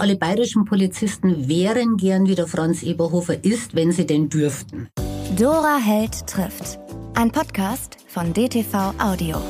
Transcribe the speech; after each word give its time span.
alle 0.00 0.16
bayerischen 0.16 0.64
Polizisten 0.64 1.46
wären 1.46 1.98
gern 1.98 2.26
wie 2.26 2.34
der 2.34 2.46
Franz 2.46 2.82
Eberhofer 2.82 3.44
ist, 3.44 3.74
wenn 3.74 3.92
sie 3.92 4.06
denn 4.06 4.30
dürften. 4.30 4.88
Dora 5.38 5.76
Held 5.76 6.26
trifft. 6.26 6.78
Ein 7.14 7.30
Podcast 7.30 7.98
von 8.08 8.32
DTV 8.32 8.94
Audio. 8.98 9.42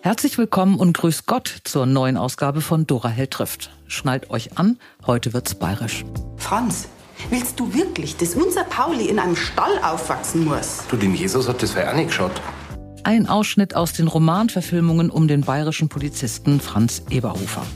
Herzlich 0.00 0.38
willkommen 0.38 0.76
und 0.76 0.96
grüß 0.96 1.26
Gott 1.26 1.60
zur 1.64 1.84
neuen 1.84 2.16
Ausgabe 2.16 2.62
von 2.62 2.86
Dora 2.86 3.08
Held 3.08 3.32
trifft. 3.32 3.70
Schnallt 3.86 4.30
euch 4.30 4.56
an, 4.56 4.78
heute 5.06 5.34
wird's 5.34 5.54
bayerisch. 5.54 6.04
Franz, 6.38 6.88
willst 7.28 7.60
du 7.60 7.72
wirklich, 7.74 8.16
dass 8.16 8.34
unser 8.34 8.64
Pauli 8.64 9.08
in 9.08 9.18
einem 9.18 9.36
Stall 9.36 9.78
aufwachsen 9.82 10.46
muss? 10.46 10.84
Du, 10.88 10.96
dem 10.96 11.14
Jesus 11.14 11.46
hat 11.48 11.62
das 11.62 11.74
ja 11.74 11.90
auch 11.90 11.94
nicht 11.94 12.08
geschaut. 12.08 12.32
Ein 13.04 13.26
Ausschnitt 13.26 13.76
aus 13.76 13.92
den 13.92 14.08
Romanverfilmungen 14.08 15.10
um 15.10 15.28
den 15.28 15.42
bayerischen 15.42 15.90
Polizisten 15.90 16.60
Franz 16.60 17.02
Eberhofer. 17.10 17.66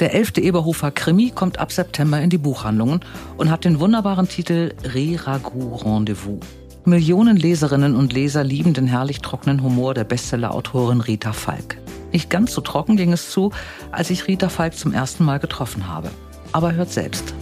Der 0.00 0.14
elfte 0.14 0.40
Eberhofer 0.40 0.92
Krimi 0.92 1.32
kommt 1.34 1.58
ab 1.58 1.72
September 1.72 2.20
in 2.20 2.30
die 2.30 2.38
Buchhandlungen 2.38 3.00
und 3.36 3.50
hat 3.50 3.64
den 3.64 3.80
wunderbaren 3.80 4.28
Titel 4.28 4.72
Re-Ragout 4.84 5.84
Rendezvous. 5.84 6.38
Millionen 6.84 7.36
Leserinnen 7.36 7.96
und 7.96 8.12
Leser 8.12 8.44
lieben 8.44 8.74
den 8.74 8.86
herrlich 8.86 9.20
trockenen 9.22 9.60
Humor 9.60 9.94
der 9.94 10.04
Bestsellerautorin 10.04 11.00
Rita 11.00 11.32
Falk. 11.32 11.78
Nicht 12.12 12.30
ganz 12.30 12.54
so 12.54 12.60
trocken 12.60 12.96
ging 12.96 13.12
es 13.12 13.30
zu, 13.30 13.50
als 13.90 14.10
ich 14.10 14.28
Rita 14.28 14.48
Falk 14.48 14.74
zum 14.74 14.94
ersten 14.94 15.24
Mal 15.24 15.40
getroffen 15.40 15.88
habe. 15.88 16.10
Aber 16.52 16.74
hört 16.74 16.92
selbst. 16.92 17.34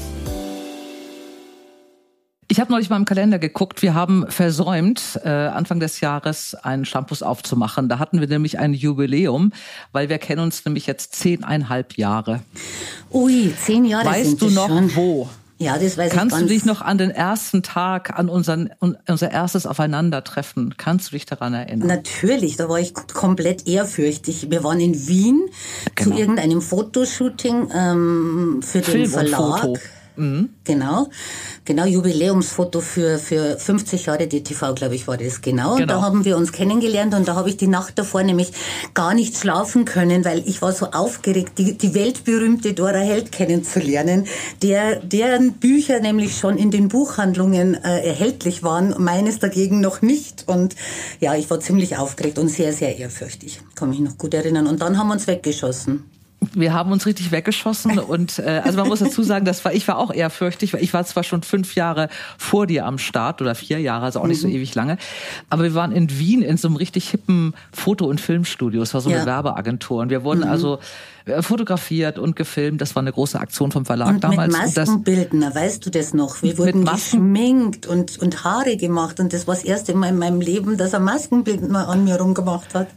Ich 2.48 2.60
habe 2.60 2.70
neulich 2.70 2.90
mal 2.90 2.96
im 2.96 3.04
Kalender 3.04 3.38
geguckt. 3.40 3.82
Wir 3.82 3.94
haben 3.94 4.24
versäumt, 4.28 5.18
äh, 5.24 5.28
Anfang 5.28 5.80
des 5.80 6.00
Jahres 6.00 6.54
einen 6.54 6.84
Shampoos 6.84 7.22
aufzumachen. 7.22 7.88
Da 7.88 7.98
hatten 7.98 8.20
wir 8.20 8.28
nämlich 8.28 8.58
ein 8.60 8.72
Jubiläum, 8.72 9.52
weil 9.92 10.08
wir 10.08 10.18
kennen 10.18 10.42
uns 10.42 10.64
nämlich 10.64 10.86
jetzt 10.86 11.14
zehneinhalb 11.16 11.96
Jahre. 11.96 12.40
Ui, 13.12 13.52
zehn 13.60 13.84
Jahre 13.84 14.06
Weißt 14.06 14.38
sind 14.38 14.42
du 14.42 14.50
noch 14.50 14.68
schon. 14.68 14.94
wo? 14.94 15.28
Ja, 15.58 15.78
das 15.78 15.96
weiß 15.96 16.12
Kannst 16.12 16.36
ich 16.36 16.42
du 16.42 16.48
dich 16.48 16.64
noch 16.66 16.82
an 16.82 16.98
den 16.98 17.10
ersten 17.10 17.62
Tag, 17.62 18.16
an 18.18 18.28
unseren, 18.28 18.70
unser 19.08 19.30
erstes 19.30 19.66
Aufeinandertreffen, 19.66 20.74
kannst 20.76 21.08
du 21.08 21.12
dich 21.12 21.24
daran 21.24 21.54
erinnern? 21.54 21.88
Natürlich, 21.88 22.56
da 22.56 22.68
war 22.68 22.78
ich 22.78 22.92
komplett 22.94 23.66
ehrfürchtig. 23.66 24.50
Wir 24.50 24.62
waren 24.62 24.80
in 24.80 25.08
Wien 25.08 25.40
Genau. 25.94 26.14
zu 26.14 26.20
irgendeinem 26.20 26.60
Fotoshooting 26.60 27.70
ähm, 27.74 28.60
für 28.62 28.80
den 28.82 28.84
Film 28.84 29.02
und 29.04 29.10
Verlag. 29.10 29.60
Foto. 29.62 29.78
Mhm. 30.16 30.50
Genau, 30.64 31.08
genau 31.64 31.84
Jubiläumsfoto 31.84 32.80
für 32.80 33.18
für 33.18 33.58
50 33.58 34.06
Jahre 34.06 34.26
DTV, 34.26 34.74
glaube 34.74 34.94
ich, 34.94 35.06
war 35.06 35.16
das 35.16 35.40
genau. 35.40 35.76
Genau. 35.76 35.86
Da 35.86 36.02
haben 36.02 36.24
wir 36.24 36.36
uns 36.36 36.52
kennengelernt 36.52 37.14
und 37.14 37.28
da 37.28 37.34
habe 37.34 37.48
ich 37.48 37.56
die 37.56 37.66
Nacht 37.66 37.98
davor 37.98 38.22
nämlich 38.22 38.52
gar 38.94 39.14
nicht 39.14 39.36
schlafen 39.36 39.84
können, 39.84 40.24
weil 40.24 40.42
ich 40.46 40.62
war 40.62 40.72
so 40.72 40.86
aufgeregt, 40.86 41.52
die, 41.58 41.76
die 41.76 41.94
weltberühmte 41.94 42.72
Dora 42.74 42.98
Held 42.98 43.32
kennenzulernen, 43.32 44.26
der 44.62 44.96
deren 45.00 45.54
Bücher 45.54 46.00
nämlich 46.00 46.36
schon 46.38 46.58
in 46.58 46.70
den 46.70 46.88
Buchhandlungen 46.88 47.74
äh, 47.74 48.06
erhältlich 48.06 48.62
waren, 48.62 48.94
meines 48.98 49.38
dagegen 49.38 49.80
noch 49.80 50.02
nicht. 50.02 50.44
Und 50.46 50.74
ja, 51.20 51.34
ich 51.34 51.50
war 51.50 51.60
ziemlich 51.60 51.96
aufgeregt 51.96 52.38
und 52.38 52.48
sehr, 52.48 52.72
sehr 52.72 52.96
ehrfürchtig. 52.96 53.60
Kann 53.74 53.90
mich 53.90 54.00
noch 54.00 54.18
gut 54.18 54.34
erinnern. 54.34 54.66
Und 54.66 54.80
dann 54.80 54.98
haben 54.98 55.08
wir 55.08 55.14
uns 55.14 55.26
weggeschossen. 55.26 56.04
Wir 56.52 56.74
haben 56.74 56.92
uns 56.92 57.06
richtig 57.06 57.32
weggeschossen 57.32 57.98
und 57.98 58.38
äh, 58.38 58.60
also 58.64 58.78
man 58.78 58.88
muss 58.88 58.98
dazu 59.00 59.22
sagen, 59.22 59.44
das 59.44 59.64
war 59.64 59.72
ich 59.72 59.88
war 59.88 59.98
auch 59.98 60.12
ehrfürchtig, 60.12 60.72
weil 60.74 60.82
ich 60.82 60.92
war 60.92 61.04
zwar 61.04 61.24
schon 61.24 61.42
fünf 61.42 61.74
Jahre 61.74 62.08
vor 62.38 62.66
dir 62.66 62.84
am 62.86 62.98
Start 62.98 63.40
oder 63.40 63.54
vier 63.54 63.80
Jahre, 63.80 64.04
also 64.04 64.20
auch 64.20 64.26
nicht 64.26 64.42
Mhm. 64.42 64.48
so 64.50 64.54
ewig 64.54 64.74
lange, 64.74 64.98
aber 65.50 65.62
wir 65.64 65.74
waren 65.74 65.92
in 65.92 66.18
Wien 66.18 66.42
in 66.42 66.56
so 66.58 66.68
einem 66.68 66.76
richtig 66.76 67.08
hippen 67.10 67.54
Foto- 67.72 68.06
und 68.06 68.20
Filmstudio. 68.20 68.82
Es 68.82 68.92
war 68.94 69.00
so 69.00 69.08
eine 69.08 69.18
Ja. 69.18 69.22
Mhm. 69.24 69.28
Werbeagentur 69.28 70.02
und 70.02 70.10
wir 70.10 70.24
wurden 70.24 70.44
also 70.44 70.74
äh, 70.76 70.78
fotografiert 71.40 72.18
und 72.18 72.36
gefilmt. 72.36 72.80
Das 72.80 72.94
war 72.94 73.02
eine 73.02 73.12
große 73.12 73.38
Aktion 73.40 73.72
vom 73.72 73.84
Verlag 73.84 74.08
Und 74.14 74.24
damals. 74.24 74.52
mit 74.52 74.76
Maskenbildner, 74.76 75.54
weißt 75.54 75.84
du 75.84 75.90
das 75.90 76.14
noch? 76.14 76.42
Wir 76.42 76.56
wurden 76.56 76.84
geschminkt 76.84 77.86
und, 77.86 78.18
und 78.18 78.44
Haare 78.44 78.76
gemacht 78.76 79.18
und 79.18 79.32
das 79.32 79.46
war 79.46 79.54
das 79.54 79.64
erste 79.64 79.94
Mal 79.94 80.10
in 80.10 80.18
meinem 80.18 80.40
Leben, 80.40 80.76
dass 80.76 80.94
ein 80.94 81.02
Maskenbildner 81.02 81.88
an 81.88 82.04
mir 82.04 82.16
rumgemacht 82.20 82.74
hat. 82.74 82.88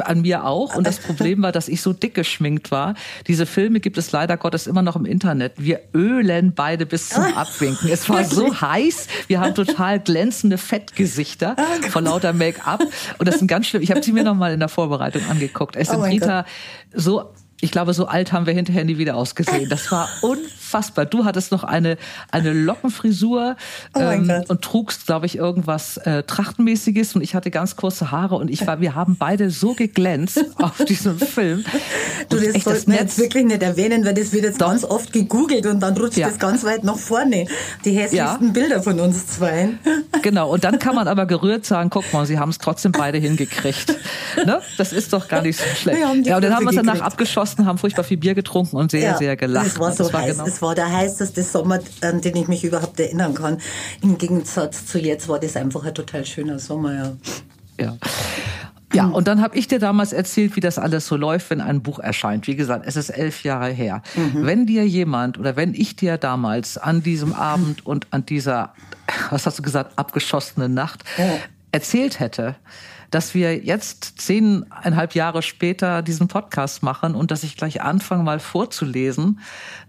an 0.00 0.22
mir 0.22 0.44
auch. 0.44 0.74
Und 0.74 0.86
das 0.86 0.98
Problem 1.00 1.42
war, 1.42 1.52
dass 1.52 1.68
ich 1.68 1.82
so 1.82 1.92
dick 1.92 2.14
geschminkt 2.14 2.70
war. 2.70 2.94
Diese 3.28 3.46
Filme 3.46 3.78
gibt 3.80 3.96
es 3.96 4.10
leider 4.10 4.36
Gottes 4.36 4.66
immer 4.66 4.82
noch 4.82 4.96
im 4.96 5.04
Internet. 5.04 5.52
Wir 5.56 5.80
ölen 5.94 6.54
beide 6.54 6.84
bis 6.84 7.10
zum 7.10 7.22
Abwinken. 7.22 7.88
Es 7.90 8.08
war 8.08 8.24
so 8.24 8.60
heiß. 8.60 9.06
Wir 9.28 9.40
haben 9.40 9.54
total 9.54 10.00
glänzende 10.00 10.58
Fettgesichter 10.58 11.54
vor 11.90 12.02
lauter 12.02 12.32
Make-up. 12.32 12.82
Und 13.18 13.28
das 13.28 13.38
sind 13.38 13.46
ganz 13.46 13.66
schlimm. 13.66 13.82
Ich 13.82 13.90
habe 13.90 14.02
sie 14.02 14.12
mir 14.12 14.24
noch 14.24 14.34
mal 14.34 14.52
in 14.52 14.58
der 14.60 14.68
Vorbereitung 14.68 15.22
angeguckt. 15.30 15.76
Es 15.76 15.90
Oh 15.90 15.92
sind 15.92 16.04
Rita 16.04 16.44
so 16.94 17.30
ich 17.62 17.70
glaube, 17.70 17.94
so 17.94 18.06
alt 18.06 18.32
haben 18.32 18.44
wir 18.46 18.52
hinterher 18.54 18.84
nie 18.84 18.98
wieder 18.98 19.14
ausgesehen. 19.16 19.68
Das 19.68 19.90
war 19.92 20.08
unfassbar. 20.22 21.06
Du 21.06 21.24
hattest 21.24 21.52
noch 21.52 21.62
eine, 21.62 21.96
eine 22.32 22.52
Lockenfrisur 22.52 23.56
Oh 23.94 24.00
Gott. 24.00 24.50
und 24.50 24.62
trugst, 24.62 25.06
glaube 25.06 25.26
ich, 25.26 25.36
irgendwas 25.36 25.96
äh, 25.98 26.24
Trachtenmäßiges 26.24 27.14
und 27.14 27.22
ich 27.22 27.36
hatte 27.36 27.52
ganz 27.52 27.76
kurze 27.76 28.10
Haare 28.10 28.34
und 28.34 28.50
ich 28.50 28.66
war, 28.66 28.80
wir 28.80 28.96
haben 28.96 29.16
beide 29.16 29.50
so 29.50 29.74
geglänzt 29.74 30.44
auf 30.58 30.84
diesem 30.84 31.18
Film. 31.18 31.64
Du, 32.28 32.36
das 32.36 32.54
echt, 32.56 32.64
sollten 32.64 32.90
wir 32.92 32.98
jetzt 32.98 33.16
wirklich 33.18 33.44
nicht 33.44 33.62
erwähnen, 33.62 34.04
weil 34.04 34.14
das 34.14 34.32
wird 34.32 34.42
jetzt 34.42 34.60
Doch. 34.60 34.68
ganz 34.68 34.84
oft 34.84 35.12
gegoogelt 35.12 35.64
und 35.66 35.78
dann 35.80 35.96
rutscht 35.96 36.18
Ja. 36.18 36.28
das 36.28 36.40
ganz 36.40 36.64
weit 36.64 36.82
nach 36.82 36.98
vorne. 36.98 37.46
Die 37.84 37.92
hässlichsten 37.92 38.46
Ja. 38.46 38.52
Bilder 38.52 38.82
von 38.82 38.98
uns 39.00 39.26
zwei. 39.28 39.70
Genau, 40.22 40.52
und 40.52 40.62
dann 40.62 40.78
kann 40.78 40.94
man 40.94 41.08
aber 41.08 41.26
gerührt 41.26 41.66
sagen, 41.66 41.90
guck 41.90 42.12
mal, 42.12 42.26
sie 42.26 42.38
haben 42.38 42.50
es 42.50 42.58
trotzdem 42.58 42.92
beide 42.92 43.18
hingekriegt. 43.18 43.96
Ne? 44.46 44.60
Das 44.78 44.92
ist 44.92 45.12
doch 45.12 45.26
gar 45.26 45.42
nicht 45.42 45.58
so 45.58 45.64
schlecht. 45.74 45.98
Ja, 46.00 46.36
und 46.36 46.44
dann 46.44 46.54
haben 46.54 46.62
wir 46.62 46.68
uns 46.68 46.76
danach 46.76 46.94
gekriegt. 46.94 47.08
Abgeschossen, 47.52 47.66
haben 47.66 47.78
furchtbar 47.78 48.04
viel 48.04 48.16
Bier 48.16 48.34
getrunken 48.34 48.76
und 48.76 48.90
sehr, 48.90 49.16
sehr 49.16 49.36
gelacht. 49.36 49.66
Es 49.66 49.78
war 49.78 49.92
so 49.92 50.04
Das 50.04 50.12
heiß. 50.12 50.32
genau- 50.32 50.46
Es 50.46 50.62
war 50.62 50.74
der 50.74 50.90
heißeste 50.92 51.42
Sommer, 51.42 51.78
an 52.02 52.20
den 52.20 52.36
ich 52.36 52.48
mich 52.48 52.64
überhaupt 52.64 52.98
erinnern 53.00 53.34
kann. 53.34 53.58
Im 54.02 54.18
Gegensatz 54.18 54.86
zu 54.86 54.98
jetzt 54.98 55.28
war 55.28 55.38
das 55.38 55.56
einfach 55.56 55.84
ein 55.84 55.94
total 55.94 56.24
schöner 56.24 56.58
Sommer, 56.58 56.94
ja. 56.94 57.12
Ja. 57.80 57.96
Ja, 58.94 59.06
und 59.06 59.26
dann 59.26 59.40
habe 59.40 59.56
ich 59.56 59.68
dir 59.68 59.78
damals 59.78 60.12
erzählt, 60.12 60.54
wie 60.54 60.60
das 60.60 60.78
alles 60.78 61.06
so 61.06 61.16
läuft, 61.16 61.48
wenn 61.48 61.62
ein 61.62 61.82
Buch 61.82 61.98
erscheint. 61.98 62.46
Wie 62.46 62.56
gesagt, 62.56 62.84
es 62.86 62.96
ist 62.96 63.08
elf 63.08 63.42
Jahre 63.42 63.70
her. 63.70 64.02
Wenn 64.34 64.66
dir 64.66 64.86
jemand 64.86 65.38
oder 65.38 65.56
wenn 65.56 65.72
ich 65.72 65.96
dir 65.96 66.18
damals 66.18 66.76
an 66.76 67.02
diesem 67.02 67.32
Abend 67.32 67.86
und 67.86 68.06
an 68.10 68.26
dieser, 68.26 68.74
was 69.30 69.46
hast 69.46 69.58
du 69.58 69.62
gesagt, 69.62 69.92
abgeschossenen 69.98 70.74
Nacht 70.74 71.04
erzählt 71.70 72.20
hätte, 72.20 72.54
dass 73.12 73.34
wir 73.34 73.58
jetzt 73.58 74.14
zehneinhalb 74.16 75.14
Jahre 75.14 75.42
später 75.42 76.02
diesen 76.02 76.28
Podcast 76.28 76.82
machen 76.82 77.14
und 77.14 77.30
dass 77.30 77.44
ich 77.44 77.56
gleich 77.56 77.82
anfange 77.82 78.22
mal 78.22 78.40
vorzulesen, 78.40 79.40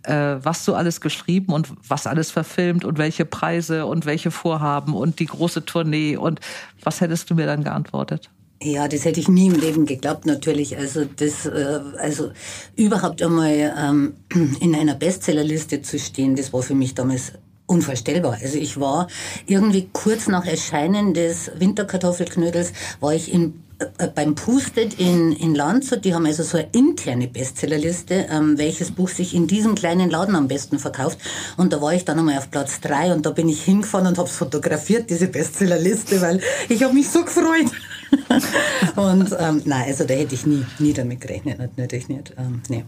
äh, 0.03 0.35
was 0.41 0.66
du 0.66 0.75
alles 0.75 1.01
geschrieben 1.01 1.53
und 1.53 1.69
was 1.88 2.06
alles 2.06 2.31
verfilmt 2.31 2.85
und 2.85 2.97
welche 2.97 3.25
Preise 3.25 3.85
und 3.85 4.06
welche 4.06 4.29
Vorhaben 4.29 4.94
und 4.94 5.19
die 5.19 5.25
große 5.25 5.66
Tournee 5.66 6.17
und 6.17 6.41
was 6.83 7.01
hättest 7.01 7.29
du 7.29 7.35
mir 7.35 7.45
dann 7.45 7.63
geantwortet? 7.63 8.29
Ja, 8.62 8.88
das 8.88 9.03
hätte 9.03 9.19
ich 9.19 9.28
nie 9.28 9.47
im 9.47 9.59
Leben 9.59 9.85
geglaubt, 9.85 10.25
natürlich. 10.25 10.78
Also 10.78 11.06
das, 11.06 11.45
äh, 11.45 11.79
also 11.97 12.31
überhaupt 12.75 13.22
einmal 13.22 13.73
ähm, 13.78 14.13
in 14.62 14.75
einer 14.75 14.95
Bestsellerliste 14.95 15.81
zu 15.81 16.00
stehen, 16.00 16.35
das 16.35 16.53
war 16.53 16.62
für 16.62 16.75
mich 16.75 16.94
damals 16.94 17.33
unvorstellbar. 17.66 18.38
Also 18.41 18.57
ich 18.57 18.79
war 18.79 19.07
irgendwie 19.47 19.90
kurz 19.94 20.28
nach 20.28 20.46
Erscheinen 20.46 21.13
des 21.13 21.51
Winterkartoffelknödels 21.56 22.74
war 23.00 23.13
ich 23.13 23.34
in 23.34 23.63
äh, 23.97 24.07
beim 24.07 24.35
Pustet 24.35 25.00
in, 25.00 25.31
in 25.31 25.56
Landshut, 25.56 26.06
die 26.06 26.13
haben 26.13 26.25
also 26.25 26.44
so 26.44 26.57
eine 26.57 26.68
interne 26.74 27.28
Bestsellerliste, 27.28 28.28
ähm, 28.29 28.57
welches 28.57 28.91
Buch 28.91 29.09
sich 29.09 29.34
in 29.34 29.47
diesem 29.47 29.75
kleinen 29.75 30.09
Laden 30.09 30.35
am 30.35 30.47
besten 30.47 30.79
verkauft. 30.79 31.18
Und 31.57 31.74
da 31.74 31.81
war 31.81 31.94
ich 31.94 32.06
dann 32.06 32.19
einmal 32.19 32.38
auf 32.38 32.51
Platz 32.51 32.79
drei 32.81 33.13
und 33.13 33.25
da 33.25 33.31
bin 33.31 33.50
ich 33.50 33.63
hingefahren 33.63 34.07
und 34.07 34.18
habe 34.18 34.28
es 34.28 34.35
fotografiert, 34.35 35.09
diese 35.09 35.28
Bestsellerliste, 35.28 36.22
weil 36.22 36.40
ich 36.69 36.84
habe 36.84 36.94
mich 36.94 37.09
so 37.09 37.24
gefreut. 37.24 37.72
und 38.95 39.35
ähm, 39.40 39.62
nein, 39.66 39.85
also 39.88 40.03
da 40.03 40.13
hätte 40.13 40.35
ich 40.35 40.45
nie, 40.45 40.66
nie 40.80 40.94
damit 40.94 41.22
gerechnet, 41.22 41.59
natürlich 41.78 42.09
nicht. 42.09 42.34
Ähm, 42.38 42.62
nee. 42.69 42.84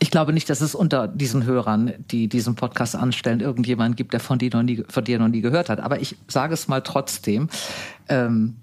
Ich 0.00 0.10
glaube 0.10 0.32
nicht, 0.32 0.48
dass 0.48 0.60
es 0.60 0.74
unter 0.74 1.08
diesen 1.08 1.44
Hörern, 1.44 1.92
die 2.10 2.28
diesen 2.28 2.54
Podcast 2.54 2.94
anstellen, 2.94 3.40
irgendjemand 3.40 3.96
gibt, 3.96 4.12
der 4.12 4.20
von 4.20 4.38
dir 4.38 4.50
noch 4.52 4.62
nie, 4.62 4.84
von 4.88 5.04
dir 5.04 5.18
noch 5.18 5.28
nie 5.28 5.40
gehört 5.40 5.68
hat. 5.68 5.80
Aber 5.80 6.00
ich 6.00 6.16
sage 6.28 6.54
es 6.54 6.68
mal 6.68 6.82
trotzdem. 6.82 7.48
Ähm, 8.08 8.56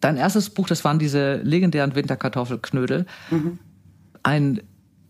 dein 0.00 0.16
erstes 0.16 0.50
Buch, 0.50 0.66
das 0.66 0.84
waren 0.84 0.98
diese 0.98 1.36
legendären 1.36 1.94
Winterkartoffelknödel. 1.94 3.06
Ein, 4.22 4.62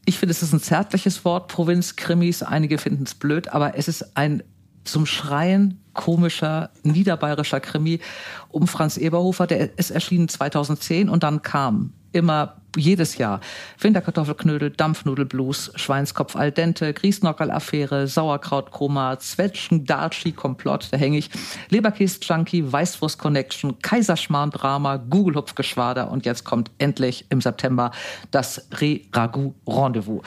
ich 0.05 0.19
finde, 0.19 0.33
es 0.33 0.43
ist 0.43 0.53
ein 0.53 0.61
zärtliches 0.61 1.25
Wort, 1.25 1.49
Provinzkrimis. 1.49 2.43
Einige 2.43 2.79
finden 2.79 3.05
es 3.05 3.15
blöd, 3.15 3.49
aber 3.49 3.77
es 3.77 3.89
ist 3.89 4.17
ein 4.17 4.43
zum 4.85 5.07
Schreien 5.07 5.81
komischer 5.95 6.71
niederbayerischer 6.83 7.61
Krimi 7.61 8.01
um 8.49 8.69
Franz 8.69 8.97
Eberhofer. 8.97 9.47
Der 9.47 9.79
ist 9.79 9.91
erschienen 9.91 10.29
2010 10.29 11.09
und 11.09 11.23
dann 11.23 11.43
kam 11.43 11.93
immer 12.17 12.57
jedes 12.77 13.19
Jahr. 13.19 13.41
Winterkartoffelknödel, 13.81 14.71
Dampfnudelblues, 14.71 15.73
Schweinskopf 15.77 16.37
al 16.37 16.53
dente, 16.53 16.93
Griesnockerl-Affäre, 16.93 18.07
Sauerkrautkoma, 18.07 19.19
Zwetschgen, 19.19 19.85
Daci, 19.85 20.33
Komplott, 20.33 20.89
da 20.91 20.97
hänge 20.97 21.19
ich, 21.19 21.31
Leberkäse-Junkie, 21.71 22.71
Weißwurst-Connection, 22.71 23.79
Kaiserschmarrn-Drama, 23.81 24.97
Google-Hupfgeschwader 24.97 26.11
und 26.11 26.27
jetzt 26.27 26.45
kommt 26.45 26.71
endlich 26.79 27.27
im 27.31 27.41
September 27.41 27.91
das 28.31 28.69
Re-Ragout-Rendezvous. 28.81 30.23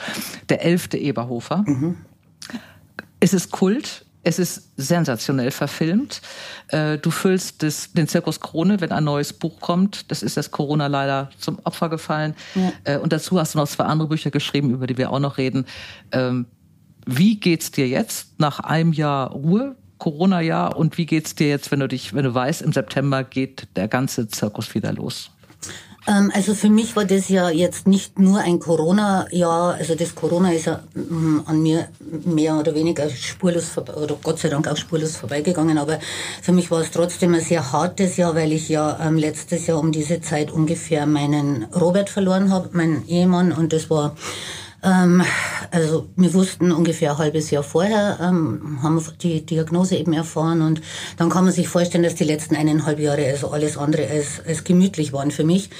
Der 0.48 0.64
elfte 0.64 0.98
Eberhofer. 0.98 1.64
Mhm. 1.66 1.98
Es 3.20 3.34
ist 3.34 3.50
Kult, 3.50 4.06
es 4.22 4.38
ist 4.38 4.72
sensationell 4.76 5.50
verfilmt. 5.50 6.20
Äh, 6.68 6.98
du 6.98 7.10
füllst 7.10 7.62
das, 7.62 7.92
den 7.92 8.06
Zirkus 8.06 8.40
Krone, 8.40 8.80
wenn 8.80 8.92
ein 8.92 9.04
neues 9.04 9.32
Buch 9.32 9.60
kommt. 9.60 10.10
Das 10.10 10.22
ist 10.22 10.36
das 10.36 10.50
Corona 10.50 10.88
leider 10.88 11.30
zum 11.38 11.58
Opfer 11.64 11.88
gefallen. 11.88 12.34
Ja. 12.54 12.72
Äh, 12.84 12.98
und 12.98 13.12
dazu 13.12 13.38
hast 13.38 13.54
du 13.54 13.58
noch 13.58 13.68
zwei 13.68 13.84
andere 13.84 14.08
Bücher 14.08 14.30
geschrieben, 14.30 14.70
über 14.70 14.86
die 14.86 14.98
wir 14.98 15.10
auch 15.10 15.20
noch 15.20 15.38
reden. 15.38 15.64
Ähm, 16.12 16.46
wie 17.06 17.40
geht's 17.40 17.70
dir 17.70 17.88
jetzt 17.88 18.38
nach 18.38 18.60
einem 18.60 18.92
Jahr 18.92 19.30
Ruhe? 19.30 19.76
Corona-Jahr 20.00 20.76
und 20.76 20.96
wie 20.96 21.04
geht's 21.06 21.34
dir 21.34 21.48
jetzt, 21.48 21.70
wenn 21.70 21.80
du 21.80 21.86
dich, 21.86 22.14
wenn 22.14 22.24
du 22.24 22.34
weißt, 22.34 22.62
im 22.62 22.72
September 22.72 23.22
geht 23.22 23.68
der 23.76 23.86
ganze 23.86 24.26
Zirkus 24.28 24.74
wieder 24.74 24.92
los? 24.94 25.30
Ähm, 26.06 26.32
also 26.34 26.54
für 26.54 26.70
mich 26.70 26.96
war 26.96 27.04
das 27.04 27.28
ja 27.28 27.50
jetzt 27.50 27.86
nicht 27.86 28.18
nur 28.18 28.40
ein 28.40 28.58
Corona-Jahr, 28.58 29.74
also 29.74 29.94
das 29.94 30.14
Corona 30.14 30.52
ist 30.52 30.66
ja 30.66 30.82
mm, 30.94 31.40
an 31.46 31.62
mir 31.62 31.88
mehr 32.24 32.58
oder 32.58 32.74
weniger 32.74 33.08
spurlos 33.10 33.76
oder 33.76 34.16
Gott 34.22 34.38
sei 34.38 34.48
Dank 34.48 34.66
auch 34.66 34.76
spurlos 34.76 35.16
vorbeigegangen, 35.16 35.78
aber 35.78 35.98
für 36.42 36.52
mich 36.52 36.70
war 36.70 36.80
es 36.80 36.90
trotzdem 36.90 37.34
ein 37.34 37.40
sehr 37.42 37.72
hartes 37.72 38.16
Jahr, 38.16 38.34
weil 38.34 38.52
ich 38.52 38.68
ja 38.68 38.98
ähm, 39.02 39.16
letztes 39.16 39.66
Jahr 39.66 39.78
um 39.78 39.92
diese 39.92 40.20
Zeit 40.20 40.50
ungefähr 40.50 41.06
meinen 41.06 41.64
Robert 41.64 42.08
verloren 42.08 42.50
habe, 42.50 42.70
meinen 42.72 43.06
Ehemann. 43.06 43.52
Und 43.52 43.72
das 43.72 43.90
war 43.90 44.16
ähm, 44.82 45.22
also 45.70 46.08
wir 46.16 46.32
wussten 46.34 46.72
ungefähr 46.72 47.12
ein 47.12 47.18
halbes 47.18 47.50
Jahr 47.50 47.62
vorher, 47.62 48.18
ähm, 48.20 48.78
haben 48.82 48.96
wir 48.96 49.12
die 49.12 49.44
Diagnose 49.44 49.96
eben 49.96 50.12
erfahren 50.12 50.62
und 50.62 50.80
dann 51.16 51.28
kann 51.28 51.44
man 51.44 51.52
sich 51.52 51.68
vorstellen, 51.68 52.04
dass 52.04 52.14
die 52.14 52.24
letzten 52.24 52.56
eineinhalb 52.56 52.98
Jahre 52.98 53.26
also 53.26 53.50
alles 53.50 53.76
andere 53.76 54.08
als, 54.08 54.40
als 54.46 54.64
gemütlich 54.64 55.12
waren 55.12 55.30
für 55.30 55.44
mich. 55.44 55.70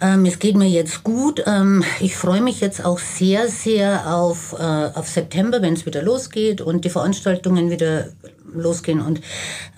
Ähm, 0.00 0.24
es 0.24 0.38
geht 0.38 0.56
mir 0.56 0.68
jetzt 0.68 1.04
gut. 1.04 1.42
Ähm, 1.46 1.84
ich 2.00 2.16
freue 2.16 2.40
mich 2.40 2.60
jetzt 2.60 2.84
auch 2.84 2.98
sehr, 2.98 3.48
sehr 3.48 4.14
auf, 4.14 4.54
äh, 4.58 4.62
auf 4.62 5.08
September, 5.08 5.60
wenn 5.60 5.74
es 5.74 5.86
wieder 5.86 6.02
losgeht 6.02 6.60
und 6.60 6.84
die 6.84 6.90
Veranstaltungen 6.90 7.70
wieder 7.70 8.08
losgehen 8.54 9.00
und 9.00 9.20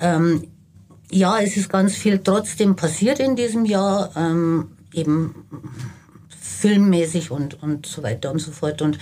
ähm, 0.00 0.46
ja, 1.12 1.40
es 1.40 1.56
ist 1.56 1.68
ganz 1.68 1.96
viel 1.96 2.20
trotzdem 2.22 2.76
passiert 2.76 3.18
in 3.18 3.34
diesem 3.34 3.64
Jahr. 3.64 4.10
Ähm, 4.16 4.68
eben 4.94 5.34
filmmäßig 6.58 7.30
und, 7.30 7.62
und 7.62 7.86
so 7.86 8.02
weiter 8.02 8.30
und 8.30 8.38
so 8.38 8.50
fort. 8.50 8.82
Und 8.82 8.98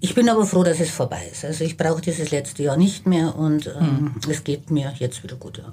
ich 0.00 0.14
bin 0.14 0.28
aber 0.28 0.44
froh, 0.44 0.64
dass 0.64 0.80
es 0.80 0.90
vorbei 0.90 1.28
ist. 1.30 1.44
Also 1.44 1.64
ich 1.64 1.76
brauche 1.76 2.00
dieses 2.00 2.30
letzte 2.30 2.62
Jahr 2.62 2.76
nicht 2.76 3.06
mehr 3.06 3.36
und 3.36 3.66
ähm, 3.66 4.14
hm. 4.14 4.30
es 4.30 4.44
geht 4.44 4.70
mir 4.70 4.92
jetzt 4.98 5.22
wieder 5.22 5.36
gut. 5.36 5.58
Ja. 5.58 5.72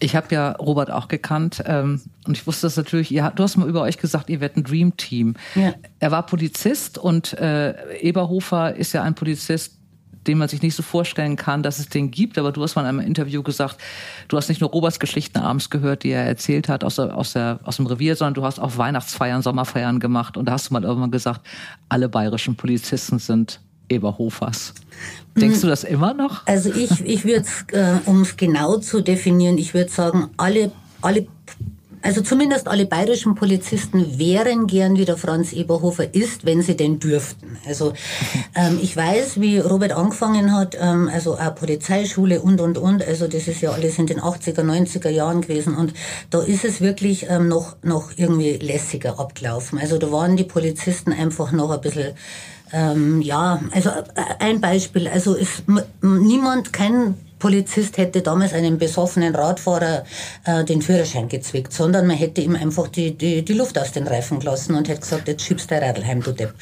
Ich 0.00 0.16
habe 0.16 0.34
ja 0.34 0.52
Robert 0.52 0.90
auch 0.90 1.06
gekannt 1.06 1.62
ähm, 1.64 2.00
und 2.26 2.36
ich 2.36 2.46
wusste 2.46 2.66
das 2.66 2.76
natürlich. 2.76 3.12
Ihr, 3.12 3.32
du 3.34 3.42
hast 3.42 3.56
mal 3.56 3.68
über 3.68 3.82
euch 3.82 3.98
gesagt, 3.98 4.30
ihr 4.30 4.40
werdet 4.40 4.56
ein 4.56 4.64
Dream 4.64 4.96
Team. 4.96 5.34
Ja. 5.54 5.74
Er 6.00 6.10
war 6.10 6.26
Polizist 6.26 6.98
und 6.98 7.34
äh, 7.34 7.98
Eberhofer 8.00 8.74
ist 8.74 8.92
ja 8.92 9.02
ein 9.02 9.14
Polizist, 9.14 9.78
den 10.26 10.38
man 10.38 10.48
sich 10.48 10.62
nicht 10.62 10.74
so 10.74 10.82
vorstellen 10.82 11.36
kann, 11.36 11.62
dass 11.62 11.78
es 11.78 11.88
den 11.88 12.10
gibt. 12.10 12.38
Aber 12.38 12.52
du 12.52 12.62
hast 12.62 12.74
mal 12.74 12.82
in 12.82 12.88
einem 12.88 13.00
Interview 13.00 13.42
gesagt, 13.42 13.78
du 14.28 14.36
hast 14.36 14.48
nicht 14.48 14.60
nur 14.60 14.70
Roberts 14.70 15.00
Geschichten 15.00 15.38
abends 15.38 15.70
gehört, 15.70 16.04
die 16.04 16.10
er 16.10 16.24
erzählt 16.24 16.68
hat 16.68 16.84
aus, 16.84 16.96
der, 16.96 17.16
aus, 17.16 17.32
der, 17.32 17.60
aus 17.64 17.76
dem 17.76 17.86
Revier, 17.86 18.16
sondern 18.16 18.34
du 18.34 18.44
hast 18.44 18.58
auch 18.58 18.76
Weihnachtsfeiern, 18.76 19.42
Sommerfeiern 19.42 20.00
gemacht. 20.00 20.36
Und 20.36 20.46
da 20.46 20.52
hast 20.52 20.70
du 20.70 20.74
mal 20.74 20.84
irgendwann 20.84 21.10
gesagt, 21.10 21.40
alle 21.88 22.08
bayerischen 22.08 22.56
Polizisten 22.56 23.18
sind 23.18 23.60
Eberhofers. 23.88 24.74
Denkst 25.36 25.60
du 25.60 25.66
das 25.66 25.84
immer 25.84 26.14
noch? 26.14 26.46
Also 26.46 26.70
ich, 26.72 27.00
ich 27.04 27.24
würde 27.24 27.44
es, 27.46 27.64
äh, 27.74 27.98
um 28.06 28.22
es 28.22 28.36
genau 28.36 28.78
zu 28.78 29.00
definieren, 29.00 29.58
ich 29.58 29.74
würde 29.74 29.90
sagen, 29.90 30.30
alle, 30.36 30.72
alle 31.00 31.26
also 32.02 32.20
zumindest 32.20 32.68
alle 32.68 32.84
bayerischen 32.84 33.34
Polizisten 33.34 34.18
wären 34.18 34.66
gern 34.66 34.96
wie 34.96 35.04
der 35.04 35.16
Franz 35.16 35.52
Eberhofer 35.52 36.14
ist, 36.14 36.44
wenn 36.44 36.60
sie 36.60 36.76
denn 36.76 36.98
dürften. 36.98 37.56
Also 37.66 37.92
ähm, 38.54 38.78
ich 38.82 38.96
weiß, 38.96 39.40
wie 39.40 39.58
Robert 39.58 39.92
angefangen 39.92 40.52
hat, 40.52 40.76
ähm, 40.80 41.08
also 41.12 41.38
auch 41.38 41.54
Polizeischule 41.54 42.40
und, 42.40 42.60
und, 42.60 42.76
und. 42.76 43.06
Also 43.06 43.28
das 43.28 43.48
ist 43.48 43.60
ja 43.60 43.70
alles 43.70 43.98
in 43.98 44.06
den 44.06 44.20
80er, 44.20 44.62
90er 44.62 45.10
Jahren 45.10 45.42
gewesen. 45.42 45.76
Und 45.76 45.94
da 46.30 46.42
ist 46.42 46.64
es 46.64 46.80
wirklich 46.80 47.26
ähm, 47.28 47.48
noch, 47.48 47.76
noch 47.82 48.10
irgendwie 48.16 48.52
lässiger 48.52 49.20
abgelaufen. 49.20 49.78
Also 49.78 49.98
da 49.98 50.10
waren 50.10 50.36
die 50.36 50.44
Polizisten 50.44 51.12
einfach 51.12 51.52
noch 51.52 51.70
ein 51.70 51.80
bisschen 51.80 52.14
ähm, 52.72 53.20
ja, 53.20 53.60
also 53.72 53.90
äh, 53.90 54.02
ein 54.38 54.60
Beispiel, 54.60 55.06
also 55.06 55.34
ist 55.34 55.64
niemand, 56.00 56.72
kein 56.72 57.16
Polizist 57.42 57.98
hätte 57.98 58.22
damals 58.22 58.52
einem 58.52 58.78
besoffenen 58.78 59.34
Radfahrer 59.34 60.04
äh, 60.44 60.62
den 60.62 60.80
Führerschein 60.80 61.28
gezwickt, 61.28 61.72
sondern 61.72 62.06
man 62.06 62.16
hätte 62.16 62.40
ihm 62.40 62.54
einfach 62.54 62.86
die, 62.86 63.18
die, 63.18 63.44
die 63.44 63.52
Luft 63.52 63.76
aus 63.80 63.90
den 63.90 64.06
Reifen 64.06 64.38
gelassen 64.38 64.76
und 64.76 64.88
hätte 64.88 65.00
gesagt, 65.00 65.26
jetzt 65.26 65.42
schiebst 65.42 65.68
du 65.68 65.74
Radl 65.74 66.06
heim, 66.06 66.22
du 66.22 66.30
Depp. 66.30 66.54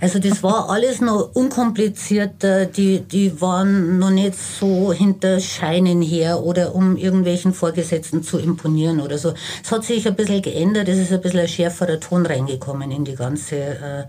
Also 0.00 0.20
das 0.20 0.44
war 0.44 0.70
alles 0.70 1.00
noch 1.00 1.34
unkompliziert, 1.34 2.44
äh, 2.44 2.68
die, 2.68 3.00
die 3.00 3.40
waren 3.40 3.98
noch 3.98 4.10
nicht 4.10 4.34
so 4.38 4.92
hinter 4.92 5.40
Scheinen 5.40 6.02
her 6.02 6.40
oder 6.44 6.72
um 6.72 6.96
irgendwelchen 6.96 7.52
Vorgesetzten 7.52 8.22
zu 8.22 8.38
imponieren 8.38 9.00
oder 9.00 9.18
so. 9.18 9.34
Es 9.64 9.72
hat 9.72 9.84
sich 9.84 10.06
ein 10.06 10.14
bisschen 10.14 10.40
geändert, 10.40 10.88
es 10.88 10.98
ist 10.98 11.12
ein 11.12 11.20
bisschen 11.20 11.40
ein 11.40 11.48
schärferer 11.48 11.98
Ton 11.98 12.24
reingekommen 12.24 12.92
in 12.92 13.04
die 13.04 13.16
ganze 13.16 13.56
äh, 13.56 14.04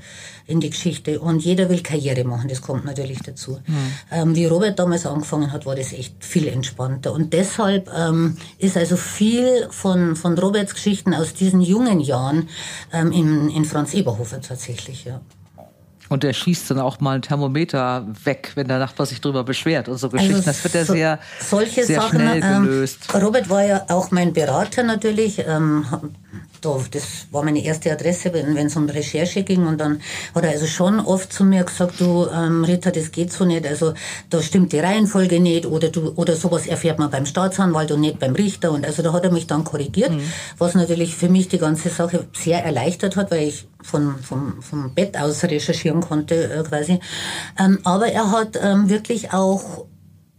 in 0.49 0.59
die 0.59 0.69
Geschichte. 0.69 1.19
Und 1.19 1.43
jeder 1.43 1.69
will 1.69 1.81
Karriere 1.81 2.23
machen, 2.23 2.49
das 2.49 2.61
kommt 2.61 2.85
natürlich 2.85 3.19
dazu. 3.19 3.59
Mhm. 3.65 3.75
Ähm, 4.11 4.35
wie 4.35 4.45
Robert 4.45 4.79
damals 4.79 5.05
angefangen 5.05 5.51
hat, 5.51 5.65
war 5.65 5.75
das 5.75 5.93
echt 5.93 6.23
viel 6.23 6.47
entspannter. 6.47 7.13
Und 7.13 7.33
deshalb 7.33 7.89
ähm, 7.95 8.37
ist 8.57 8.75
also 8.77 8.97
viel 8.97 9.67
von, 9.69 10.15
von 10.15 10.37
Roberts 10.37 10.73
Geschichten 10.73 11.13
aus 11.13 11.33
diesen 11.33 11.61
jungen 11.61 11.99
Jahren 11.99 12.49
ähm, 12.91 13.11
in, 13.11 13.49
in 13.49 13.65
Franz 13.65 13.93
Eberhofer 13.93 14.41
tatsächlich, 14.41 15.05
ja. 15.05 15.21
Und 16.09 16.23
der 16.23 16.33
schießt 16.33 16.71
dann 16.71 16.79
auch 16.79 16.99
mal 16.99 17.17
ein 17.17 17.21
Thermometer 17.21 18.07
weg, 18.23 18.53
wenn 18.55 18.67
der 18.67 18.79
Nachbar 18.79 19.05
sich 19.05 19.21
drüber 19.21 19.43
beschwert 19.43 19.87
und 19.87 19.97
so 19.97 20.09
Geschichten. 20.09 20.37
Also 20.37 20.47
das 20.47 20.63
wird 20.63 20.73
ja 20.73 20.85
so, 20.85 20.93
sehr, 20.93 21.19
solche 21.39 21.85
sehr 21.85 22.01
Sachen, 22.01 22.19
schnell 22.19 22.41
ähm, 22.43 22.63
gelöst. 22.63 23.07
Ähm, 23.13 23.21
Robert 23.21 23.49
war 23.49 23.63
ja 23.63 23.85
auch 23.89 24.09
mein 24.09 24.33
Berater 24.33 24.81
natürlich. 24.81 25.43
Ähm, 25.47 25.85
da, 26.61 26.79
das 26.91 27.27
war 27.31 27.43
meine 27.43 27.63
erste 27.63 27.91
Adresse, 27.91 28.33
wenn 28.33 28.57
es 28.57 28.75
um 28.75 28.87
Recherche 28.87 29.43
ging. 29.43 29.67
Und 29.67 29.79
dann 29.79 30.01
hat 30.35 30.43
er 30.43 30.51
also 30.51 30.65
schon 30.65 30.99
oft 30.99 31.31
zu 31.31 31.43
mir 31.43 31.63
gesagt, 31.63 31.99
du 31.99 32.27
ähm, 32.27 32.63
Ritter, 32.63 32.91
das 32.91 33.11
geht 33.11 33.31
so 33.31 33.45
nicht. 33.45 33.65
Also 33.65 33.93
da 34.29 34.41
stimmt 34.41 34.71
die 34.73 34.79
Reihenfolge 34.79 35.39
nicht 35.39 35.65
oder 35.65 35.89
du 35.89 36.13
oder 36.15 36.35
sowas 36.35 36.67
erfährt 36.67 36.99
man 36.99 37.09
beim 37.09 37.25
Staatsanwalt 37.25 37.91
und 37.91 38.01
nicht 38.01 38.19
beim 38.19 38.33
Richter. 38.33 38.71
Und 38.71 38.85
also 38.85 39.01
da 39.03 39.13
hat 39.13 39.23
er 39.23 39.31
mich 39.31 39.47
dann 39.47 39.63
korrigiert, 39.63 40.11
mhm. 40.11 40.21
was 40.57 40.75
natürlich 40.75 41.15
für 41.15 41.29
mich 41.29 41.47
die 41.47 41.59
ganze 41.59 41.89
Sache 41.89 42.27
sehr 42.33 42.63
erleichtert 42.63 43.15
hat, 43.15 43.31
weil 43.31 43.47
ich 43.47 43.67
von, 43.81 44.17
vom, 44.19 44.61
vom 44.61 44.93
Bett 44.93 45.17
aus 45.17 45.43
recherchieren 45.43 46.01
konnte 46.01 46.51
äh, 46.51 46.63
quasi. 46.63 46.99
Ähm, 47.59 47.79
aber 47.83 48.07
er 48.07 48.31
hat 48.31 48.59
ähm, 48.61 48.89
wirklich 48.89 49.33
auch 49.33 49.85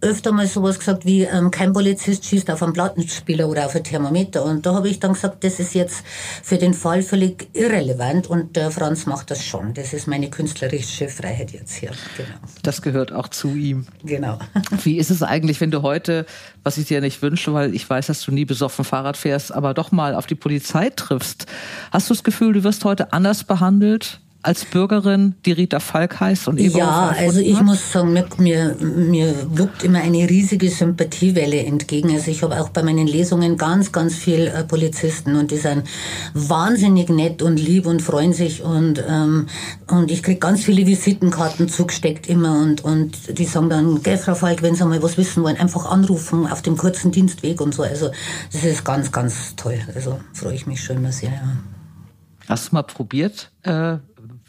öfter 0.00 0.32
mal 0.32 0.46
sowas 0.46 0.78
gesagt 0.78 1.04
wie, 1.04 1.22
ähm, 1.24 1.50
kein 1.50 1.72
Polizist 1.72 2.24
schießt 2.24 2.50
auf 2.50 2.62
einen 2.62 2.72
Plattenspieler 2.72 3.48
oder 3.48 3.66
auf 3.66 3.74
ein 3.74 3.84
Thermometer. 3.84 4.44
Und 4.44 4.64
da 4.64 4.74
habe 4.74 4.88
ich 4.88 4.98
dann 4.98 5.12
gesagt, 5.12 5.44
das 5.44 5.60
ist 5.60 5.74
jetzt 5.74 6.04
für 6.42 6.56
den 6.56 6.74
Fall 6.74 7.02
völlig 7.02 7.48
irrelevant 7.52 8.28
und 8.28 8.56
der 8.56 8.70
Franz 8.70 9.06
macht 9.06 9.30
das 9.30 9.44
schon. 9.44 9.74
Das 9.74 9.92
ist 9.92 10.06
meine 10.06 10.30
künstlerische 10.30 11.08
Freiheit 11.08 11.52
jetzt 11.52 11.74
hier. 11.74 11.90
Genau. 12.16 12.28
Das 12.62 12.82
gehört 12.82 13.12
auch 13.12 13.28
zu 13.28 13.50
ihm. 13.50 13.86
Genau. 14.02 14.38
Wie 14.84 14.98
ist 14.98 15.10
es 15.10 15.22
eigentlich, 15.22 15.60
wenn 15.60 15.70
du 15.70 15.82
heute, 15.82 16.26
was 16.62 16.78
ich 16.78 16.86
dir 16.86 17.00
nicht 17.00 17.20
wünsche, 17.22 17.52
weil 17.52 17.74
ich 17.74 17.88
weiß, 17.88 18.06
dass 18.06 18.22
du 18.22 18.32
nie 18.32 18.44
besoffen 18.44 18.84
Fahrrad 18.84 19.16
fährst, 19.16 19.52
aber 19.52 19.74
doch 19.74 19.92
mal 19.92 20.14
auf 20.14 20.26
die 20.26 20.34
Polizei 20.34 20.90
triffst? 20.90 21.46
Hast 21.90 22.08
du 22.08 22.14
das 22.14 22.24
Gefühl, 22.24 22.54
du 22.54 22.64
wirst 22.64 22.84
heute 22.84 23.12
anders 23.12 23.44
behandelt? 23.44 24.20
Als 24.42 24.64
Bürgerin, 24.64 25.34
die 25.44 25.52
Rita 25.52 25.80
Falk 25.80 26.18
heißt 26.18 26.48
und 26.48 26.58
Eberhofer 26.58 27.14
Ja, 27.14 27.14
also 27.18 27.40
ich 27.40 27.60
muss 27.60 27.92
sagen, 27.92 28.12
mir, 28.12 28.26
mir, 28.38 28.76
mir 28.80 29.34
wuckt 29.50 29.84
immer 29.84 30.00
eine 30.00 30.28
riesige 30.28 30.70
Sympathiewelle 30.70 31.64
entgegen. 31.64 32.10
Also 32.10 32.30
ich 32.30 32.42
habe 32.42 32.60
auch 32.60 32.70
bei 32.70 32.82
meinen 32.82 33.06
Lesungen 33.06 33.56
ganz, 33.56 33.92
ganz 33.92 34.14
viel 34.14 34.46
äh, 34.46 34.64
Polizisten 34.64 35.36
und 35.36 35.50
die 35.50 35.58
sind 35.58 35.84
wahnsinnig 36.32 37.10
nett 37.10 37.42
und 37.42 37.58
lieb 37.58 37.86
und 37.86 38.00
freuen 38.00 38.32
sich 38.32 38.62
und, 38.62 39.02
ähm, 39.06 39.46
und 39.88 40.10
ich 40.10 40.22
kriege 40.22 40.38
ganz 40.38 40.64
viele 40.64 40.86
Visitenkarten 40.86 41.68
zugesteckt 41.68 42.28
immer 42.28 42.60
und, 42.60 42.82
und 42.82 43.38
die 43.38 43.44
sagen 43.44 43.68
dann, 43.68 44.02
gell, 44.02 44.16
Frau 44.16 44.34
Falk, 44.34 44.62
wenn 44.62 44.74
Sie 44.74 44.84
mal 44.86 45.02
was 45.02 45.18
wissen 45.18 45.42
wollen, 45.42 45.58
einfach 45.58 45.90
anrufen 45.90 46.46
auf 46.46 46.62
dem 46.62 46.76
kurzen 46.76 47.12
Dienstweg 47.12 47.60
und 47.60 47.74
so. 47.74 47.82
Also 47.82 48.10
das 48.52 48.64
ist 48.64 48.84
ganz, 48.84 49.12
ganz 49.12 49.54
toll. 49.56 49.80
Also 49.94 50.18
freue 50.32 50.54
ich 50.54 50.66
mich 50.66 50.82
schon 50.82 50.96
immer 50.96 51.12
sehr, 51.12 51.30
ja. 51.30 51.56
Hast 52.50 52.72
du 52.72 52.74
mal 52.74 52.82
probiert, 52.82 53.52
äh, 53.62 53.98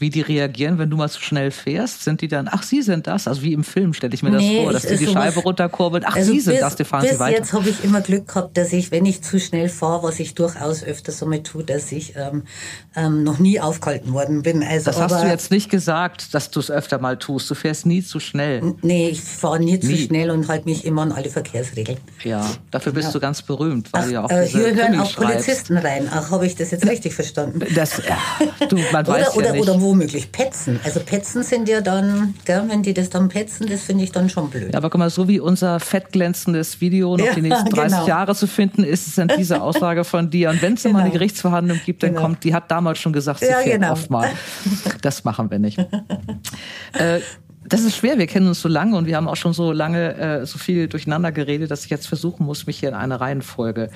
wie 0.02 0.10
die 0.10 0.22
reagieren, 0.22 0.78
wenn 0.80 0.90
du 0.90 0.98
mal 0.98 1.10
zu 1.10 1.22
schnell 1.22 1.52
fährst? 1.52 2.04
Sind 2.04 2.22
die 2.22 2.28
dann, 2.28 2.50
ach, 2.52 2.64
Sie 2.64 2.82
sind 2.82 3.08
das? 3.08 3.28
Also 3.28 3.44
wie 3.44 3.54
im 3.54 3.64
Film 3.64 3.94
stelle 3.94 4.14
ich 4.14 4.24
mir 4.24 4.32
das 4.32 4.42
Nee, 4.42 4.64
vor, 4.64 4.74
dass 4.74 4.86
die 4.86 4.98
die 4.98 5.08
Scheibe 5.08 5.40
runterkurbeln. 5.42 6.04
Ach, 6.06 6.16
Also 6.16 6.32
Sie 6.32 6.40
sind 6.40 6.54
bis, 6.54 6.62
das, 6.62 6.76
die 6.76 6.84
fahren 6.84 7.02
bis 7.04 7.12
Sie 7.12 7.20
weiter. 7.20 7.38
jetzt 7.38 7.54
habe 7.54 7.70
ich 7.70 7.84
immer 7.84 8.02
Glück 8.02 8.28
gehabt, 8.28 8.58
dass 8.58 8.74
ich, 8.74 8.92
wenn 8.92 9.06
ich 9.06 9.22
zu 9.22 9.40
schnell 9.40 9.70
fahre, 9.70 10.04
was 10.04 10.20
ich 10.20 10.34
durchaus 10.36 10.84
öfter 10.84 11.12
so 11.12 11.26
mit 11.26 11.46
tue, 11.46 11.64
dass 11.64 11.92
ich 11.92 12.16
ähm, 12.18 12.44
ähm, 12.96 13.24
noch 13.24 13.40
nie 13.40 13.60
aufgehalten 13.60 14.12
worden 14.14 14.42
bin. 14.42 14.64
Also, 14.64 14.86
Das 14.86 15.00
hast 15.00 15.14
aber, 15.14 15.24
du 15.24 15.30
jetzt 15.30 15.52
nicht 15.52 15.70
gesagt, 15.70 16.34
dass 16.34 16.50
du 16.52 16.60
es 16.60 16.72
öfter 16.72 16.98
mal 17.00 17.18
tust. 17.18 17.50
Du 17.50 17.56
fährst 17.56 17.86
nie 17.86 18.04
zu 18.04 18.20
schnell. 18.20 18.74
Nee, 18.82 19.10
ich 19.10 19.22
fahre 19.22 19.60
nie 19.60 19.80
zu 19.80 19.88
Nie. 19.88 19.98
schnell 20.08 20.32
und 20.32 20.48
halte 20.48 20.66
mich 20.68 20.84
immer 20.86 21.04
an 21.04 21.12
alle 21.12 21.30
Verkehrsregeln. 21.30 21.98
Ja, 22.24 22.46
dafür 22.72 22.92
bist 22.92 23.14
du 23.14 23.20
ganz 23.20 23.42
berühmt, 23.42 23.94
weil 23.94 24.04
Ach, 24.06 24.12
ja 24.12 24.24
auch 24.26 24.32
äh, 24.32 24.48
hier 24.48 24.74
hören 24.76 25.00
auch 25.00 25.16
Polizisten 25.16 25.78
rein. 25.78 26.08
Ach, 26.12 26.32
habe 26.32 26.46
ich 26.48 26.56
das 26.56 26.72
jetzt 26.72 26.88
richtig 26.88 27.14
verstanden? 27.14 27.62
Das, 27.76 28.02
ja, 28.08 28.18
du, 28.68 28.78
man 28.92 29.06
Oder, 29.06 29.14
weiß 29.20 29.36
oder, 29.36 29.46
ja 29.48 29.52
nicht. 29.54 29.62
oder 29.62 29.80
womöglich 29.92 30.32
Petzen. 30.32 30.80
Also 30.86 31.02
Petzen 31.02 31.44
sind 31.44 31.68
ja 31.68 31.82
dann, 31.82 32.34
gell, 32.46 32.64
wenn 32.68 32.82
die 32.82 32.94
das 32.94 33.10
dann 33.10 33.28
petzen, 33.28 33.68
das 33.68 33.82
finde 33.82 34.04
ich 34.06 34.12
dann 34.12 34.30
schon 34.30 34.50
blöd. 34.50 34.72
Ja, 34.72 34.78
aber 34.78 34.90
guck 34.90 35.00
mal, 35.00 35.10
so 35.10 35.28
wie 35.28 35.40
unser 35.40 35.80
fettglänzendes 35.82 36.80
Video 36.80 37.18
noch 37.18 37.26
Ja, 37.26 37.34
die 37.34 37.42
nächsten 37.42 37.70
30 37.70 37.98
genau. 37.98 38.08
Jahre 38.08 38.34
zu 38.36 38.48
finden 38.48 38.84
ist, 38.86 39.08
ist 39.08 39.18
dann 39.18 39.28
diese 39.38 39.62
Aussage 39.62 40.04
von 40.06 40.30
dir. 40.30 40.50
Und 40.50 40.62
wenn 40.62 40.74
es 40.76 40.84
mal 40.86 40.92
eine 40.92 41.02
Genau. 41.04 41.14
Gerichtsverhandlung 41.14 41.80
gibt, 41.86 42.04
dann 42.04 42.12
Genau. 42.12 42.22
kommt, 42.22 42.44
die 42.46 42.54
hat 42.54 42.72
damals 42.72 43.00
schon 43.00 43.12
gesagt, 43.14 43.40
sie 43.42 43.48
Ja, 43.48 43.58
fährt 43.58 43.82
genau. 43.82 43.92
oft 43.92 44.10
mal. 44.10 44.30
Das 45.02 45.24
machen 45.26 45.52
wir 45.52 45.60
nicht. 45.60 45.78
äh, 46.94 47.20
das 47.68 47.82
ist 47.82 47.96
schwer, 47.96 48.18
wir 48.18 48.28
kennen 48.28 48.48
uns 48.48 48.62
so 48.62 48.68
lange 48.70 48.98
und 48.98 49.06
wir 49.06 49.16
haben 49.16 49.28
auch 49.28 49.36
schon 49.36 49.54
so 49.54 49.72
lange 49.72 50.16
äh, 50.16 50.46
so 50.46 50.58
viel 50.58 50.88
durcheinander 50.88 51.32
geredet, 51.32 51.70
dass 51.70 51.84
ich 51.86 51.92
jetzt 51.92 52.08
versuchen 52.08 52.46
muss, 52.46 52.66
mich 52.66 52.80
hier 52.80 52.90
in 52.90 52.96
eine 52.96 53.20
Reihenfolge 53.22 53.90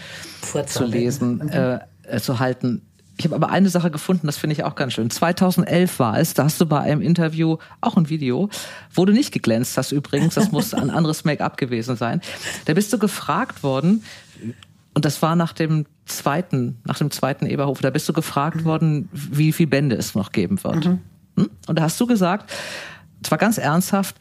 zu 0.67 0.85
lesen, 0.85 1.49
äh, 1.49 1.79
äh, 2.03 2.19
zu 2.19 2.39
halten. 2.39 2.83
Ich 3.17 3.25
habe 3.25 3.35
aber 3.35 3.49
eine 3.49 3.69
Sache 3.69 3.91
gefunden, 3.91 4.27
das 4.27 4.37
finde 4.37 4.55
ich 4.55 4.63
auch 4.63 4.75
ganz 4.75 4.93
schön. 4.93 5.09
2011 5.09 5.99
war 5.99 6.19
es, 6.19 6.33
da 6.33 6.43
hast 6.43 6.59
du 6.59 6.65
bei 6.65 6.81
einem 6.81 7.01
Interview, 7.01 7.57
auch 7.79 7.95
ein 7.95 8.09
Video, 8.09 8.49
wo 8.93 9.05
du 9.05 9.13
nicht 9.13 9.31
geglänzt 9.31 9.77
hast 9.77 9.91
übrigens, 9.93 10.35
das 10.35 10.51
muss 10.51 10.73
ein 10.73 10.89
anderes 10.89 11.23
Make-up 11.23 11.57
gewesen 11.57 11.95
sein. 11.95 12.21
Da 12.65 12.73
bist 12.73 12.91
du 12.91 12.99
gefragt 12.99 13.63
worden, 13.63 14.03
und 14.93 15.03
das 15.03 15.21
war 15.21 15.35
nach 15.35 15.53
dem 15.53 15.85
zweiten, 16.05 16.77
nach 16.85 16.97
dem 16.97 17.11
zweiten 17.11 17.45
Eberhof, 17.45 17.81
da 17.81 17.89
bist 17.89 18.07
du 18.07 18.13
gefragt 18.13 18.63
worden, 18.63 19.09
wie 19.11 19.51
viel 19.51 19.67
Bände 19.67 19.95
es 19.95 20.15
noch 20.15 20.31
geben 20.31 20.63
wird. 20.63 20.85
Hm? 20.85 20.99
Und 21.35 21.79
da 21.79 21.83
hast 21.83 21.99
du 21.99 22.07
gesagt, 22.07 22.51
zwar 23.23 23.37
ganz 23.37 23.57
ernsthaft, 23.57 24.15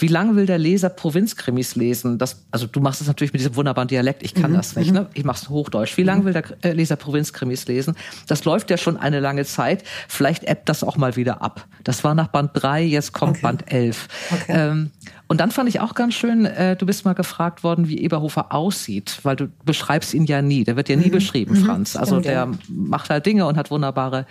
wie 0.00 0.08
lange 0.08 0.36
will 0.36 0.46
der 0.46 0.58
Leser 0.58 0.88
Provinzkrimis 0.88 1.74
lesen? 1.76 2.18
Das, 2.18 2.44
also 2.50 2.66
du 2.66 2.80
machst 2.80 3.00
es 3.00 3.06
natürlich 3.06 3.32
mit 3.32 3.40
diesem 3.40 3.56
wunderbaren 3.56 3.88
Dialekt, 3.88 4.22
ich 4.22 4.34
kann 4.34 4.54
das 4.54 4.76
nicht, 4.76 4.92
ne? 4.92 5.06
ich 5.14 5.24
mache 5.24 5.42
es 5.42 5.48
Hochdeutsch. 5.48 5.96
Wie 5.96 6.02
lange 6.04 6.24
will 6.24 6.32
der 6.32 6.44
äh, 6.62 6.72
Leser 6.72 6.96
Provinzkrimis 6.96 7.66
lesen? 7.66 7.96
Das 8.26 8.44
läuft 8.44 8.70
ja 8.70 8.76
schon 8.76 8.96
eine 8.96 9.20
lange 9.20 9.44
Zeit, 9.44 9.82
vielleicht 10.08 10.44
ebbt 10.44 10.68
das 10.68 10.84
auch 10.84 10.96
mal 10.96 11.16
wieder 11.16 11.42
ab. 11.42 11.66
Das 11.84 12.04
war 12.04 12.14
nach 12.14 12.28
Band 12.28 12.50
3, 12.54 12.82
jetzt 12.84 13.12
kommt 13.12 13.42
Band 13.42 13.70
11. 13.72 14.08
Ähm, 14.48 14.90
und 15.26 15.40
dann 15.40 15.50
fand 15.50 15.68
ich 15.68 15.80
auch 15.80 15.94
ganz 15.94 16.14
schön, 16.14 16.46
äh, 16.46 16.76
du 16.76 16.86
bist 16.86 17.04
mal 17.04 17.14
gefragt 17.14 17.62
worden, 17.62 17.88
wie 17.88 17.98
Eberhofer 17.98 18.52
aussieht, 18.52 19.18
weil 19.24 19.36
du 19.36 19.48
beschreibst 19.64 20.14
ihn 20.14 20.24
ja 20.24 20.40
nie, 20.42 20.64
der 20.64 20.76
wird 20.76 20.88
ja 20.88 20.96
nie 20.96 21.10
beschrieben, 21.10 21.56
Franz. 21.56 21.96
Also 21.96 22.16
Mhm. 22.16 22.22
ja. 22.22 22.30
der 22.46 22.48
macht 22.68 23.10
halt 23.10 23.26
Dinge 23.26 23.46
und 23.46 23.56
hat 23.56 23.70
wunderbare 23.70 24.26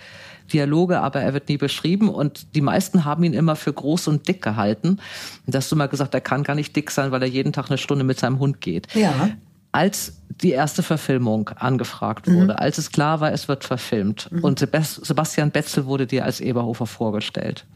Dialoge, 0.52 1.00
aber 1.00 1.20
er 1.20 1.34
wird 1.34 1.48
nie 1.48 1.56
beschrieben 1.56 2.08
und 2.08 2.54
die 2.54 2.60
meisten 2.60 3.04
haben 3.04 3.24
ihn 3.24 3.32
immer 3.34 3.56
für 3.56 3.72
groß 3.72 4.08
und 4.08 4.26
dick 4.28 4.42
gehalten. 4.42 4.98
Und 5.46 5.54
da 5.54 5.58
hast 5.58 5.70
du 5.70 5.76
mal 5.76 5.86
gesagt, 5.88 6.14
er 6.14 6.20
kann 6.20 6.42
gar 6.42 6.54
nicht 6.54 6.74
dick 6.74 6.90
sein, 6.90 7.10
weil 7.10 7.22
er 7.22 7.28
jeden 7.28 7.52
Tag 7.52 7.68
eine 7.68 7.78
Stunde 7.78 8.04
mit 8.04 8.18
seinem 8.18 8.38
Hund 8.38 8.60
geht. 8.60 8.86
Ja. 8.94 9.30
Als 9.72 10.14
die 10.42 10.50
erste 10.52 10.82
Verfilmung 10.82 11.50
angefragt 11.50 12.26
wurde, 12.26 12.58
als 12.58 12.78
es 12.78 12.90
klar 12.90 13.20
war, 13.20 13.32
es 13.32 13.48
wird 13.48 13.64
verfilmt 13.64 14.30
und 14.42 14.60
Sebas- 14.60 15.04
Sebastian 15.04 15.50
Betzel 15.50 15.84
wurde 15.86 16.06
dir 16.06 16.24
als 16.24 16.40
Eberhofer 16.40 16.86
vorgestellt. 16.86 17.66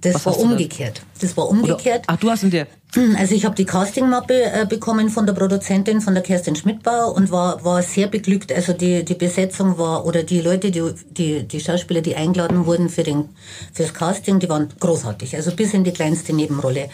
Das 0.00 0.14
Was 0.14 0.26
war 0.26 0.38
umgekehrt. 0.38 1.02
Das 1.20 1.36
war 1.36 1.48
Oder, 1.48 1.58
umgekehrt. 1.60 2.04
ach, 2.06 2.16
du 2.16 2.30
hast 2.30 2.42
ihn 2.44 2.50
dir, 2.50 2.66
Also 2.96 3.34
ich 3.34 3.44
habe 3.44 3.54
die 3.54 3.66
Castingmappe 3.66 4.44
äh, 4.44 4.66
bekommen 4.66 5.10
von 5.10 5.26
der 5.26 5.34
Produzentin, 5.34 6.00
von 6.00 6.14
der 6.14 6.22
Kerstin 6.22 6.56
Schmidbauer 6.56 7.14
und 7.14 7.30
war, 7.30 7.62
war 7.62 7.82
sehr 7.82 8.06
beglückt. 8.06 8.50
Also 8.50 8.72
die, 8.72 9.04
die 9.04 9.14
Besetzung 9.14 9.76
war, 9.76 10.06
oder 10.06 10.22
die 10.22 10.40
Leute, 10.40 10.70
die, 10.70 10.82
die, 11.10 11.42
die 11.42 11.60
Schauspieler, 11.60 12.00
die 12.00 12.16
eingeladen 12.16 12.64
wurden 12.64 12.88
für 12.88 13.02
den, 13.02 13.28
fürs 13.74 13.92
Casting, 13.92 14.38
die 14.38 14.48
waren 14.48 14.68
großartig. 14.80 15.36
Also 15.36 15.54
bis 15.54 15.74
in 15.74 15.84
die 15.84 15.92
kleinste 15.92 16.32
Nebenrolle. 16.32 16.88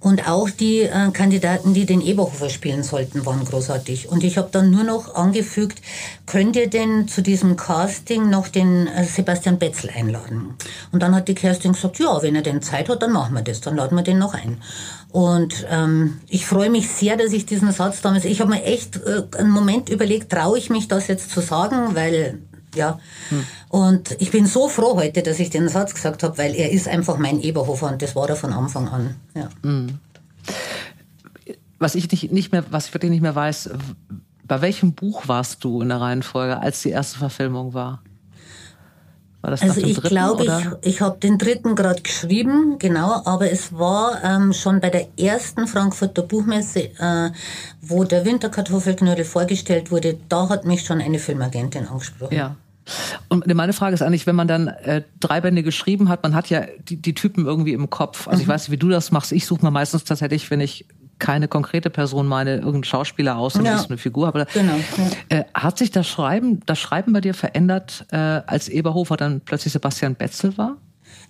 Und 0.00 0.28
auch 0.28 0.50
die 0.50 0.80
äh, 0.80 1.10
Kandidaten, 1.12 1.74
die 1.74 1.86
den 1.86 2.00
Eberhofer 2.00 2.50
spielen 2.50 2.82
sollten, 2.82 3.24
waren 3.24 3.44
großartig. 3.44 4.08
Und 4.08 4.24
ich 4.24 4.38
habe 4.38 4.48
dann 4.50 4.72
nur 4.72 4.82
noch 4.82 5.14
angefügt, 5.14 5.80
könnt 6.26 6.56
ihr 6.56 6.68
denn 6.68 7.06
zu 7.06 7.22
diesem 7.22 7.54
Casting 7.54 8.30
noch 8.30 8.48
den 8.48 8.88
äh, 8.88 9.04
Sebastian 9.04 9.60
Betzel 9.60 9.90
einladen? 9.90 10.56
Und 10.90 11.04
dann 11.04 11.14
hat 11.14 11.28
die 11.28 11.36
Kerstin 11.36 11.72
gesagt, 11.72 12.00
ja, 12.00 12.20
wenn 12.20 12.34
er 12.34 12.42
denn 12.42 12.62
Zeit 12.62 12.88
hat, 12.88 13.00
dann 13.00 13.12
machen 13.12 13.34
wir 13.34 13.42
das, 13.42 13.60
dann 13.60 13.76
laden 13.76 13.96
wir 13.96 14.02
den 14.02 14.18
noch 14.18 14.34
ein. 14.34 14.60
Und 15.16 15.66
ähm, 15.70 16.18
ich 16.28 16.44
freue 16.44 16.68
mich 16.68 16.90
sehr, 16.90 17.16
dass 17.16 17.32
ich 17.32 17.46
diesen 17.46 17.72
Satz 17.72 18.02
damals, 18.02 18.26
ich 18.26 18.42
habe 18.42 18.50
mir 18.50 18.62
echt 18.64 18.96
äh, 18.96 19.22
einen 19.38 19.48
Moment 19.48 19.88
überlegt, 19.88 20.30
traue 20.30 20.58
ich 20.58 20.68
mich 20.68 20.88
das 20.88 21.06
jetzt 21.06 21.30
zu 21.30 21.40
sagen, 21.40 21.94
weil 21.94 22.42
ja. 22.74 23.00
Und 23.70 24.14
ich 24.18 24.30
bin 24.30 24.44
so 24.44 24.68
froh 24.68 24.94
heute, 24.96 25.22
dass 25.22 25.38
ich 25.38 25.48
den 25.48 25.70
Satz 25.70 25.94
gesagt 25.94 26.22
habe, 26.22 26.36
weil 26.36 26.54
er 26.54 26.70
ist 26.70 26.86
einfach 26.86 27.16
mein 27.16 27.40
Eberhofer 27.40 27.90
und 27.90 28.02
das 28.02 28.14
war 28.14 28.28
er 28.28 28.36
von 28.36 28.52
Anfang 28.52 28.88
an. 28.88 29.16
Ja. 29.34 29.48
was 31.78 31.94
ich 31.94 32.10
nicht, 32.10 32.30
nicht 32.30 32.52
mehr, 32.52 32.64
was 32.68 32.88
ich 32.88 32.92
wirklich 32.92 33.10
nicht 33.10 33.22
mehr 33.22 33.34
weiß, 33.34 33.70
bei 34.44 34.60
welchem 34.60 34.92
Buch 34.92 35.28
warst 35.28 35.64
du 35.64 35.80
in 35.80 35.88
der 35.88 36.02
Reihenfolge, 36.02 36.58
als 36.58 36.82
die 36.82 36.90
erste 36.90 37.16
Verfilmung 37.16 37.72
war? 37.72 38.02
Also 39.42 39.80
ich 39.80 39.94
dritten, 39.94 40.08
glaube, 40.08 40.42
oder? 40.42 40.78
ich, 40.82 40.94
ich 40.94 41.00
habe 41.00 41.18
den 41.18 41.38
dritten 41.38 41.76
gerade 41.76 42.02
geschrieben, 42.02 42.78
genau, 42.78 43.22
aber 43.24 43.50
es 43.50 43.72
war 43.78 44.24
ähm, 44.24 44.52
schon 44.52 44.80
bei 44.80 44.90
der 44.90 45.06
ersten 45.16 45.68
Frankfurter 45.68 46.22
Buchmesse, 46.22 46.90
äh, 46.98 47.30
wo 47.80 48.02
der 48.02 48.24
Winterkartoffelknödel 48.24 49.24
vorgestellt 49.24 49.92
wurde, 49.92 50.18
da 50.28 50.48
hat 50.48 50.64
mich 50.64 50.82
schon 50.82 51.00
eine 51.00 51.20
Filmagentin 51.20 51.86
angesprochen. 51.86 52.34
Ja. 52.34 52.56
Und 53.28 53.52
meine 53.52 53.72
Frage 53.72 53.94
ist 53.94 54.02
eigentlich, 54.02 54.26
wenn 54.26 54.36
man 54.36 54.46
dann 54.46 54.68
äh, 54.68 55.02
drei 55.18 55.40
Bände 55.40 55.62
geschrieben 55.62 56.08
hat, 56.08 56.22
man 56.22 56.34
hat 56.34 56.48
ja 56.50 56.62
die, 56.88 56.96
die 56.96 57.14
Typen 57.14 57.44
irgendwie 57.44 57.72
im 57.72 57.90
Kopf. 57.90 58.28
Also 58.28 58.42
ich 58.42 58.48
weiß 58.48 58.62
nicht, 58.62 58.70
wie 58.70 58.76
du 58.76 58.88
das 58.88 59.10
machst. 59.10 59.32
Ich 59.32 59.46
suche 59.46 59.64
mir 59.64 59.72
meistens 59.72 60.04
tatsächlich, 60.04 60.50
wenn 60.50 60.60
ich 60.60 60.86
keine 61.18 61.48
konkrete 61.48 61.88
Person 61.90 62.26
meine, 62.26 62.56
irgendeinen 62.56 62.84
Schauspieler 62.84 63.36
aus 63.38 63.54
und 63.56 63.64
Ja. 63.64 63.76
ist 63.76 63.88
eine 63.88 63.98
Figur. 63.98 64.28
Aber 64.28 64.44
Genau, 64.52 64.74
äh, 65.30 65.44
hat 65.54 65.78
sich 65.78 65.90
das 65.90 66.06
Schreiben, 66.06 66.60
das 66.66 66.78
Schreiben 66.78 67.12
bei 67.12 67.20
dir 67.20 67.34
verändert, 67.34 68.04
äh, 68.12 68.16
als 68.16 68.68
Eberhofer 68.68 69.16
dann 69.16 69.40
plötzlich 69.40 69.72
Sebastian 69.72 70.14
Betzel 70.14 70.56
war? 70.58 70.76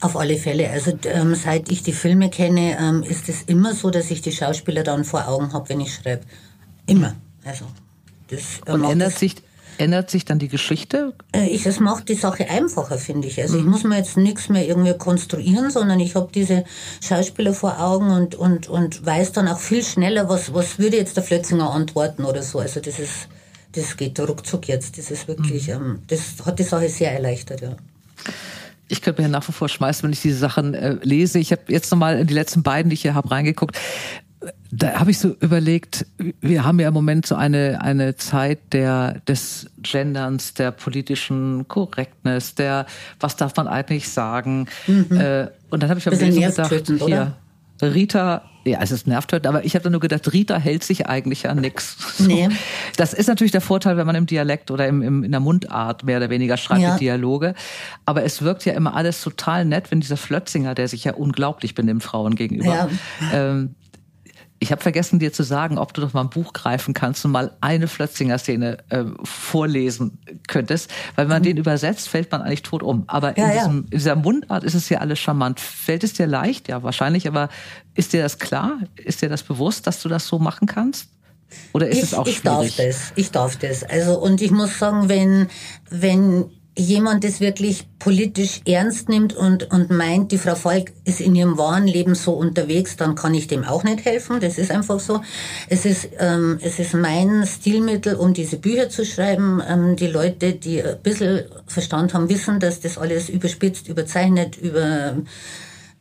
Auf 0.00 0.16
alle 0.16 0.37
Fälle. 0.37 0.69
Also 0.71 0.93
ähm, 1.05 1.35
seit 1.35 1.71
ich 1.71 1.83
die 1.83 1.93
Filme 1.93 2.28
kenne, 2.31 2.76
ähm, 2.78 3.02
ist 3.02 3.28
es 3.28 3.43
immer 3.43 3.75
so, 3.75 3.90
dass 3.90 4.11
ich 4.11 4.21
die 4.23 4.33
Schauspieler 4.33 4.83
dann 4.83 5.05
vor 5.05 5.26
Augen 5.28 5.52
habe, 5.52 5.69
wenn 5.69 5.81
ich 5.81 5.95
schreibe. 5.95 6.23
Immer. 6.87 7.14
Also 7.45 7.64
das 8.28 8.40
äh, 8.66 8.73
Und 8.73 8.85
ändert 8.85 9.12
das- 9.12 9.21
sich, 9.21 9.37
ändert 9.78 10.11
sich 10.11 10.25
dann 10.25 10.38
die 10.38 10.49
Geschichte? 10.49 11.14
Äh, 11.33 11.49
Ich, 11.49 11.66
es 11.66 11.80
macht 11.80 12.09
die 12.09 12.14
Sache 12.14 12.49
einfacher, 12.49 12.99
finde 12.99 13.28
ich. 13.28 13.40
Also 13.40 13.59
ich 13.59 13.64
muss 13.64 13.85
mir 13.85 13.97
jetzt 13.97 14.16
nichts 14.16 14.49
mehr 14.49 14.66
irgendwie 14.66 14.97
konstruieren, 14.97 15.71
sondern 15.71 16.00
ich 16.00 16.14
habe 16.14 16.28
diese 16.35 16.64
Schauspieler 17.00 17.52
vor 17.52 17.80
Augen 17.80 18.11
und, 18.11 18.35
und, 18.35 18.68
und 18.68 19.04
weiß 19.04 19.33
dann 19.33 19.49
auch 19.49 19.59
viel 19.61 19.85
schneller, 19.85 20.28
was, 20.28 20.52
was 20.54 20.78
würde 20.78 20.97
jetzt 20.97 21.16
der 21.16 21.25
Flötzinger 21.25 21.71
antworten 21.71 22.25
oder 22.25 22.42
so. 22.42 22.59
Also 22.59 22.80
das 22.80 22.99
ist, 22.99 23.28
das 23.73 23.97
geht 23.97 24.18
ruckzuck 24.18 24.68
jetzt. 24.68 24.99
Das 24.99 25.11
ist 25.11 25.28
wirklich, 25.28 25.68
ähm, 25.68 26.00
das 26.09 26.45
hat 26.45 26.59
die 26.59 26.64
Sache 26.64 26.88
sehr 26.88 27.12
erleichtert, 27.12 27.61
ja. 27.61 27.76
Ich 28.88 29.02
könnte 29.02 29.23
mir 29.23 29.28
nach 29.28 29.47
wie 29.49 29.52
vor 29.52 29.68
schmeißen, 29.68 30.04
wenn 30.04 30.12
ich 30.12 30.23
diese 30.23 30.38
Sachen 30.38 30.75
äh, 30.75 30.97
lese. 31.02 31.40
Ich 31.40 31.50
habe 31.50 31.62
jetzt 31.68 31.90
nochmal 31.90 32.21
in 32.21 32.26
die 32.26 32.35
letzten 32.35 32.62
beiden, 32.62 32.88
die 32.90 32.95
ich 32.95 33.02
hier 33.02 33.14
habe, 33.14 33.30
reingeguckt. 33.30 33.76
Da 34.71 35.00
habe 35.00 35.11
ich 35.11 35.19
so 35.19 35.35
überlegt, 35.40 36.07
wir 36.40 36.64
haben 36.64 36.78
ja 36.78 36.88
im 36.88 36.95
Moment 36.95 37.26
so 37.26 37.35
eine, 37.35 37.81
eine 37.81 38.16
Zeit 38.16 38.59
der, 38.73 39.21
des 39.26 39.66
Genderns, 39.78 40.55
der 40.55 40.73
politischen 40.73 41.66
Korrektness, 41.69 42.55
der, 42.55 42.87
was 43.19 43.37
darf 43.37 43.57
man 43.57 43.66
eigentlich 43.66 44.09
sagen? 44.09 44.66
Äh, 44.87 45.47
und 45.71 45.83
dann 45.83 45.88
habe 45.88 45.99
ich 45.99 46.05
Bisschen 46.05 46.33
Lesen 46.33 46.50
gedacht, 46.64 47.07
hier, 47.07 47.35
Rita, 47.83 48.43
ja, 48.64 48.81
es 48.83 48.90
ist 48.90 49.07
nervtötend, 49.07 49.47
aber 49.47 49.64
ich 49.64 49.75
habe 49.75 49.85
dann 49.85 49.93
nur 49.93 50.00
gedacht, 50.00 50.33
Rita 50.33 50.59
hält 50.59 50.83
sich 50.83 51.07
eigentlich 51.07 51.49
an 51.49 51.61
nix. 51.61 51.97
So. 52.16 52.25
Nee. 52.25 52.49
Das 52.97 53.12
ist 53.12 53.26
natürlich 53.26 53.52
der 53.52 53.61
Vorteil, 53.61 53.97
wenn 53.97 54.07
man 54.07 54.16
im 54.16 54.26
Dialekt 54.26 54.71
oder 54.71 54.88
im, 54.88 55.02
im, 55.02 55.23
in 55.25 55.31
der 55.31 55.40
Mundart 55.40 56.05
mehr 56.05 56.16
oder 56.16 56.31
weniger 56.31 56.57
schreibt, 56.57 56.81
Ja. 56.81 56.95
die 56.95 57.00
Dialoge. 57.00 57.55
Aber 58.07 58.25
es 58.25 58.43
wirkt 58.43 58.64
ja 58.64 58.73
immer 58.73 58.95
alles 58.97 59.21
total 59.23 59.64
nett, 59.64 59.90
wenn 59.90 60.00
dieser 60.00 60.16
Flötzinger, 60.16 60.75
der 60.75 60.88
sich 60.88 61.05
ja 61.05 61.12
unglaublich 61.14 61.75
benimmt 61.75 62.02
Frauen 62.02 62.35
gegenüber. 62.35 62.66
Ja. 62.75 62.88
Ähm, 63.33 63.75
ich 64.58 64.72
habe 64.72 64.82
vergessen, 64.82 65.18
dir 65.18 65.32
zu 65.32 65.42
sagen, 65.42 65.76
ob 65.78 65.92
du 65.92 66.00
doch 66.00 66.12
mal 66.14 66.22
ein 66.22 66.30
Buch 66.30 66.52
greifen 66.52 66.94
kannst 66.94 67.25
und 67.25 67.32
mal 67.32 67.56
eine 67.60 67.88
Flötzinger-Szene 67.88 68.78
äh, 68.88 69.04
vorlesen 69.22 70.18
könntest. 70.48 70.90
Weil 71.14 71.26
wenn 71.26 71.34
man 71.34 71.42
den 71.42 71.56
übersetzt, 71.58 72.08
fällt 72.08 72.32
man 72.32 72.42
eigentlich 72.42 72.62
tot 72.62 72.82
um. 72.82 73.04
Aber 73.06 73.36
in, 73.36 73.42
Mhm. 73.44 73.48
Ja, 73.50 73.54
ja. 73.54 73.60
diesem, 73.60 73.78
in 73.84 73.90
dieser 73.98 74.16
Mundart 74.16 74.64
ist 74.64 74.75
es 74.75 74.88
ja 74.88 74.98
alles 74.98 75.18
charmant. 75.18 75.60
Fällt 75.60 76.04
es 76.04 76.14
dir 76.14 76.26
leicht? 76.26 76.68
Ja, 76.68 76.82
wahrscheinlich. 76.82 77.28
Aber 77.28 77.48
ist 77.94 78.12
dir 78.12 78.22
das 78.22 78.38
klar? 78.38 78.78
Ist 78.96 79.20
dir 79.22 79.28
das 79.28 79.42
bewusst, 79.42 79.86
dass 79.86 80.00
du 80.02 80.08
das 80.08 80.26
so 80.26 80.38
machen 80.38 80.66
kannst? 80.66 81.08
Oder 81.72 81.88
ist 81.88 81.98
ich, 81.98 82.02
es 82.04 82.14
auch 82.14 82.26
ich 82.26 82.42
darf 82.42 82.66
schwierig? 82.66 82.76
das, 82.76 83.12
ich 83.14 83.30
darf 83.30 83.56
das. 83.56 83.84
Also 83.84 84.18
und 84.18 84.40
ich 84.42 84.50
muss 84.50 84.78
sagen, 84.78 85.08
wenn 85.08 85.48
wenn 85.90 86.46
jemand 86.76 87.25
das 87.25 87.40
wirklich 87.40 87.87
politisch 87.99 88.61
ernst 88.66 89.09
nimmt 89.09 89.35
und, 89.35 89.71
und 89.73 89.90
meint, 89.90 90.30
die 90.30 90.38
Frau 90.38 90.54
Falk 90.54 90.92
ist 91.04 91.21
in 91.21 91.35
ihrem 91.35 91.56
wahren 91.56 91.87
Leben 91.87 92.14
so 92.14 92.35
unterwegs, 92.35 92.97
dann 92.97 93.14
kann 93.14 93.35
ich 93.35 93.49
dem 93.49 93.64
auch 93.64 93.83
nicht 93.83 94.04
helfen. 94.04 94.40
Das 94.40 94.59
ist 94.59 94.71
einfach 94.71 95.00
so. 95.00 95.23
Es 95.68 95.87
ist, 95.87 96.11
ähm, 96.18 96.59
es 96.61 96.78
ist 96.78 96.95
mein 96.95 97.47
Stilmittel, 97.47 98.14
um 98.14 98.35
diese 98.35 98.59
Bücher 98.59 98.90
zu 98.90 99.04
schreiben. 99.06 99.62
Ähm, 99.66 99.97
die 99.97 100.06
Leute, 100.06 100.52
die 100.52 100.83
ein 100.83 101.00
bisschen 101.02 101.45
Verstand 101.66 102.12
haben, 102.12 102.28
wissen, 102.28 102.61
dass 102.61 102.80
das 102.80 102.99
alles 102.99 103.30
überspitzt, 103.30 103.88
überzeichnet, 103.88 104.59
über, 104.59 105.16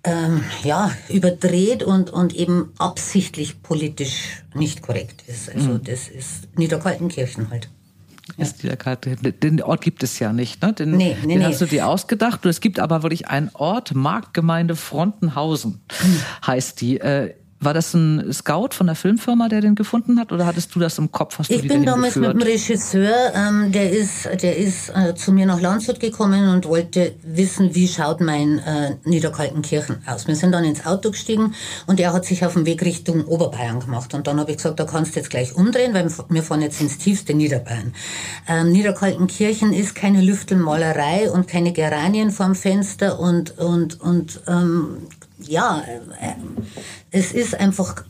ähm, 0.03 0.43
ja, 0.63 0.91
überdreht 1.07 1.83
und, 1.83 2.09
und 2.09 2.35
eben 2.35 2.73
absichtlich 2.77 3.63
politisch 3.63 4.43
nicht 4.53 4.81
korrekt 4.81 5.23
ist. 5.27 5.49
Also 5.49 5.69
mhm. 5.69 5.83
das 5.83 6.09
ist 6.09 6.57
Niederkaltenkirchen 6.57 7.49
halt 7.49 7.69
ist 8.37 8.63
ja. 8.63 8.75
Karte. 8.75 9.15
Den 9.15 9.61
Ort 9.61 9.81
gibt 9.81 10.03
es 10.03 10.19
ja 10.19 10.33
nicht, 10.33 10.61
ne? 10.61 10.73
Den, 10.73 10.91
nee, 10.91 11.15
nee, 11.21 11.33
den 11.33 11.39
nee. 11.39 11.45
hast 11.45 11.61
du 11.61 11.65
dir 11.65 11.87
ausgedacht. 11.87 12.43
Und 12.43 12.49
es 12.49 12.59
gibt 12.59 12.79
aber 12.79 13.03
wirklich 13.03 13.27
einen 13.27 13.49
Ort, 13.53 13.93
Marktgemeinde 13.93 14.75
Frontenhausen 14.75 15.81
hm. 15.89 16.21
heißt 16.45 16.81
die. 16.81 16.99
Äh, 16.99 17.35
war 17.65 17.73
das 17.73 17.93
ein 17.93 18.31
Scout 18.31 18.69
von 18.71 18.87
der 18.87 18.95
Filmfirma, 18.95 19.49
der 19.49 19.61
den 19.61 19.75
gefunden 19.75 20.19
hat, 20.19 20.31
oder 20.31 20.45
hattest 20.45 20.73
du 20.75 20.79
das 20.79 20.97
im 20.97 21.11
Kopf? 21.11 21.39
Hast 21.39 21.49
ich 21.49 21.61
du 21.61 21.67
bin 21.67 21.85
damals 21.85 22.15
mit 22.15 22.31
dem 22.31 22.41
Regisseur, 22.41 23.33
ähm, 23.33 23.71
der 23.71 23.91
ist, 23.91 24.29
der 24.41 24.55
ist 24.55 24.89
äh, 24.89 25.15
zu 25.15 25.31
mir 25.31 25.45
nach 25.45 25.59
Landshut 25.59 25.99
gekommen 25.99 26.49
und 26.49 26.65
wollte 26.65 27.15
wissen, 27.23 27.75
wie 27.75 27.87
schaut 27.87 28.21
mein 28.21 28.59
äh, 28.59 28.95
Niederkaltenkirchen 29.03 29.97
aus. 30.05 30.27
Wir 30.27 30.35
sind 30.35 30.51
dann 30.51 30.63
ins 30.63 30.85
Auto 30.85 31.11
gestiegen 31.11 31.53
und 31.87 31.99
er 31.99 32.13
hat 32.13 32.25
sich 32.25 32.45
auf 32.45 32.53
den 32.53 32.65
Weg 32.65 32.83
Richtung 32.83 33.25
Oberbayern 33.25 33.79
gemacht. 33.79 34.13
Und 34.13 34.27
dann 34.27 34.39
habe 34.39 34.51
ich 34.51 34.57
gesagt, 34.57 34.79
da 34.79 34.85
kannst 34.85 35.15
du 35.15 35.19
jetzt 35.19 35.29
gleich 35.29 35.55
umdrehen, 35.55 35.93
weil 35.93 36.09
wir 36.29 36.43
fahren 36.43 36.61
jetzt 36.61 36.79
ins 36.79 36.97
tiefste 36.97 37.33
Niederbayern. 37.33 37.93
Ähm, 38.47 38.71
Niederkaltenkirchen 38.71 39.73
ist 39.73 39.95
keine 39.95 40.21
Lüftelmalerei 40.21 41.31
und 41.31 41.47
keine 41.47 41.73
Geranien 41.73 42.31
vorm 42.31 42.55
Fenster 42.55 43.19
und, 43.19 43.57
und, 43.57 43.99
und 43.99 44.41
ähm, 44.47 44.97
ja, 45.39 45.83
äh, 46.19 46.35
es 47.11 47.31
ist 47.31 47.55
einfach, 47.55 48.03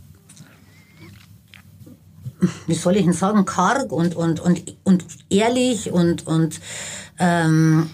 wie 2.68 2.76
soll 2.76 2.98
ich 2.98 3.04
denn 3.04 3.14
sagen, 3.14 3.46
karg 3.46 3.92
und, 3.92 4.16
und, 4.16 4.40
und, 4.40 4.78
und 4.84 5.06
ehrlich 5.30 5.92
und, 5.92 6.28
und 6.28 6.60
ähm, 7.20 7.90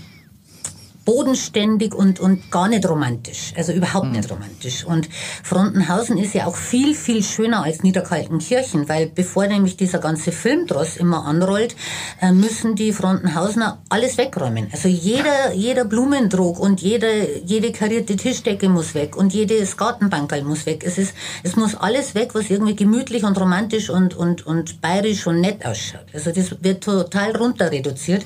bodenständig 1.12 1.94
und, 1.94 2.22
und 2.22 2.52
gar 2.52 2.70
nicht 2.70 2.88
romantisch. 2.88 3.54
Also 3.58 3.74
überhaupt 3.74 4.08
mhm. 4.08 4.14
nicht 4.14 4.32
romantisch. 4.32 4.86
Und 4.86 5.10
Frontenhausen 5.44 6.18
ist 6.18 6.34
ja 6.34 6.46
auch 6.46 6.56
viel, 6.56 6.96
viel 6.96 7.22
schöner 7.22 7.64
als 7.66 7.84
Niederkaltenkirchen, 7.84 8.88
weil 8.88 9.08
bevor 9.08 9.46
nämlich 9.48 9.76
dieser 9.76 10.00
ganze 10.00 10.32
Filmdross 10.32 10.96
immer 10.96 11.26
anrollt, 11.26 11.76
äh, 12.22 12.32
müssen 12.32 12.76
die 12.76 12.94
Frontenhausener 12.94 13.82
alles 13.90 14.18
wegräumen. 14.18 14.70
Also 14.72 14.88
jeder, 14.88 15.54
jeder 15.54 15.84
Blumendruck 15.84 16.58
und 16.58 16.82
jede, 16.82 17.42
jede 17.44 17.74
karierte 17.74 18.16
Tischdecke 18.16 18.70
muss 18.70 18.96
weg 18.96 19.18
und 19.18 19.34
jedes 19.34 19.76
Gartenbankerl 19.76 20.44
muss 20.44 20.66
weg. 20.66 20.86
Es 20.88 20.98
ist, 20.98 21.14
es 21.44 21.58
muss 21.58 21.76
alles 21.76 22.16
weg, 22.16 22.30
was 22.36 22.50
irgendwie 22.50 22.78
gemütlich 22.78 23.26
und 23.26 23.38
romantisch 23.38 23.90
und, 23.90 24.16
und, 24.16 24.48
und 24.48 24.80
bayerisch 24.80 25.28
und 25.28 25.42
nett 25.42 25.66
ausschaut. 25.66 26.06
Also 26.14 26.32
das 26.32 26.56
wird 26.64 26.86
total 26.86 27.36
runter 27.36 27.70
reduziert. 27.70 28.24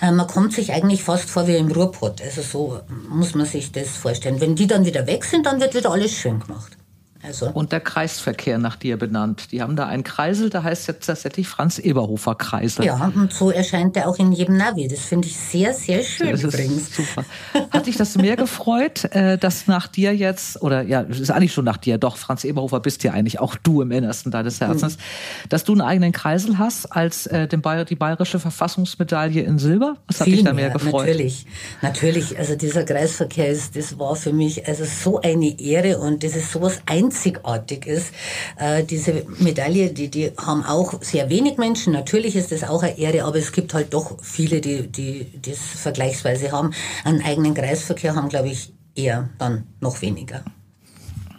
Äh, 0.00 0.12
man 0.12 0.28
kommt 0.28 0.52
sich 0.52 0.72
eigentlich 0.72 1.02
fast 1.02 1.28
vor 1.28 1.48
wie 1.48 1.56
im 1.56 1.72
Ruhrpott. 1.72 2.27
Also 2.28 2.42
so 2.42 2.80
muss 3.08 3.34
man 3.34 3.46
sich 3.46 3.72
das 3.72 3.88
vorstellen. 3.88 4.38
Wenn 4.38 4.54
die 4.54 4.66
dann 4.66 4.84
wieder 4.84 5.06
weg 5.06 5.24
sind, 5.24 5.46
dann 5.46 5.62
wird 5.62 5.74
wieder 5.74 5.90
alles 5.90 6.12
schön 6.12 6.38
gemacht. 6.40 6.77
Also. 7.22 7.50
Und 7.50 7.72
der 7.72 7.80
Kreisverkehr 7.80 8.58
nach 8.58 8.76
dir 8.76 8.96
benannt. 8.96 9.50
Die 9.50 9.60
haben 9.60 9.74
da 9.74 9.86
einen 9.86 10.04
Kreisel, 10.04 10.50
da 10.50 10.62
heißt 10.62 10.86
jetzt 10.86 11.06
tatsächlich 11.06 11.48
Franz 11.48 11.78
Eberhofer 11.78 12.36
Kreisel. 12.36 12.84
Ja, 12.84 13.12
und 13.14 13.32
so 13.32 13.50
erscheint 13.50 13.96
er 13.96 14.08
auch 14.08 14.18
in 14.18 14.32
jedem 14.32 14.56
Navi. 14.56 14.86
Das 14.86 15.00
finde 15.00 15.26
ich 15.26 15.36
sehr, 15.36 15.74
sehr 15.74 16.02
schön 16.02 16.30
das 16.30 16.44
übrigens. 16.44 16.94
super. 16.94 17.24
Hat 17.70 17.86
dich 17.86 17.96
das 17.96 18.16
mehr 18.16 18.36
gefreut, 18.36 19.04
äh, 19.12 19.36
dass 19.36 19.66
nach 19.66 19.88
dir 19.88 20.14
jetzt, 20.14 20.62
oder 20.62 20.82
ja, 20.82 21.02
es 21.02 21.18
ist 21.18 21.30
eigentlich 21.30 21.52
schon 21.52 21.64
nach 21.64 21.76
dir, 21.76 21.98
doch, 21.98 22.16
Franz 22.16 22.44
Eberhofer 22.44 22.80
bist 22.80 23.02
ja 23.02 23.12
eigentlich 23.12 23.40
auch 23.40 23.56
du 23.56 23.82
im 23.82 23.90
Innersten 23.90 24.30
deines 24.30 24.60
Herzens, 24.60 24.96
mhm. 24.96 25.48
dass 25.48 25.64
du 25.64 25.72
einen 25.72 25.80
eigenen 25.80 26.12
Kreisel 26.12 26.58
hast 26.58 26.86
als 26.86 27.26
äh, 27.26 27.48
den 27.48 27.62
Bayer, 27.62 27.84
die 27.84 27.96
bayerische 27.96 28.38
Verfassungsmedaille 28.38 29.42
in 29.42 29.58
Silber? 29.58 29.96
Was 30.06 30.20
hat 30.20 30.28
dich 30.28 30.44
da 30.44 30.52
mehr, 30.52 30.66
mehr 30.66 30.70
gefreut? 30.70 31.06
Natürlich, 31.06 31.46
natürlich. 31.82 32.38
Also 32.38 32.54
dieser 32.54 32.84
Kreisverkehr 32.84 33.48
ist, 33.48 33.74
das 33.76 33.98
war 33.98 34.14
für 34.14 34.32
mich 34.32 34.66
also 34.68 34.84
so 34.84 35.20
eine 35.20 35.58
Ehre 35.60 35.98
und 35.98 36.22
das 36.22 36.36
ist 36.36 36.52
sowas 36.52 36.80
ein 36.86 37.07
einzigartig 37.08 37.86
ist. 37.86 38.12
Äh, 38.56 38.84
diese 38.84 39.24
Medaille, 39.38 39.90
die, 39.90 40.08
die 40.08 40.32
haben 40.36 40.64
auch 40.64 41.02
sehr 41.02 41.30
wenig 41.30 41.58
Menschen. 41.58 41.92
Natürlich 41.92 42.36
ist 42.36 42.52
das 42.52 42.64
auch 42.64 42.82
eine 42.82 42.98
Ehre, 42.98 43.24
aber 43.24 43.36
es 43.36 43.52
gibt 43.52 43.74
halt 43.74 43.94
doch 43.94 44.22
viele, 44.22 44.60
die, 44.60 44.86
die 44.86 45.26
das 45.42 45.58
vergleichsweise 45.58 46.52
haben. 46.52 46.72
Einen 47.04 47.22
eigenen 47.22 47.54
Kreisverkehr 47.54 48.14
haben, 48.14 48.28
glaube 48.28 48.48
ich, 48.48 48.72
eher 48.94 49.30
dann 49.38 49.64
noch 49.80 50.02
weniger. 50.02 50.42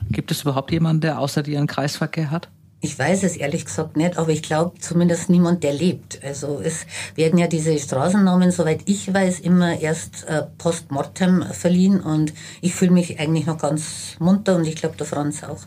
Gibt 0.09 0.31
es 0.31 0.41
überhaupt 0.41 0.71
jemanden, 0.71 1.01
der 1.01 1.19
außer 1.19 1.43
dir 1.43 1.59
einen 1.59 1.67
Kreisverkehr 1.67 2.31
hat? 2.31 2.49
Ich 2.81 2.97
weiß 2.97 3.23
es 3.23 3.35
ehrlich 3.35 3.65
gesagt 3.65 3.97
nicht, 3.97 4.17
aber 4.17 4.29
ich 4.29 4.41
glaube 4.41 4.79
zumindest 4.79 5.29
niemand, 5.29 5.63
der 5.63 5.73
lebt. 5.73 6.23
Also 6.23 6.61
es 6.63 6.85
werden 7.15 7.37
ja 7.37 7.47
diese 7.47 7.77
Straßennamen, 7.77 8.51
soweit 8.51 8.81
ich 8.85 9.13
weiß, 9.13 9.41
immer 9.41 9.77
erst 9.79 10.25
äh, 10.27 10.43
post 10.57 10.89
mortem 10.89 11.43
verliehen 11.51 11.99
und 11.99 12.33
ich 12.61 12.73
fühle 12.73 12.91
mich 12.91 13.19
eigentlich 13.19 13.45
noch 13.45 13.57
ganz 13.57 14.15
munter 14.19 14.55
und 14.55 14.65
ich 14.65 14.75
glaube 14.75 14.95
der 14.95 15.05
Franz 15.05 15.43
auch. 15.43 15.59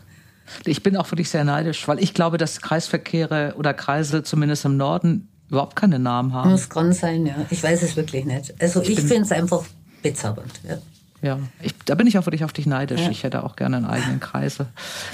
Ich 0.65 0.81
bin 0.81 0.97
auch 0.97 1.09
wirklich 1.11 1.29
sehr 1.29 1.43
neidisch, 1.43 1.87
weil 1.87 2.01
ich 2.01 2.13
glaube, 2.13 2.37
dass 2.37 2.61
Kreisverkehre 2.61 3.53
oder 3.57 3.73
Kreise 3.73 4.23
zumindest 4.23 4.65
im 4.65 4.77
Norden 4.77 5.29
überhaupt 5.49 5.75
keine 5.75 5.99
Namen 5.99 6.33
haben. 6.33 6.49
Das 6.49 6.69
kann 6.69 6.93
sein, 6.93 7.27
ja. 7.27 7.35
Ich 7.51 7.61
weiß 7.61 7.83
es 7.83 7.95
wirklich 7.95 8.25
nicht. 8.25 8.59
Also 8.59 8.81
ich, 8.81 8.89
ich 8.89 8.99
finde 9.01 9.21
es 9.21 9.31
einfach 9.31 9.63
bezaubernd. 10.01 10.51
Ja. 10.67 10.77
Ja, 11.23 11.39
ich, 11.61 11.73
da 11.85 11.95
bin 11.95 12.05
ich 12.05 12.17
auch 12.17 12.25
wirklich 12.25 12.43
auf 12.43 12.51
dich 12.51 12.65
neidisch. 12.65 12.99
Ja. 12.99 13.09
Ich 13.09 13.23
hätte 13.23 13.43
auch 13.43 13.55
gerne 13.55 13.77
einen 13.77 13.85
eigenen 13.85 14.19
Kreisel. 14.19 14.65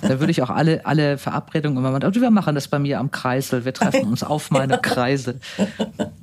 Da 0.02 0.20
würde 0.20 0.32
ich 0.32 0.42
auch 0.42 0.50
alle, 0.50 0.84
alle 0.84 1.20
Verabredungen 1.20 1.78
immer 1.78 1.92
machen. 1.92 2.16
Wir 2.16 2.32
machen 2.32 2.56
das 2.56 2.68
bei 2.68 2.80
mir 2.80 3.00
am 3.00 3.12
Kreisel. 3.12 3.64
Wir 3.64 3.76
treffen 3.76 4.06
uns 4.06 4.24
auf 4.24 4.50
meine 4.52 4.80
Kreisel. 4.80 5.40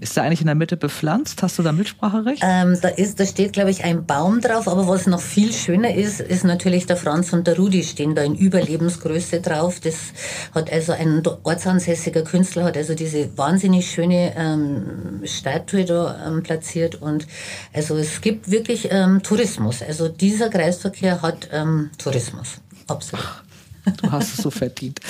Ist 0.01 0.17
der 0.17 0.25
eigentlich 0.25 0.41
in 0.41 0.47
der 0.47 0.57
Mitte 0.57 0.77
bepflanzt? 0.77 1.41
Hast 1.41 1.61
du 1.61 1.63
da 1.63 1.71
Mitspracherecht? 1.71 2.43
Ähm, 2.45 2.77
da, 2.83 2.89
ist, 2.89 3.21
da 3.21 3.27
steht, 3.27 3.53
glaube 3.53 3.71
ich, 3.71 3.85
ein 3.85 4.07
Baum 4.07 4.41
drauf. 4.41 4.67
Aber 4.67 4.89
was 4.89 5.07
noch 5.07 5.21
viel 5.21 5.53
schöner 5.53 5.95
ist, 5.95 6.19
ist 6.19 6.43
natürlich 6.43 6.87
der 6.87 6.97
Franz 6.97 7.33
und 7.33 7.47
der 7.47 7.57
Rudi 7.57 7.85
stehen 7.85 8.17
da 8.17 8.23
in 8.23 8.35
Überlebensgröße 8.35 9.41
drauf. 9.41 9.79
Das 9.79 9.95
hat 10.53 10.73
also 10.73 10.95
ein 10.95 11.23
ortsansässiger 11.45 12.23
Künstler, 12.23 12.65
hat 12.65 12.77
also 12.77 12.95
diese 12.95 13.39
wahnsinnig 13.39 13.89
schöne 13.89 14.35
ähm, 14.37 15.21
Statue 15.23 15.85
da 15.85 16.27
ähm, 16.27 16.43
platziert. 16.43 16.97
Und 16.97 17.29
also 17.73 17.97
es 17.97 18.21
gibt 18.21 18.51
wirklich 18.51 18.89
ähm, 18.91 19.23
Tourismus. 19.23 19.76
Tourismus. 19.79 19.89
Also 19.89 20.09
dieser 20.09 20.49
Kreisverkehr 20.49 21.23
hat 21.23 21.49
ähm, 21.53 21.91
Tourismus. 21.99 22.59
Absolut. 22.87 23.25
Du 24.03 24.11
hast 24.11 24.35
es 24.35 24.43
so 24.43 24.51
verdient. 24.51 25.01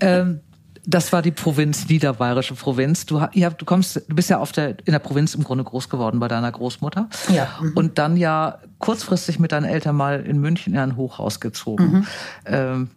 ähm, 0.00 0.40
das 0.86 1.12
war 1.12 1.20
die 1.20 1.30
Provinz, 1.30 1.86
niederbayerische 1.86 2.54
Provinz. 2.54 3.04
Du, 3.04 3.22
ja, 3.34 3.50
du 3.50 3.66
kommst, 3.66 3.96
du 3.96 4.14
bist 4.14 4.30
ja 4.30 4.38
auf 4.38 4.52
der, 4.52 4.70
in 4.86 4.92
der 4.92 4.98
Provinz 4.98 5.34
im 5.34 5.44
Grunde 5.44 5.62
groß 5.62 5.90
geworden 5.90 6.18
bei 6.18 6.28
deiner 6.28 6.50
Großmutter. 6.50 7.10
Ja. 7.30 7.58
Mhm. 7.60 7.72
Und 7.74 7.98
dann 7.98 8.16
ja 8.16 8.58
kurzfristig 8.78 9.38
mit 9.38 9.52
deinen 9.52 9.66
Eltern 9.66 9.96
mal 9.96 10.20
in 10.20 10.40
München 10.40 10.72
in 10.72 10.78
ein 10.78 10.96
Hochhaus 10.96 11.40
gezogen. 11.40 11.84
Mhm. 11.84 12.06
Ähm, 12.46 12.90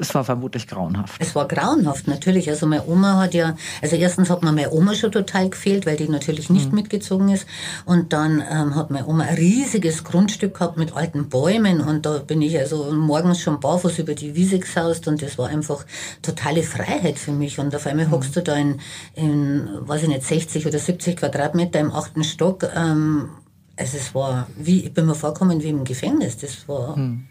es 0.00 0.14
war 0.14 0.24
vermutlich 0.24 0.68
grauenhaft. 0.68 1.20
Es 1.20 1.34
war 1.34 1.48
grauenhaft, 1.48 2.06
natürlich. 2.06 2.48
Also 2.48 2.66
meine 2.66 2.86
Oma 2.86 3.18
hat 3.18 3.34
ja, 3.34 3.56
also 3.82 3.96
erstens 3.96 4.30
hat 4.30 4.42
mir 4.42 4.52
meine 4.52 4.70
Oma 4.70 4.94
schon 4.94 5.10
total 5.10 5.50
gefehlt, 5.50 5.84
weil 5.84 5.96
die 5.96 6.08
natürlich 6.08 6.48
nicht 6.48 6.68
mhm. 6.68 6.76
mitgezogen 6.76 7.28
ist. 7.28 7.46
Und 7.84 8.12
dann 8.12 8.42
ähm, 8.48 8.76
hat 8.76 8.90
meine 8.90 9.06
Oma 9.06 9.24
ein 9.24 9.34
riesiges 9.34 10.04
Grundstück 10.04 10.54
gehabt 10.54 10.76
mit 10.76 10.94
alten 10.94 11.28
Bäumen 11.28 11.80
und 11.80 12.06
da 12.06 12.18
bin 12.18 12.40
ich 12.40 12.56
also 12.56 12.92
morgens 12.92 13.40
schon 13.40 13.58
barfuß 13.58 13.98
über 13.98 14.14
die 14.14 14.36
Wiese 14.36 14.60
gesaust 14.60 15.08
und 15.08 15.22
das 15.22 15.38
war 15.38 15.48
einfach 15.48 15.84
totale 16.22 16.62
Freiheit 16.62 17.18
für 17.18 17.32
mich. 17.32 17.58
Und 17.58 17.74
auf 17.74 17.86
einmal 17.86 18.06
mhm. 18.06 18.12
hockst 18.12 18.36
du 18.36 18.42
da 18.42 18.54
in, 18.54 18.80
in, 19.14 19.68
weiß 19.80 20.04
ich 20.04 20.08
nicht, 20.08 20.22
60 20.22 20.66
oder 20.66 20.78
70 20.78 21.16
Quadratmeter 21.16 21.80
im 21.80 21.92
achten 21.92 22.22
Stock. 22.22 22.64
Ähm, 22.76 23.30
also 23.76 23.96
es 23.96 24.14
war 24.14 24.46
wie, 24.56 24.84
ich 24.84 24.94
bin 24.94 25.06
mir 25.06 25.16
vorgekommen 25.16 25.60
wie 25.64 25.70
im 25.70 25.82
Gefängnis. 25.82 26.36
Das 26.36 26.68
war... 26.68 26.96
Mhm 26.96 27.26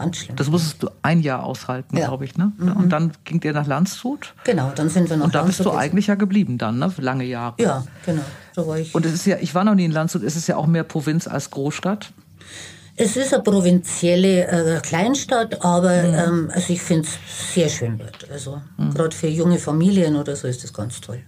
Ganz 0.00 0.16
schlimm. 0.16 0.36
Das 0.36 0.48
musstest 0.48 0.82
du 0.82 0.88
ein 1.02 1.20
Jahr 1.20 1.44
aushalten, 1.44 1.96
ja. 1.96 2.06
glaube 2.06 2.24
ich, 2.24 2.36
ne? 2.36 2.52
Mhm. 2.56 2.72
Und 2.72 2.88
dann 2.88 3.12
ging 3.24 3.38
dir 3.38 3.52
nach 3.52 3.66
Landshut. 3.66 4.32
Genau, 4.44 4.72
dann 4.74 4.88
sind 4.88 5.10
wir 5.10 5.18
nach 5.18 5.26
Und 5.26 5.34
da 5.34 5.42
bist 5.42 5.60
du 5.60 5.72
eigentlich 5.72 6.06
ja 6.06 6.14
geblieben 6.14 6.56
dann, 6.56 6.78
ne? 6.78 6.90
Lange 6.96 7.24
Jahre. 7.24 7.54
Ja, 7.58 7.84
genau. 8.06 8.22
So 8.56 8.66
war 8.66 8.78
ich. 8.78 8.94
Und 8.94 9.04
es 9.04 9.12
ist 9.12 9.26
ja, 9.26 9.36
ich 9.40 9.54
war 9.54 9.62
noch 9.62 9.74
nie 9.74 9.84
in 9.84 9.92
Landshut, 9.92 10.22
es 10.22 10.36
ist 10.36 10.46
ja 10.46 10.56
auch 10.56 10.66
mehr 10.66 10.84
Provinz 10.84 11.28
als 11.28 11.50
Großstadt. 11.50 12.12
Es 12.96 13.16
ist 13.16 13.34
eine 13.34 13.42
provinzielle 13.42 14.46
äh, 14.46 14.80
Kleinstadt, 14.80 15.62
aber 15.62 16.02
mhm. 16.02 16.14
ähm, 16.14 16.50
also 16.54 16.72
ich 16.72 16.80
finde 16.80 17.06
es 17.06 17.54
sehr 17.54 17.68
schön 17.68 17.98
dort. 17.98 18.30
Also 18.30 18.60
mhm. 18.78 18.94
gerade 18.94 19.14
für 19.14 19.28
junge 19.28 19.58
Familien 19.58 20.16
oder 20.16 20.34
so 20.34 20.48
ist 20.48 20.64
das 20.64 20.72
ganz 20.72 21.00
toll. 21.02 21.20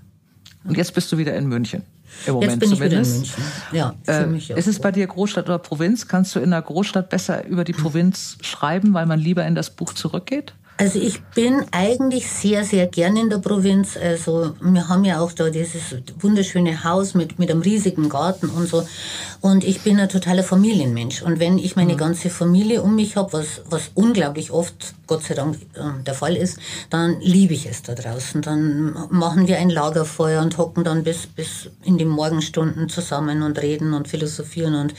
Und 0.64 0.78
jetzt 0.78 0.94
bist 0.94 1.12
du 1.12 1.18
wieder 1.18 1.35
in 1.35 1.46
München. 1.46 1.82
Im 2.27 2.35
Moment 2.35 2.53
Jetzt 2.53 2.61
bin 2.61 2.68
zumindest. 2.70 3.22
ich 3.25 3.37
wieder 3.37 3.42
in 3.42 3.48
München. 3.48 3.72
Ja, 3.72 3.94
für 4.05 4.12
äh, 4.12 4.27
mich 4.27 4.53
auch. 4.53 4.57
Ist 4.57 4.66
es 4.66 4.79
bei 4.79 4.92
dir 4.92 5.07
Großstadt 5.07 5.46
oder 5.46 5.59
Provinz? 5.59 6.09
Kannst 6.09 6.35
du 6.35 6.40
in 6.40 6.51
der 6.51 6.62
Großstadt 6.62 7.09
besser 7.09 7.44
über 7.46 7.64
die 7.64 7.72
Provinz 7.72 8.38
schreiben, 8.42 8.94
weil 8.94 9.07
man 9.07 9.18
lieber 9.18 9.44
in 9.46 9.55
das 9.55 9.70
Buch 9.70 9.92
zurückgeht? 9.92 10.55
Also 10.83 10.99
ich 10.99 11.23
bin 11.37 11.64
eigentlich 11.71 12.29
sehr, 12.29 12.64
sehr 12.64 12.88
gern 12.88 13.16
in 13.16 13.31
der 13.31 13.38
Provinz. 13.38 13.97
Also 13.97 14.55
wir 14.61 14.88
haben 14.88 15.05
ja 15.05 15.21
auch 15.21 15.31
da 15.31 15.49
dieses 15.49 15.95
wunderschöne 16.18 16.83
Haus 16.83 17.14
mit, 17.14 17.38
mit 17.38 17.53
einem 17.53 17.62
riesigen 17.62 18.09
Garten 18.09 18.49
und 18.49 18.66
so. 18.66 18.85
Und 19.40 19.62
ich 19.62 19.83
bin 19.83 20.01
ein 20.01 20.09
totaler 20.09 20.42
Familienmensch. 20.42 21.23
Und 21.23 21.38
wenn 21.38 21.59
ich 21.59 21.77
meine 21.77 21.92
mhm. 21.92 21.99
ganze 21.99 22.31
Familie 22.31 22.83
um 22.83 22.97
mich 22.97 23.14
habe, 23.14 23.33
was, 23.33 23.62
was 23.71 23.92
unglaublich 23.95 24.51
oft, 24.51 24.95
Gott 25.07 25.23
sei 25.23 25.35
Dank, 25.35 25.55
äh, 25.75 26.03
der 26.05 26.14
Fall 26.14 26.35
ist, 26.35 26.59
dann 26.90 27.21
liebe 27.21 27.55
ich 27.55 27.66
es 27.66 27.83
da 27.83 27.95
draußen. 27.95 28.42
Dann 28.42 29.07
machen 29.09 29.47
wir 29.47 29.59
ein 29.59 29.71
Lagerfeuer 29.71 30.42
und 30.42 30.59
hocken 30.59 30.83
dann 30.83 31.05
bis, 31.05 31.29
bis 31.29 31.71
in 31.85 31.97
die 31.97 32.05
Morgenstunden 32.05 32.88
zusammen 32.88 33.42
und 33.42 33.62
reden 33.62 33.95
und 33.95 34.09
philosophieren 34.09 34.75
und 34.75 34.95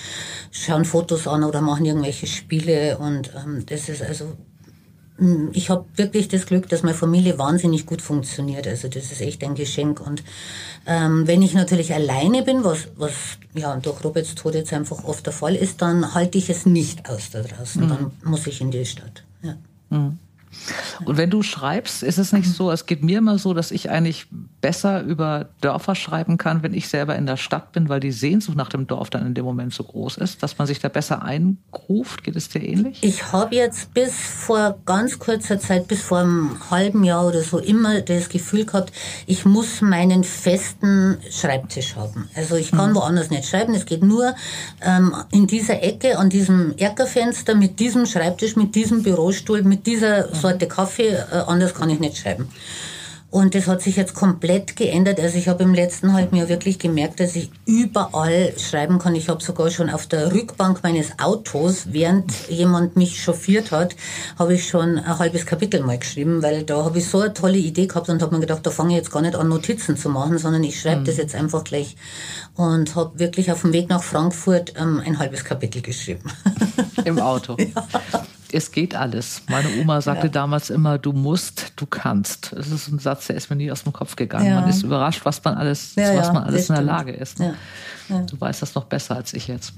schauen 0.49 0.85
Fotos 0.85 1.27
an 1.27 1.43
oder 1.43 1.59
machen 1.59 1.83
irgendwelche 1.83 2.27
Spiele. 2.27 2.99
Und 2.99 3.31
ähm, 3.35 3.65
das 3.65 3.89
ist 3.89 4.01
also 4.01 4.37
ich 5.51 5.69
habe 5.69 5.85
wirklich 5.95 6.27
das 6.27 6.47
Glück, 6.47 6.67
dass 6.69 6.81
meine 6.81 6.95
Familie 6.95 7.37
wahnsinnig 7.37 7.85
gut 7.85 8.01
funktioniert. 8.01 8.67
Also 8.67 8.87
das 8.87 9.11
ist 9.11 9.21
echt 9.21 9.43
ein 9.43 9.53
Geschenk. 9.53 9.99
Und 9.99 10.23
ähm, 10.87 11.27
wenn 11.27 11.43
ich 11.43 11.53
natürlich 11.53 11.93
alleine 11.93 12.41
bin, 12.41 12.63
was, 12.63 12.87
was 12.95 13.13
ja 13.53 13.75
durch 13.77 14.03
Roberts 14.03 14.33
Tod 14.33 14.55
jetzt 14.55 14.73
einfach 14.73 15.03
oft 15.03 15.25
der 15.25 15.33
Fall 15.33 15.55
ist, 15.55 15.81
dann 15.83 16.15
halte 16.15 16.39
ich 16.39 16.49
es 16.49 16.65
nicht 16.65 17.09
aus 17.09 17.29
da 17.31 17.41
draußen. 17.41 17.85
Mhm. 17.85 17.89
Dann 17.89 18.11
muss 18.23 18.47
ich 18.47 18.59
in 18.59 18.71
die 18.71 18.85
Stadt. 18.85 19.23
Ja. 19.43 19.55
Mhm. 19.91 20.17
Und 21.05 21.17
wenn 21.17 21.29
du 21.29 21.43
schreibst, 21.43 22.03
ist 22.03 22.17
es 22.17 22.33
nicht 22.33 22.49
so, 22.49 22.71
es 22.71 22.85
geht 22.85 23.03
mir 23.03 23.19
immer 23.19 23.37
so, 23.37 23.53
dass 23.53 23.71
ich 23.71 23.89
eigentlich 23.89 24.27
besser 24.63 25.01
über 25.01 25.49
Dörfer 25.59 25.93
schreiben 25.93 26.37
kann, 26.37 26.63
wenn 26.63 26.73
ich 26.73 26.87
selber 26.87 27.17
in 27.17 27.25
der 27.25 27.35
Stadt 27.35 27.73
bin, 27.73 27.89
weil 27.89 27.99
die 27.99 28.13
Sehnsucht 28.13 28.55
nach 28.55 28.69
dem 28.69 28.87
Dorf 28.87 29.09
dann 29.09 29.27
in 29.27 29.33
dem 29.33 29.43
Moment 29.43 29.73
so 29.73 29.83
groß 29.83 30.15
ist, 30.17 30.41
dass 30.41 30.57
man 30.57 30.67
sich 30.67 30.79
da 30.79 30.87
besser 30.87 31.21
eingruft. 31.21 32.23
Geht 32.23 32.37
es 32.37 32.47
dir 32.47 32.63
ähnlich? 32.63 32.97
Ich 33.01 33.33
habe 33.33 33.53
jetzt 33.55 33.93
bis 33.93 34.13
vor 34.13 34.79
ganz 34.85 35.19
kurzer 35.19 35.59
Zeit, 35.59 35.89
bis 35.89 36.01
vor 36.01 36.19
einem 36.19 36.57
halben 36.71 37.03
Jahr 37.03 37.27
oder 37.27 37.41
so, 37.41 37.59
immer 37.59 37.99
das 37.99 38.29
Gefühl 38.29 38.65
gehabt, 38.65 38.93
ich 39.27 39.43
muss 39.43 39.81
meinen 39.81 40.23
festen 40.23 41.17
Schreibtisch 41.29 41.97
haben. 41.97 42.29
Also 42.33 42.55
ich 42.55 42.71
kann 42.71 42.91
mhm. 42.91 42.95
woanders 42.95 43.31
nicht 43.31 43.45
schreiben. 43.45 43.73
Es 43.73 43.85
geht 43.85 44.01
nur 44.01 44.33
ähm, 44.81 45.13
in 45.31 45.45
dieser 45.45 45.83
Ecke, 45.83 46.17
an 46.17 46.29
diesem 46.29 46.73
Erkerfenster, 46.77 47.53
mit 47.53 47.81
diesem 47.81 48.05
Schreibtisch, 48.05 48.55
mit 48.55 48.75
diesem 48.75 49.03
Bürostuhl, 49.03 49.61
mit 49.63 49.85
dieser 49.87 50.33
Sorte 50.33 50.69
Kaffee, 50.69 51.09
äh, 51.09 51.43
anders 51.47 51.73
kann 51.73 51.89
ich 51.89 51.99
nicht 51.99 52.17
schreiben. 52.17 52.47
Und 53.33 53.55
das 53.55 53.65
hat 53.65 53.81
sich 53.81 53.95
jetzt 53.95 54.13
komplett 54.13 54.75
geändert. 54.75 55.19
Also 55.19 55.39
ich 55.39 55.47
habe 55.47 55.63
im 55.63 55.73
letzten 55.73 56.13
halben 56.13 56.35
Jahr 56.35 56.49
wirklich 56.49 56.77
gemerkt, 56.77 57.19
dass 57.19 57.35
ich 57.35 57.49
überall 57.65 58.53
schreiben 58.59 58.99
kann. 58.99 59.15
Ich 59.15 59.27
habe 59.27 59.43
sogar 59.43 59.71
schon 59.71 59.89
auf 59.89 60.05
der 60.05 60.31
Rückbank 60.31 60.83
meines 60.83 61.17
Autos, 61.17 61.87
während 61.91 62.31
jemand 62.47 62.95
mich 62.95 63.23
chauffiert 63.23 63.71
hat, 63.71 63.95
habe 64.37 64.53
ich 64.53 64.67
schon 64.67 64.99
ein 64.99 65.17
halbes 65.17 65.47
Kapitel 65.47 65.81
mal 65.81 65.97
geschrieben, 65.97 66.43
weil 66.43 66.61
da 66.61 66.85
habe 66.85 66.99
ich 66.99 67.09
so 67.09 67.21
eine 67.21 67.33
tolle 67.33 67.57
Idee 67.57 67.87
gehabt 67.87 68.07
und 68.07 68.21
habe 68.21 68.35
mir 68.35 68.41
gedacht, 68.41 68.67
da 68.67 68.69
fange 68.69 68.91
ich 68.91 68.97
jetzt 68.97 69.11
gar 69.11 69.23
nicht 69.23 69.35
an, 69.35 69.49
Notizen 69.49 69.97
zu 69.97 70.09
machen, 70.09 70.37
sondern 70.37 70.63
ich 70.63 70.79
schreibe 70.79 71.01
mhm. 71.01 71.05
das 71.05 71.17
jetzt 71.17 71.33
einfach 71.33 71.63
gleich 71.63 71.95
und 72.55 72.93
habe 72.93 73.17
wirklich 73.17 73.51
auf 73.51 73.61
dem 73.61 73.73
Weg 73.73 73.89
nach 73.89 74.03
Frankfurt 74.03 74.75
ähm, 74.79 75.01
ein 75.03 75.17
halbes 75.17 75.43
Kapitel 75.43 75.81
geschrieben. 75.81 76.29
Im 77.03 77.17
Auto. 77.17 77.57
Ja 78.13 78.23
es 78.53 78.71
geht 78.71 78.95
alles. 78.95 79.41
Meine 79.49 79.67
Oma 79.81 80.01
sagte 80.01 80.27
ja. 80.27 80.31
damals 80.31 80.69
immer, 80.69 80.97
du 80.97 81.11
musst, 81.11 81.73
du 81.75 81.85
kannst. 81.85 82.53
Das 82.53 82.69
ist 82.69 82.87
ein 82.87 82.99
Satz, 82.99 83.27
der 83.27 83.35
ist 83.35 83.49
mir 83.49 83.55
nie 83.55 83.71
aus 83.71 83.83
dem 83.83 83.93
Kopf 83.93 84.15
gegangen. 84.15 84.45
Ja. 84.45 84.61
Man 84.61 84.69
ist 84.69 84.83
überrascht, 84.83 85.21
was 85.25 85.43
man 85.43 85.55
alles, 85.55 85.95
ja, 85.95 86.15
was 86.15 86.31
man 86.31 86.43
alles 86.43 86.69
in 86.69 86.75
der 86.75 86.83
Lage 86.83 87.11
ist. 87.11 87.39
Du 87.39 88.39
weißt 88.39 88.61
das 88.61 88.75
noch 88.75 88.85
besser 88.85 89.15
als 89.15 89.33
ich 89.33 89.47
jetzt. 89.47 89.73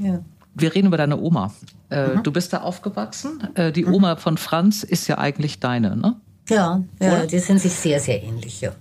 Wir 0.54 0.74
reden 0.74 0.88
über 0.88 0.98
deine 0.98 1.20
Oma. 1.20 1.54
Äh, 1.90 2.08
mhm. 2.08 2.24
Du 2.24 2.32
bist 2.32 2.54
da 2.54 2.62
aufgewachsen. 2.62 3.50
Äh, 3.56 3.72
die 3.72 3.86
mhm. 3.86 3.94
Oma 3.94 4.16
von 4.16 4.38
Franz 4.38 4.84
ist 4.84 5.08
ja 5.08 5.18
eigentlich 5.18 5.60
deine, 5.60 5.98
ne? 5.98 6.16
Ja, 6.50 6.82
ja 7.02 7.26
die 7.26 7.40
sind 7.40 7.60
sich 7.60 7.74
sehr, 7.74 8.00
sehr 8.00 8.24
ähnlich, 8.24 8.62
ja. 8.62 8.72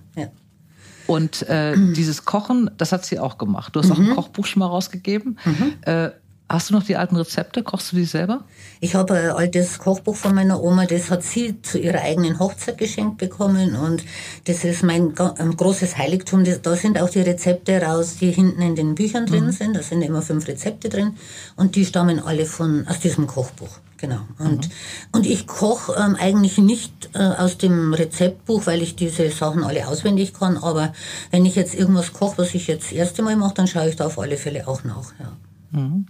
Und 1.07 1.42
äh, 1.48 1.74
dieses 1.76 2.24
Kochen, 2.24 2.70
das 2.78 2.92
hat 2.92 3.04
sie 3.04 3.18
auch 3.18 3.37
gemacht. 3.37 3.76
Du 3.76 3.80
hast 3.80 3.90
auch 3.90 3.98
ein 3.98 4.09
mhm. 4.09 4.14
Kochbuch 4.14 4.46
schon 4.46 4.61
mal 4.61 4.66
rausgegeben. 4.66 5.38
Mhm. 5.44 5.74
Äh, 5.83 6.11
Hast 6.46 6.68
du 6.68 6.74
noch 6.74 6.83
die 6.83 6.96
alten 6.96 7.16
Rezepte? 7.16 7.62
Kochst 7.62 7.92
du 7.92 7.96
die 7.96 8.04
selber? 8.04 8.44
Ich 8.80 8.94
habe 8.94 9.14
ein 9.14 9.30
altes 9.30 9.78
Kochbuch 9.78 10.14
von 10.14 10.35
meiner 10.35 10.62
Oma, 10.62 10.85
das 10.85 11.11
hat 11.11 11.22
sie 11.22 11.61
zu 11.62 11.78
ihrer 11.78 12.02
eigenen 12.02 12.38
Hochzeit 12.38 12.76
geschenkt 12.76 13.16
bekommen 13.16 13.74
und 13.74 14.04
das 14.44 14.62
ist 14.62 14.83
mein 14.83 15.14
großes 15.14 15.96
Heiligtum. 15.96 16.44
Da 16.44 16.76
sind 16.76 17.00
auch 17.00 17.09
die 17.09 17.22
Rezepte 17.22 17.80
raus, 17.80 18.16
die 18.20 18.30
hinten 18.30 18.61
in 18.61 18.76
den 18.76 18.94
Büchern 18.94 19.24
drin 19.24 19.46
mhm. 19.46 19.52
sind. 19.52 19.74
Da 19.74 19.83
sind 19.83 20.02
immer 20.02 20.20
fünf 20.20 20.46
Rezepte 20.46 20.90
drin 20.90 21.16
und 21.57 21.76
die 21.76 21.87
stammen 21.87 22.20
alle 22.20 22.44
von 22.44 22.87
aus 22.88 23.00
diesem 23.00 23.26
Kochbuch. 23.26 23.78
Genau. 23.96 24.20
Und, 24.38 24.66
mhm. 24.66 24.72
und 25.12 25.26
ich 25.26 25.46
koche 25.46 25.94
ähm, 25.94 26.14
eigentlich 26.16 26.59
nicht 26.59 27.09
äh, 27.14 27.20
aus 27.20 27.57
dem 27.57 27.94
Rezeptbuch, 27.94 28.66
weil 28.66 28.83
ich 28.83 28.96
diese 28.96 29.30
Sachen 29.30 29.64
alle 29.64 29.88
auswendig 29.88 30.35
kann. 30.35 30.59
Aber 30.59 30.92
wenn 31.30 31.46
ich 31.46 31.54
jetzt 31.54 31.74
irgendwas 31.74 32.12
koche, 32.12 32.37
was 32.37 32.54
ich 32.54 32.66
jetzt 32.66 32.87
das 32.90 32.92
erste 32.92 33.22
Mal 33.22 33.37
mache, 33.37 33.54
dann 33.54 33.66
schaue 33.66 33.88
ich 33.88 33.96
da 33.96 34.04
auf 34.04 34.18
alle 34.18 34.37
Fälle 34.37 34.68
auch 34.68 34.85
nach. 34.85 35.14
Ja. 35.18 35.80
Mhm. 35.80 36.07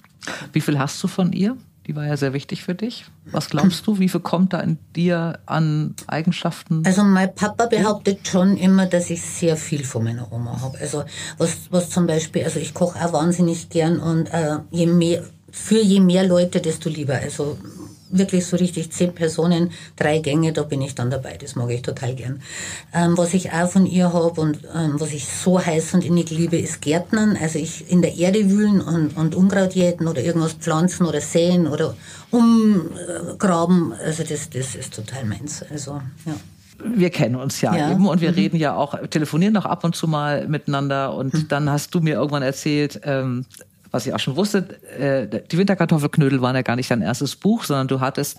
Wie 0.52 0.60
viel 0.60 0.78
hast 0.78 1.02
du 1.02 1.08
von 1.08 1.32
ihr? 1.32 1.56
Die 1.86 1.94
war 1.94 2.06
ja 2.06 2.16
sehr 2.16 2.32
wichtig 2.32 2.64
für 2.64 2.74
dich. 2.74 3.04
Was 3.26 3.50
glaubst 3.50 3.86
du, 3.86 3.98
wie 3.98 4.08
viel 4.08 4.20
kommt 4.20 4.54
da 4.54 4.60
in 4.60 4.78
dir 4.96 5.38
an 5.44 5.94
Eigenschaften? 6.06 6.82
Also 6.86 7.04
mein 7.04 7.34
Papa 7.34 7.66
behauptet 7.66 8.26
schon 8.26 8.56
immer, 8.56 8.86
dass 8.86 9.10
ich 9.10 9.20
sehr 9.20 9.56
viel 9.56 9.84
von 9.84 10.04
meiner 10.04 10.32
Oma 10.32 10.60
habe. 10.62 10.78
Also 10.78 11.04
was, 11.36 11.58
was 11.70 11.90
zum 11.90 12.06
Beispiel, 12.06 12.44
also 12.44 12.58
ich 12.58 12.72
koche 12.72 13.04
auch 13.04 13.12
wahnsinnig 13.12 13.68
gern 13.68 13.98
und 14.00 14.28
äh, 14.28 14.58
je 14.70 14.86
mehr, 14.86 15.24
für 15.50 15.80
je 15.80 16.00
mehr 16.00 16.26
Leute, 16.26 16.62
desto 16.62 16.88
lieber. 16.88 17.14
Also 17.16 17.58
wirklich 18.10 18.46
so 18.46 18.56
richtig 18.56 18.90
zehn 18.92 19.14
Personen, 19.14 19.70
drei 19.96 20.18
Gänge, 20.18 20.52
da 20.52 20.62
bin 20.62 20.82
ich 20.82 20.94
dann 20.94 21.10
dabei. 21.10 21.36
Das 21.36 21.56
mag 21.56 21.70
ich 21.70 21.82
total 21.82 22.14
gern. 22.14 22.42
Ähm, 22.92 23.16
was 23.16 23.34
ich 23.34 23.52
auch 23.52 23.68
von 23.68 23.86
ihr 23.86 24.12
habe 24.12 24.40
und 24.40 24.58
ähm, 24.74 24.94
was 24.98 25.12
ich 25.12 25.26
so 25.26 25.64
heiß 25.64 25.94
und 25.94 26.04
innig 26.04 26.30
liebe, 26.30 26.56
ist 26.56 26.80
Gärtnern. 26.80 27.36
Also 27.40 27.58
ich 27.58 27.90
in 27.90 28.02
der 28.02 28.16
Erde 28.16 28.50
wühlen 28.50 28.80
und, 28.80 29.16
und 29.16 29.34
Unkraut 29.34 29.74
jäten 29.74 30.08
oder 30.08 30.22
irgendwas 30.22 30.54
pflanzen 30.54 31.06
oder 31.06 31.20
säen 31.20 31.66
oder 31.66 31.94
umgraben. 32.30 33.92
Also 33.92 34.22
das, 34.22 34.50
das 34.50 34.74
ist 34.74 34.94
total 34.94 35.24
meins. 35.24 35.64
Also, 35.70 36.00
ja 36.26 36.34
wir 36.82 37.10
kennen 37.10 37.36
uns 37.36 37.60
ja, 37.60 37.74
ja. 37.74 37.92
eben 37.92 38.06
und 38.06 38.20
wir 38.20 38.30
mhm. 38.30 38.36
reden 38.36 38.56
ja 38.56 38.74
auch, 38.74 38.98
telefonieren 39.08 39.56
auch 39.56 39.64
ab 39.64 39.84
und 39.84 39.94
zu 39.94 40.08
mal 40.08 40.48
miteinander 40.48 41.14
und 41.14 41.34
mhm. 41.34 41.48
dann 41.48 41.70
hast 41.70 41.94
du 41.94 42.00
mir 42.00 42.14
irgendwann 42.14 42.42
erzählt, 42.42 43.00
ähm, 43.04 43.46
was 43.94 44.06
ich 44.06 44.12
auch 44.12 44.18
schon 44.18 44.34
wusste, 44.34 44.66
äh, 44.98 45.40
die 45.48 45.56
Winterkartoffelknödel 45.56 46.42
waren 46.42 46.56
ja 46.56 46.62
gar 46.62 46.74
nicht 46.74 46.90
dein 46.90 47.00
erstes 47.00 47.36
Buch, 47.36 47.62
sondern 47.62 47.86
du 47.86 48.00
hattest, 48.00 48.38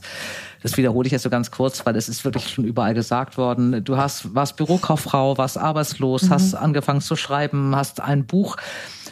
das 0.61 0.75
wiederhole 0.75 1.05
ich 1.05 1.13
jetzt 1.13 1.23
so 1.23 1.29
ganz 1.29 1.49
kurz, 1.49 1.85
weil 1.85 1.93
das 1.93 2.09
ist 2.09 2.25
wirklich 2.25 2.49
schon 2.49 2.65
überall 2.65 2.93
gesagt 2.93 3.37
worden, 3.37 3.81
du 3.81 3.95
hast, 3.95 4.35
warst 4.35 4.57
Bürokauffrau, 4.57 5.37
warst 5.37 5.57
arbeitslos, 5.57 6.23
mhm. 6.23 6.29
hast 6.31 6.55
angefangen 6.55 6.99
zu 6.99 7.15
schreiben, 7.15 7.73
hast 7.73 8.01
ein 8.01 8.25
Buch 8.25 8.57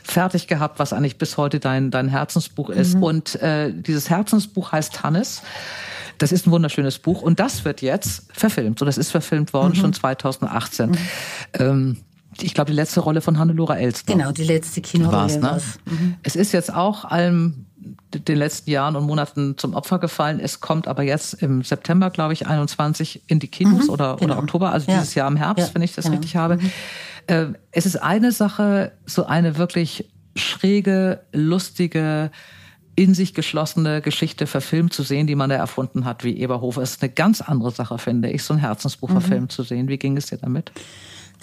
fertig 0.04 0.48
gehabt, 0.48 0.80
was 0.80 0.92
eigentlich 0.92 1.18
bis 1.18 1.38
heute 1.38 1.62
dein, 1.62 1.92
dein 1.92 2.10
Herzensbuch 2.10 2.70
ist. 2.70 2.96
Mhm. 2.96 3.04
Und 3.04 3.36
äh, 3.42 3.72
dieses 3.74 4.10
Herzensbuch 4.10 4.74
heißt 4.74 5.02
Hannes. 5.02 5.44
Das 6.18 6.34
ist 6.34 6.46
ein 6.46 6.52
wunderschönes 6.52 7.00
Buch 7.00 7.22
und 7.22 7.40
das 7.40 7.64
wird 7.64 7.82
jetzt 7.82 8.28
verfilmt. 8.34 8.80
So, 8.80 8.86
das 8.86 8.98
ist 8.98 9.12
verfilmt 9.12 9.54
worden, 9.54 9.70
mhm. 9.70 9.76
schon 9.76 9.94
2018. 9.94 10.90
Mhm. 10.90 10.98
Ähm, 11.54 11.98
ich 12.42 12.54
glaube, 12.54 12.72
die 12.72 12.76
letzte 12.76 13.00
Rolle 13.00 13.22
von 13.22 13.38
Hannelore 13.38 13.78
Elster. 13.78 14.14
Genau, 14.14 14.32
die 14.32 14.44
letzte 14.44 14.82
Kinorolle. 14.82 15.40
Ne? 15.40 15.62
Mhm. 15.86 16.16
Es 16.24 16.36
ist 16.36 16.52
jetzt 16.52 16.74
auch 16.74 17.06
allem 17.06 17.66
den 18.14 18.38
letzten 18.38 18.70
Jahren 18.70 18.96
und 18.96 19.06
Monaten 19.06 19.58
zum 19.58 19.74
Opfer 19.74 20.00
gefallen. 20.00 20.40
Es 20.40 20.62
kommt 20.62 20.88
aber 20.88 21.04
jetzt 21.04 21.34
im 21.36 21.64
September, 21.64 22.10
glaube 22.10 22.34
ich, 22.34 22.48
21 22.48 23.24
in 23.28 23.40
die 23.40 23.48
Kinos 23.48 23.86
mhm, 23.86 23.90
oder, 23.90 24.16
genau. 24.18 24.34
oder 24.34 24.44
Oktober, 24.44 24.72
also 24.72 24.90
ja. 24.92 25.00
dieses 25.00 25.16
Jahr 25.16 25.28
im 25.28 25.36
Herbst, 25.36 25.70
ja, 25.70 25.76
wenn 25.76 25.82
ich 25.82 25.94
das 25.94 26.06
genau. 26.06 26.18
richtig 26.18 26.36
habe. 26.36 26.58
Mhm. 26.58 26.72
Äh, 27.28 27.46
es 27.72 27.86
ist 27.86 27.98
eine 27.98 28.32
Sache, 28.32 28.92
so 29.06 29.26
eine 29.26 29.58
wirklich 29.58 30.10
schräge, 30.36 31.22
lustige, 31.32 32.32
in 32.96 33.16
sich 33.16 33.34
geschlossene 33.34 34.02
Geschichte 34.02 34.46
verfilmt 34.46 34.94
zu 34.94 35.02
sehen, 35.04 35.26
die 35.26 35.36
man 35.36 35.50
da 35.50 35.56
erfunden 35.56 36.06
hat, 36.06 36.24
wie 36.24 36.38
Eberhofer. 36.38 36.82
Es 36.82 36.92
ist 36.92 37.02
eine 37.02 37.12
ganz 37.12 37.42
andere 37.42 37.72
Sache, 37.72 37.98
finde 37.98 38.30
ich, 38.30 38.44
so 38.44 38.54
ein 38.54 38.60
Herzensbuch 38.60 39.10
mhm. 39.10 39.14
verfilmt 39.14 39.52
zu 39.52 39.64
sehen. 39.64 39.88
Wie 39.88 39.98
ging 39.98 40.16
es 40.16 40.28
dir 40.28 40.38
damit? 40.38 40.72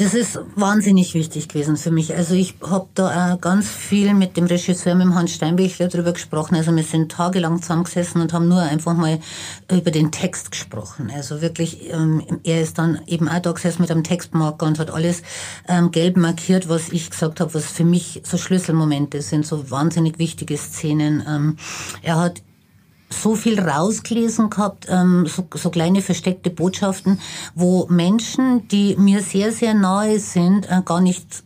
Das 0.00 0.14
ist 0.14 0.38
wahnsinnig 0.56 1.12
wichtig 1.12 1.48
gewesen 1.48 1.76
für 1.76 1.90
mich. 1.90 2.16
Also 2.16 2.32
ich 2.32 2.54
habe 2.62 2.88
da 2.94 3.34
auch 3.34 3.40
ganz 3.42 3.68
viel 3.68 4.14
mit 4.14 4.34
dem 4.38 4.46
Regisseur, 4.46 4.94
mit 4.94 5.04
dem 5.04 5.14
Hans 5.14 5.34
Steinbechler 5.34 5.88
darüber 5.88 6.14
gesprochen. 6.14 6.54
Also 6.54 6.74
wir 6.74 6.84
sind 6.84 7.12
tagelang 7.12 7.60
zusammengesessen 7.60 8.22
und 8.22 8.32
haben 8.32 8.48
nur 8.48 8.62
einfach 8.62 8.94
mal 8.94 9.18
über 9.70 9.90
den 9.90 10.10
Text 10.10 10.52
gesprochen. 10.52 11.12
Also 11.14 11.42
wirklich, 11.42 11.92
ähm, 11.92 12.22
er 12.44 12.62
ist 12.62 12.78
dann 12.78 13.02
eben 13.08 13.28
auch 13.28 13.40
da 13.40 13.52
gesessen 13.52 13.82
mit 13.82 13.90
einem 13.90 14.02
Textmarker 14.02 14.64
und 14.64 14.78
hat 14.78 14.90
alles 14.90 15.20
ähm, 15.68 15.90
gelb 15.90 16.16
markiert, 16.16 16.70
was 16.70 16.88
ich 16.88 17.10
gesagt 17.10 17.38
habe, 17.38 17.52
was 17.52 17.66
für 17.66 17.84
mich 17.84 18.22
so 18.24 18.38
Schlüsselmomente 18.38 19.20
sind, 19.20 19.46
so 19.46 19.70
wahnsinnig 19.70 20.18
wichtige 20.18 20.56
Szenen. 20.56 21.22
Ähm, 21.28 21.56
er 22.00 22.16
hat 22.16 22.40
so 23.12 23.34
viel 23.34 23.58
rausgelesen 23.58 24.50
gehabt, 24.50 24.86
ähm, 24.88 25.26
so, 25.26 25.46
so 25.54 25.70
kleine 25.70 26.00
versteckte 26.02 26.50
Botschaften, 26.50 27.20
wo 27.54 27.86
Menschen, 27.88 28.68
die 28.68 28.96
mir 28.96 29.20
sehr, 29.22 29.52
sehr 29.52 29.74
nahe 29.74 30.18
sind, 30.18 30.70
äh, 30.70 30.82
gar 30.84 31.00
nicht 31.00 31.42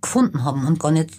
gefunden 0.00 0.44
haben 0.44 0.66
und 0.66 0.80
gar 0.80 0.90
nicht 0.90 1.10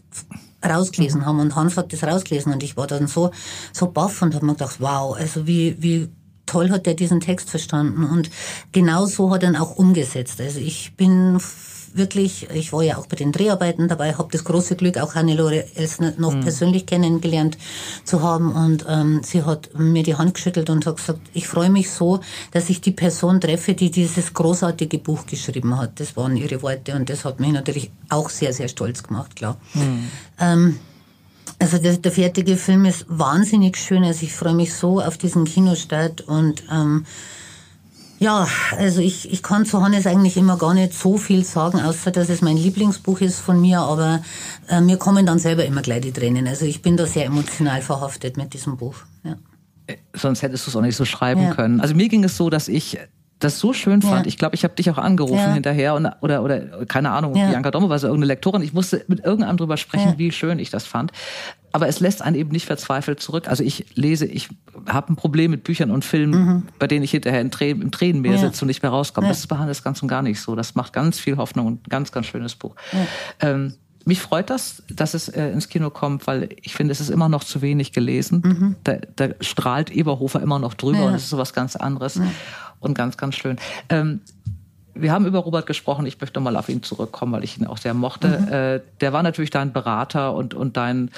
rausgelesen 0.64 1.26
haben. 1.26 1.40
Und 1.40 1.56
Hans 1.56 1.78
hat 1.78 1.94
das 1.94 2.04
rausgelesen 2.04 2.54
und 2.54 2.64
ich 2.64 2.78
war 2.78 2.88
dann 2.88 3.08
so, 3.08 3.32
so 3.72 3.88
baff 3.88 4.22
und 4.22 4.36
habe 4.36 4.46
mir 4.46 4.54
gedacht, 4.54 4.78
wow, 4.80 5.16
also 5.16 5.48
wie, 5.48 5.76
wie 5.82 6.10
toll 6.46 6.70
hat 6.70 6.86
der 6.86 6.94
diesen 6.94 7.20
Text 7.20 7.50
verstanden 7.50 8.04
und 8.04 8.30
genau 8.72 9.06
so 9.06 9.32
hat 9.32 9.44
er 9.44 9.50
ihn 9.50 9.56
auch 9.56 9.76
umgesetzt. 9.76 10.40
Also 10.42 10.60
ich 10.60 10.94
bin 10.96 11.40
wirklich, 11.96 12.50
ich 12.54 12.74
war 12.74 12.84
ja 12.84 12.98
auch 12.98 13.08
bei 13.08 13.16
den 13.16 13.32
Dreharbeiten 13.32 13.88
dabei, 13.88 14.14
habe 14.14 14.32
das 14.32 14.44
große 14.44 14.76
Glück, 14.76 14.98
auch 14.98 15.16
Hannelore 15.16 15.66
Elsner 15.76 16.14
noch 16.18 16.34
mhm. 16.34 16.42
persönlich 16.42 16.86
kennengelernt 16.86 17.58
zu 18.04 18.22
haben. 18.22 18.52
Und 18.52 18.86
ähm, 18.88 19.22
sie 19.24 19.44
hat 19.44 19.70
mir 19.78 20.04
die 20.04 20.16
Hand 20.16 20.34
geschüttelt 20.34 20.70
und 20.70 20.86
hat 20.86 20.98
gesagt, 20.98 21.22
ich 21.34 21.48
freue 21.48 21.70
mich 21.70 21.90
so, 21.90 22.20
dass 22.52 22.70
ich 22.70 22.82
die 22.82 22.92
Person 22.92 23.42
treffe, 23.42 23.74
die 23.74 23.92
dieses 23.92 24.34
großartige 24.34 25.00
Buch 25.00 25.26
geschrieben 25.26 25.78
hat. 25.78 26.00
Das 26.00 26.18
waren 26.18 26.36
ihre 26.36 26.62
Worte 26.62 26.96
und 26.96 27.10
das 27.10 27.26
hat 27.26 27.40
mich 27.40 27.52
natürlich 27.52 27.92
auch 28.10 28.30
sehr, 28.30 28.54
sehr 28.54 28.68
stolz 28.68 29.04
gemacht, 29.04 29.36
klar. 29.36 29.58
Mhm. 29.74 30.10
Ähm, 30.40 30.80
also 31.60 31.78
der, 31.78 31.98
der 31.98 32.12
fertige 32.12 32.58
Film 32.58 32.86
ist 32.86 33.06
wahnsinnig 33.08 33.78
schön. 33.78 34.04
Also 34.04 34.26
ich 34.26 34.34
freue 34.34 34.54
mich 34.54 34.74
so 34.74 35.02
auf 35.02 35.18
diesen 35.18 35.46
Kinostart 35.46 36.22
und 36.22 36.64
ähm, 36.72 37.06
ja, 38.20 38.48
also 38.78 39.02
ich, 39.02 39.32
ich 39.32 39.44
kann 39.44 39.66
zu 39.66 39.82
Hannes 39.82 40.08
eigentlich 40.08 40.38
immer 40.38 40.58
gar 40.58 40.74
nicht 40.74 40.94
so 40.94 41.18
viel 41.18 41.44
sagen, 41.44 41.82
außer 41.82 42.12
dass 42.12 42.30
es 42.30 42.42
mein 42.42 42.56
Lieblingsbuch 42.56 43.20
ist 43.22 43.40
von 43.40 43.60
mir, 43.60 43.80
aber 43.80 44.24
äh, 44.70 44.80
mir 44.80 44.98
kommen 44.98 45.26
dann 45.26 45.40
selber 45.40 45.66
immer 45.66 45.82
gleich 45.82 46.02
die 46.02 46.14
Tränen. 46.14 46.48
Also 46.48 46.66
ich 46.66 46.82
bin 46.82 46.96
da 46.96 47.06
sehr 47.06 47.26
emotional 47.26 47.82
verhaftet 47.82 48.38
mit 48.38 48.54
diesem 48.54 48.78
Buch. 48.78 48.96
Ja. 49.24 49.36
Äh, 49.88 49.98
sonst 50.14 50.42
hättest 50.42 50.66
du 50.66 50.72
es 50.72 50.76
auch 50.76 50.82
nicht 50.82 50.96
so 50.96 51.04
schreiben 51.04 51.44
ja. 51.44 51.54
können. 51.54 51.82
Also 51.82 51.94
mir 51.94 52.08
ging 52.08 52.24
es 52.24 52.38
so, 52.38 52.50
dass 52.50 52.70
ich 52.70 52.98
das 53.46 53.60
so 53.60 53.74
schön 53.74 54.02
fand. 54.02 54.26
Ja. 54.26 54.28
Ich 54.28 54.38
glaube, 54.38 54.56
ich 54.56 54.64
habe 54.64 54.76
dich 54.76 54.90
auch 54.90 54.98
angerufen 54.98 55.38
ja. 55.38 55.54
hinterher 55.54 55.94
und, 55.94 56.08
oder, 56.22 56.44
oder 56.44 56.86
keine 56.86 57.12
Ahnung, 57.12 57.36
ja. 57.36 57.50
Bianca 57.50 57.72
Domme 57.72 57.90
war 57.90 58.00
so 58.00 58.08
irgendeine 58.08 58.34
Lektorin. 58.34 58.62
Ich 58.62 58.74
musste 58.74 59.06
mit 59.08 59.24
irgendeinem 59.24 59.58
drüber 59.58 59.78
sprechen, 59.78 60.10
ja. 60.10 60.18
wie 60.18 60.32
schön 60.32 60.60
ich 60.60 60.70
das 60.70 60.86
fand. 60.86 61.12
Aber 61.72 61.88
es 61.88 62.00
lässt 62.00 62.22
einen 62.22 62.38
eben 62.38 62.52
nicht 62.52 62.66
verzweifelt 62.66 63.20
zurück. 63.20 63.50
Also 63.50 63.64
ich 63.64 63.86
lese, 63.96 64.26
ich 64.26 64.48
habe 64.88 65.12
ein 65.12 65.18
Problem 65.18 65.52
mit 65.52 65.66
Büchern 65.66 65.92
und 65.92 66.06
Filmen, 66.06 66.46
mhm. 66.46 66.64
bei 66.80 66.88
denen 66.88 67.04
ich 67.04 67.12
hinterher 67.12 67.42
im, 67.42 67.52
Tränen, 67.52 67.82
im 67.82 67.92
Tränenmeer 67.92 68.38
sitze 68.38 68.64
und 68.64 68.68
nicht 68.68 68.82
mehr 68.82 68.92
rauskomme. 68.92 69.28
Das 69.28 69.40
ist 69.40 69.48
bei 69.48 69.58
Hannes 69.58 69.84
ganz 69.84 70.02
und 70.02 70.08
gar 70.08 70.22
nicht 70.22 70.40
so. 70.40 70.56
Das 70.56 70.76
macht 70.76 70.94
ganz 70.94 71.20
viel 71.20 71.36
Hoffnung 71.36 71.68
und 71.68 71.86
ein 71.86 71.90
ganz, 71.90 72.14
ganz 72.14 72.28
schönes 72.28 72.56
Buch. 72.56 72.76
Ähm, 73.42 73.74
mich 74.06 74.22
freut 74.22 74.50
das, 74.50 74.84
dass 74.90 75.14
es 75.14 75.30
äh, 75.30 75.50
ins 75.50 75.68
Kino 75.68 75.90
kommt, 75.90 76.28
weil 76.28 76.50
ich 76.62 76.74
finde, 76.74 76.92
es 76.92 77.02
ist 77.02 77.10
immer 77.10 77.28
noch 77.28 77.44
zu 77.44 77.62
wenig 77.62 77.92
gelesen. 77.92 78.42
Mhm. 78.46 78.76
Da, 78.84 78.98
da 79.16 79.30
strahlt 79.42 79.90
Eberhofer 79.90 80.42
immer 80.42 80.60
noch 80.60 80.76
drüber 80.76 81.00
ja. 81.00 81.06
und 81.06 81.16
es 81.16 81.24
ist 81.24 81.30
so 81.32 81.38
was 81.38 81.54
ganz 81.54 81.76
anderes. 81.76 82.16
Ja 82.16 82.28
und 82.86 82.94
ganz, 82.94 83.18
ganz 83.18 83.36
schön. 83.36 83.58
Ähm, 83.90 84.22
wir 84.94 85.12
haben 85.12 85.26
über 85.26 85.40
Robert 85.40 85.66
gesprochen. 85.66 86.06
Ich 86.06 86.22
möchte 86.22 86.40
mal 86.40 86.56
auf 86.56 86.70
ihn 86.70 86.82
zurückkommen, 86.82 87.34
weil 87.34 87.44
ich 87.44 87.58
ihn 87.58 87.68
auch 87.68 87.78
sehr 87.78 87.94
mochte. 87.94 88.28
Mhm. 88.28 88.48
Äh, 88.48 88.82
der 89.02 89.12
war 89.12 89.24
natürlich 89.24 89.50
dein 89.50 89.74
Berater 89.74 90.34
und, 90.34 90.54
und 90.54 90.78
dein, 90.78 91.12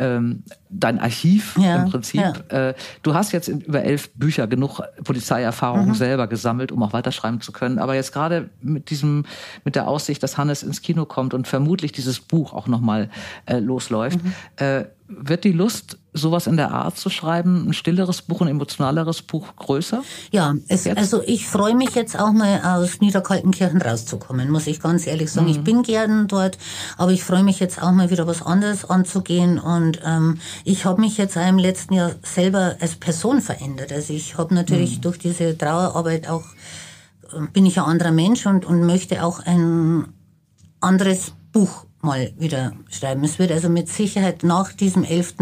ähm, 0.00 0.42
dein 0.70 0.98
Archiv 0.98 1.56
ja, 1.58 1.76
im 1.76 1.90
Prinzip. 1.90 2.20
Ja. 2.20 2.68
Äh, 2.70 2.74
du 3.02 3.14
hast 3.14 3.32
jetzt 3.32 3.48
über 3.48 3.84
elf 3.84 4.10
Bücher 4.14 4.46
genug 4.46 4.80
Polizeierfahrung 5.04 5.88
mhm. 5.88 5.94
selber 5.94 6.26
gesammelt, 6.26 6.72
um 6.72 6.82
auch 6.82 6.92
weiterschreiben 6.92 7.40
zu 7.40 7.52
können. 7.52 7.78
Aber 7.78 7.94
jetzt 7.94 8.12
gerade 8.12 8.48
mit 8.62 8.90
diesem, 8.90 9.26
mit 9.64 9.76
der 9.76 9.86
Aussicht, 9.86 10.22
dass 10.22 10.38
Hannes 10.38 10.62
ins 10.62 10.82
Kino 10.82 11.04
kommt 11.04 11.34
und 11.34 11.46
vermutlich 11.46 11.92
dieses 11.92 12.18
Buch 12.18 12.54
auch 12.54 12.66
nochmal 12.66 13.10
äh, 13.46 13.58
losläuft, 13.58 14.24
mhm. 14.24 14.32
äh, 14.56 14.84
wird 15.10 15.44
die 15.44 15.52
Lust, 15.52 15.98
sowas 16.12 16.46
in 16.46 16.56
der 16.56 16.70
Art 16.72 16.96
zu 16.96 17.10
schreiben, 17.10 17.68
ein 17.68 17.72
stilleres 17.72 18.22
Buch, 18.22 18.40
ein 18.40 18.48
emotionaleres 18.48 19.22
Buch 19.22 19.56
größer? 19.56 20.02
Ja, 20.30 20.54
es, 20.68 20.86
also 20.86 21.22
ich 21.24 21.46
freue 21.46 21.74
mich 21.74 21.94
jetzt 21.94 22.18
auch 22.18 22.32
mal 22.32 22.60
aus 22.62 23.00
Niederkaltenkirchen 23.00 23.82
rauszukommen, 23.82 24.50
muss 24.50 24.66
ich 24.66 24.80
ganz 24.80 25.06
ehrlich 25.06 25.30
sagen. 25.30 25.46
Mhm. 25.46 25.52
Ich 25.52 25.60
bin 25.62 25.82
gern 25.82 26.28
dort, 26.28 26.58
aber 26.96 27.12
ich 27.12 27.24
freue 27.24 27.42
mich 27.42 27.60
jetzt 27.60 27.82
auch 27.82 27.92
mal 27.92 28.10
wieder 28.10 28.26
was 28.26 28.42
anderes 28.42 28.84
anzugehen 28.84 29.58
und 29.58 30.00
ähm, 30.04 30.38
ich 30.64 30.84
habe 30.84 31.00
mich 31.00 31.18
jetzt 31.18 31.36
auch 31.36 31.48
im 31.48 31.58
letzten 31.58 31.94
Jahr 31.94 32.12
selber 32.22 32.76
als 32.80 32.96
Person 32.96 33.40
verändert. 33.40 33.92
Also 33.92 34.12
ich 34.12 34.38
habe 34.38 34.54
natürlich 34.54 34.98
mhm. 34.98 35.02
durch 35.02 35.18
diese 35.18 35.58
Trauerarbeit 35.58 36.28
auch, 36.28 36.44
äh, 37.32 37.46
bin 37.52 37.66
ich 37.66 37.78
ein 37.78 37.84
anderer 37.84 38.12
Mensch 38.12 38.46
und, 38.46 38.64
und 38.64 38.86
möchte 38.86 39.24
auch 39.24 39.40
ein 39.40 40.06
anderes 40.80 41.32
Buch 41.52 41.86
mal 42.02 42.32
wieder 42.38 42.72
schreiben. 42.88 43.24
Es 43.24 43.38
wird 43.38 43.52
also 43.52 43.68
mit 43.68 43.88
Sicherheit 43.88 44.42
nach 44.42 44.72
diesem 44.72 45.04
11. 45.04 45.34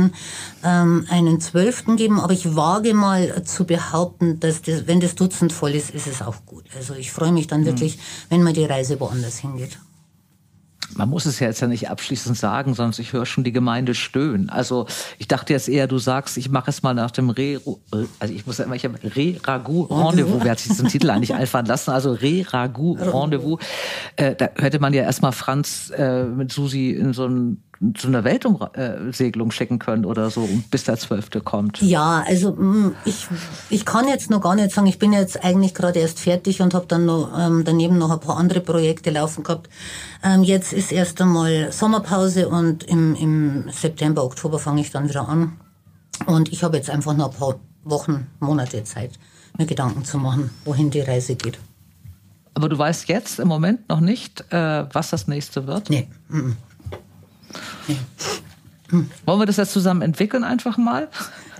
Ähm, 0.65 1.07
einen 1.09 1.41
12. 1.41 1.97
geben, 1.97 2.21
aber 2.21 2.33
ich 2.33 2.57
wage 2.57 2.95
mal 2.95 3.45
zu 3.45 3.65
behaupten, 3.65 4.41
dass 4.41 4.63
das, 4.63 4.87
wenn 4.87 5.01
das 5.01 5.15
Dutzend 5.15 5.53
voll 5.53 5.75
ist, 5.75 5.91
ist 5.91 6.07
es 6.07 6.23
auch 6.23 6.45
gut. 6.47 6.65
Also 6.77 6.95
ich 6.95 7.13
freue 7.13 7.33
mich 7.33 7.47
dann 7.47 7.61
hm. 7.61 7.67
wirklich, 7.67 7.97
mhm. 7.97 8.01
wenn 8.31 8.43
mal 8.43 8.53
die 8.53 8.65
Reise 8.65 8.99
woanders 9.01 9.39
hingeht 9.39 9.79
man 10.97 11.09
muss 11.09 11.27
es 11.27 11.39
ja 11.39 11.47
jetzt 11.47 11.61
ja 11.61 11.69
nicht 11.69 11.91
abschließend 11.91 12.37
sagen, 12.37 12.75
sonst 12.75 12.99
ich 12.99 13.13
höre 13.13 13.27
schon 13.27 13.45
die 13.45 13.53
Gemeinde 13.53 13.95
stöhnen. 13.95 14.49
Also 14.49 14.87
ich 15.19 15.29
dachte 15.29 15.53
jetzt 15.53 15.69
eher, 15.69 15.87
du 15.87 15.99
sagst, 15.99 16.37
ich 16.37 16.51
mache 16.51 16.71
es 16.71 16.83
mal 16.83 16.95
nach 16.95 17.11
dem 17.11 17.31
Re, 17.31 17.61
also 18.19 18.35
ich 18.35 18.47
muss 18.47 18.59
ja 18.59 18.65
immer, 18.65 18.75
ich 18.75 18.85
habe 18.85 18.99
Re-Ragout 19.03 19.89
Rendezvous, 19.91 20.43
wer 20.43 20.53
hat 20.53 20.59
sich 20.61 20.69
diesen 20.69 20.89
Titel 20.89 21.11
eigentlich 21.11 21.35
einfallen 21.35 21.67
lassen? 21.67 21.91
Also 21.91 22.13
Re-Ragout 22.13 22.99
Rendezvous. 23.01 23.61
Äh, 24.17 24.35
da 24.35 24.49
hätte 24.57 24.79
man 24.79 24.93
ja 24.93 25.03
erstmal 25.03 25.33
Franz 25.33 25.91
äh, 25.91 26.25
mit 26.25 26.53
Susi 26.53 26.91
in 26.91 27.13
so 27.13 27.27
ein 27.27 27.63
zu 27.95 28.09
einer 28.09 28.25
Weltumsegelung 28.25 29.53
schicken 29.53 29.79
können 29.79 30.05
oder 30.05 30.31
so, 30.31 30.49
bis 30.71 30.85
der 30.85 30.99
Zwölfte 30.99 31.41
kommt? 31.41 31.81
Ja, 31.81 32.25
also 32.27 32.53
mm, 32.53 32.97
ich, 33.05 33.29
ich 33.71 33.85
kann 33.85 34.09
jetzt 34.09 34.31
noch 34.31 34.41
gar 34.41 34.57
nicht 34.57 34.73
sagen, 34.73 34.89
ich 34.89 34.99
bin 34.99 35.13
jetzt 35.13 35.45
eigentlich 35.45 35.75
gerade 35.75 36.01
erst 36.01 36.19
fertig 36.19 36.61
und 36.61 36.75
habe 36.75 36.87
dann 36.87 37.07
noch 37.07 37.31
ähm, 37.39 37.63
daneben 37.65 37.97
noch 37.97 38.11
ein 38.11 38.21
paar 38.21 38.37
andere 38.37 38.61
Projekte 38.61 39.11
laufen 39.11 39.45
gehabt. 39.45 39.69
Ähm, 40.25 40.43
jetzt 40.43 40.73
ist 40.73 40.91
erst 40.91 41.21
einmal 41.21 41.71
Sommerpause 41.71 42.49
und 42.49 42.83
im, 42.85 43.15
im 43.15 43.65
September, 43.71 44.25
Oktober 44.25 44.59
fange 44.59 44.81
ich 44.81 44.91
dann 44.91 45.09
wieder 45.09 45.29
an. 45.29 45.53
Und 46.27 46.53
ich 46.53 46.65
habe 46.65 46.77
jetzt 46.77 46.91
einfach 46.91 47.17
noch 47.17 47.33
ein 47.33 47.39
paar 47.39 47.61
Wochen, 47.85 48.27
Monate 48.41 48.83
Zeit, 48.83 49.13
mir 49.57 49.67
Gedanken 49.67 50.05
zu 50.05 50.19
machen, 50.19 50.51
wohin 50.65 50.91
die 50.91 51.01
Reise 51.01 51.37
geht. 51.37 51.59
Aber 52.55 52.69
du 52.69 52.77
weißt 52.77 53.09
jetzt 53.09 53.39
im 53.39 53.47
Moment 53.47 53.89
noch 53.89 54.01
nicht, 54.01 54.45
äh, 54.53 54.87
was 54.93 55.11
das 55.11 55.29
nächste 55.29 55.69
wird? 55.69 55.91
Nee. 55.91 56.09
Mm 56.29 56.39
-mm. 56.39 56.55
Hm. 58.91 59.11
Wollen 59.27 59.39
wir 59.39 59.47
das 59.47 59.59
jetzt 59.59 59.73
zusammen 59.73 60.01
entwickeln 60.01 60.45
einfach 60.45 60.79
mal? 60.79 61.09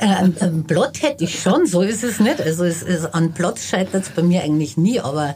Ähm, 0.01 0.35
ähm, 0.41 0.65
Plot 0.65 1.03
hätte 1.03 1.25
ich 1.25 1.43
schon, 1.43 1.67
so 1.67 1.83
ist 1.83 2.03
es 2.03 2.21
nicht. 2.21 2.41
Also 2.41 2.65
es, 2.65 2.83
es, 2.83 3.05
an 3.05 3.33
Plot 3.35 3.59
scheitert 3.59 4.05
es 4.05 4.09
bei 4.11 4.23
mir 4.23 4.43
eigentlich 4.43 4.77
nie, 4.77 5.01
aber 5.01 5.35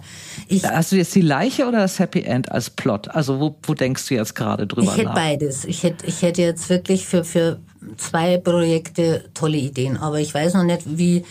ich... 0.49 0.65
Hast 0.65 0.93
du 0.93 0.97
jetzt 0.97 1.15
die 1.15 1.21
Leiche 1.21 1.67
oder 1.67 1.79
das 1.79 1.99
Happy 1.99 2.23
End 2.23 2.51
als 2.51 2.71
Plot? 2.71 3.09
Also 3.09 3.41
wo, 3.41 3.57
wo 3.65 3.75
denkst 3.75 4.07
du 4.09 4.15
jetzt 4.15 4.35
gerade 4.35 4.67
drüber 4.67 4.93
Ich 4.93 4.97
hätte 4.97 5.09
nach? 5.09 5.15
beides. 5.15 5.65
Ich 5.65 5.83
hätte, 5.83 6.07
ich 6.07 6.23
hätte 6.23 6.43
jetzt 6.43 6.71
wirklich 6.71 7.07
für, 7.07 7.25
für 7.25 7.59
zwei 7.99 8.39
Projekte 8.39 9.25
tolle 9.35 9.59
Ideen, 9.59 9.97
aber 9.99 10.21
ich 10.21 10.33
weiß 10.33 10.55
noch 10.55 10.65
nicht, 10.65 10.83
wie 10.87 11.25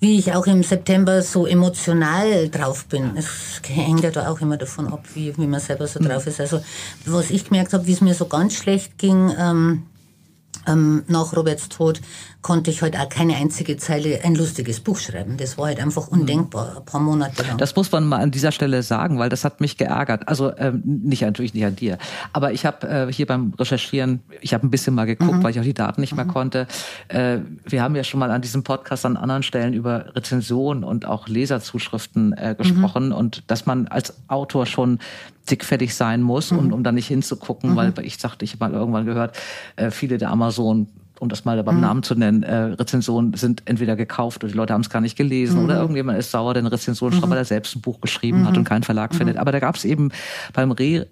wie 0.00 0.18
ich 0.18 0.34
auch 0.34 0.46
im 0.46 0.62
September 0.62 1.22
so 1.22 1.46
emotional 1.46 2.48
drauf 2.48 2.86
bin. 2.86 3.16
Es 3.16 3.60
hängt 3.66 4.02
ja 4.02 4.10
da 4.10 4.28
auch 4.30 4.40
immer 4.40 4.56
davon 4.56 4.88
ab, 4.88 5.04
wie, 5.14 5.36
wie 5.36 5.46
man 5.46 5.60
selber 5.60 5.86
so 5.86 6.00
drauf 6.00 6.26
ist. 6.26 6.40
Also 6.40 6.60
was 7.04 7.30
ich 7.30 7.46
gemerkt 7.46 7.72
habe, 7.72 7.86
wie 7.86 7.92
es 7.92 8.00
mir 8.00 8.14
so 8.14 8.26
ganz 8.26 8.54
schlecht 8.54 8.98
ging, 8.98 9.32
ähm, 9.38 9.84
ähm, 10.66 11.04
nach 11.06 11.34
Roberts 11.34 11.68
Tod 11.68 12.00
konnte 12.46 12.70
ich 12.70 12.80
halt 12.80 12.96
auch 12.96 13.08
keine 13.08 13.34
einzige 13.34 13.76
Zeile 13.76 14.20
ein 14.22 14.36
lustiges 14.36 14.78
Buch 14.78 15.00
schreiben. 15.00 15.36
Das 15.36 15.58
war 15.58 15.66
halt 15.66 15.80
einfach 15.80 16.06
undenkbar, 16.06 16.76
ein 16.76 16.84
paar 16.84 17.00
Monate 17.00 17.42
lang. 17.42 17.58
Das 17.58 17.74
muss 17.74 17.90
man 17.90 18.06
mal 18.06 18.20
an 18.20 18.30
dieser 18.30 18.52
Stelle 18.52 18.84
sagen, 18.84 19.18
weil 19.18 19.28
das 19.28 19.44
hat 19.44 19.60
mich 19.60 19.76
geärgert. 19.76 20.28
Also 20.28 20.56
ähm, 20.56 20.80
nicht 20.84 21.22
natürlich 21.22 21.54
nicht 21.54 21.64
an 21.64 21.74
dir, 21.74 21.98
aber 22.32 22.52
ich 22.52 22.64
habe 22.64 22.86
äh, 22.88 23.12
hier 23.12 23.26
beim 23.26 23.52
Recherchieren, 23.58 24.20
ich 24.42 24.54
habe 24.54 24.64
ein 24.64 24.70
bisschen 24.70 24.94
mal 24.94 25.06
geguckt, 25.06 25.32
mhm. 25.32 25.42
weil 25.42 25.50
ich 25.50 25.58
auch 25.58 25.64
die 25.64 25.74
Daten 25.74 26.00
nicht 26.00 26.12
mhm. 26.12 26.18
mehr 26.18 26.26
konnte. 26.26 26.68
Äh, 27.08 27.38
wir 27.64 27.82
haben 27.82 27.96
ja 27.96 28.04
schon 28.04 28.20
mal 28.20 28.30
an 28.30 28.42
diesem 28.42 28.62
Podcast 28.62 29.04
an 29.04 29.16
anderen 29.16 29.42
Stellen 29.42 29.74
über 29.74 30.14
Rezensionen 30.14 30.84
und 30.84 31.04
auch 31.04 31.26
Leserzuschriften 31.26 32.32
äh, 32.34 32.54
gesprochen 32.56 33.06
mhm. 33.06 33.14
und 33.16 33.42
dass 33.50 33.66
man 33.66 33.88
als 33.88 34.14
Autor 34.28 34.66
schon 34.66 35.00
dickfertig 35.50 35.96
sein 35.96 36.22
muss, 36.22 36.52
mhm. 36.52 36.58
und, 36.58 36.72
um 36.72 36.84
da 36.84 36.92
nicht 36.92 37.08
hinzugucken, 37.08 37.72
mhm. 37.72 37.76
weil 37.76 37.92
ich 38.02 38.18
sagte, 38.18 38.44
ich 38.44 38.52
habe 38.52 38.70
mal 38.70 38.78
irgendwann 38.78 39.04
gehört, 39.04 39.36
äh, 39.74 39.90
viele 39.90 40.18
der 40.18 40.30
Amazon 40.30 40.86
um 41.20 41.28
das 41.28 41.44
mal 41.44 41.62
beim 41.62 41.76
mhm. 41.76 41.80
Namen 41.80 42.02
zu 42.02 42.14
nennen, 42.14 42.42
äh, 42.42 42.56
Rezensionen 42.56 43.34
sind 43.34 43.62
entweder 43.66 43.96
gekauft 43.96 44.42
oder 44.42 44.52
die 44.52 44.56
Leute 44.56 44.74
haben 44.74 44.82
es 44.82 44.90
gar 44.90 45.00
nicht 45.00 45.16
gelesen 45.16 45.58
mhm. 45.58 45.64
oder 45.64 45.76
irgendjemand 45.78 46.18
ist 46.18 46.30
sauer, 46.30 46.54
denn 46.54 46.66
Rezensionsschreiber, 46.66 47.26
mhm. 47.28 47.32
der 47.32 47.44
selbst 47.44 47.76
ein 47.76 47.80
Buch 47.80 48.00
geschrieben 48.00 48.40
mhm. 48.40 48.48
hat 48.48 48.58
und 48.58 48.64
keinen 48.64 48.82
Verlag 48.82 49.12
mhm. 49.12 49.18
findet. 49.18 49.36
Aber 49.36 49.52
da 49.52 49.60
gab 49.60 49.76
es 49.76 49.84
eben 49.84 50.10
beim 50.52 50.70
Re 50.72 51.06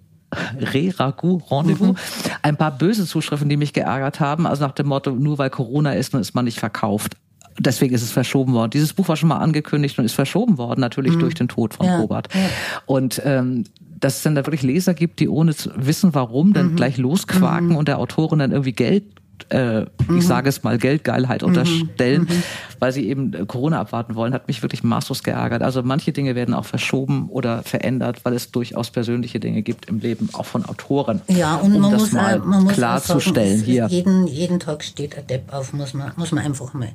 Re-Ragout, 0.58 1.42
Rendezvous, 1.48 1.90
mhm. 1.90 1.96
ein 2.42 2.56
paar 2.56 2.72
böse 2.76 3.06
Zuschriften, 3.06 3.48
die 3.48 3.56
mich 3.56 3.72
geärgert 3.72 4.18
haben. 4.18 4.48
Also 4.48 4.64
nach 4.64 4.72
dem 4.72 4.88
Motto, 4.88 5.12
nur 5.12 5.38
weil 5.38 5.48
Corona 5.48 5.92
ist, 5.92 6.12
dann 6.12 6.20
ist 6.20 6.34
man 6.34 6.44
nicht 6.44 6.58
verkauft. 6.58 7.16
Deswegen 7.58 7.94
ist 7.94 8.02
es 8.02 8.10
verschoben 8.10 8.52
worden. 8.52 8.70
Dieses 8.70 8.94
Buch 8.94 9.06
war 9.06 9.16
schon 9.16 9.28
mal 9.28 9.38
angekündigt 9.38 9.96
und 9.98 10.04
ist 10.04 10.14
verschoben 10.14 10.58
worden, 10.58 10.80
natürlich 10.80 11.14
mhm. 11.14 11.20
durch 11.20 11.34
den 11.34 11.46
Tod 11.46 11.74
von 11.74 11.86
ja. 11.86 11.98
Robert. 11.98 12.34
Ja. 12.34 12.40
Und 12.86 13.22
ähm, 13.24 13.64
dass 13.78 14.16
es 14.16 14.22
dann 14.22 14.34
da 14.34 14.44
wirklich 14.44 14.62
Leser 14.62 14.92
gibt, 14.92 15.20
die 15.20 15.28
ohne 15.28 15.54
zu 15.54 15.70
wissen, 15.76 16.14
warum, 16.14 16.52
dann 16.52 16.72
mhm. 16.72 16.76
gleich 16.76 16.98
losquaken 16.98 17.68
mhm. 17.68 17.76
und 17.76 17.88
der 17.88 17.98
Autorin 17.98 18.40
dann 18.40 18.50
irgendwie 18.50 18.72
Geld 18.72 19.04
äh, 19.50 19.80
mhm. 19.80 20.18
ich 20.18 20.26
sage 20.26 20.48
es 20.48 20.62
mal, 20.62 20.78
Geldgeilheit 20.78 21.42
mhm. 21.42 21.48
unterstellen, 21.48 22.22
mhm. 22.22 22.42
weil 22.78 22.92
sie 22.92 23.08
eben 23.08 23.32
äh, 23.34 23.46
Corona 23.46 23.80
abwarten 23.80 24.14
wollen, 24.14 24.34
hat 24.34 24.48
mich 24.48 24.62
wirklich 24.62 24.82
maßlos 24.82 25.22
geärgert. 25.22 25.62
Also 25.62 25.82
manche 25.82 26.12
Dinge 26.12 26.34
werden 26.34 26.54
auch 26.54 26.64
verschoben 26.64 27.28
oder 27.28 27.62
verändert, 27.62 28.24
weil 28.24 28.34
es 28.34 28.50
durchaus 28.50 28.90
persönliche 28.90 29.40
Dinge 29.40 29.62
gibt 29.62 29.86
im 29.86 30.00
Leben, 30.00 30.28
auch 30.32 30.46
von 30.46 30.64
Autoren. 30.64 31.20
Ja, 31.28 31.56
und 31.56 31.74
um 31.74 31.82
man, 31.82 31.92
muss 31.92 32.12
mal 32.12 32.38
man 32.38 32.68
klarzustellen 32.68 33.62
hier. 33.62 33.86
Jeden, 33.86 34.26
jeden 34.26 34.60
Tag 34.60 34.82
steht 34.84 35.16
ein 35.16 35.26
Depp 35.26 35.52
auf, 35.52 35.72
muss 35.72 35.94
man, 35.94 36.12
muss 36.16 36.32
man 36.32 36.44
einfach 36.44 36.72
mal 36.74 36.90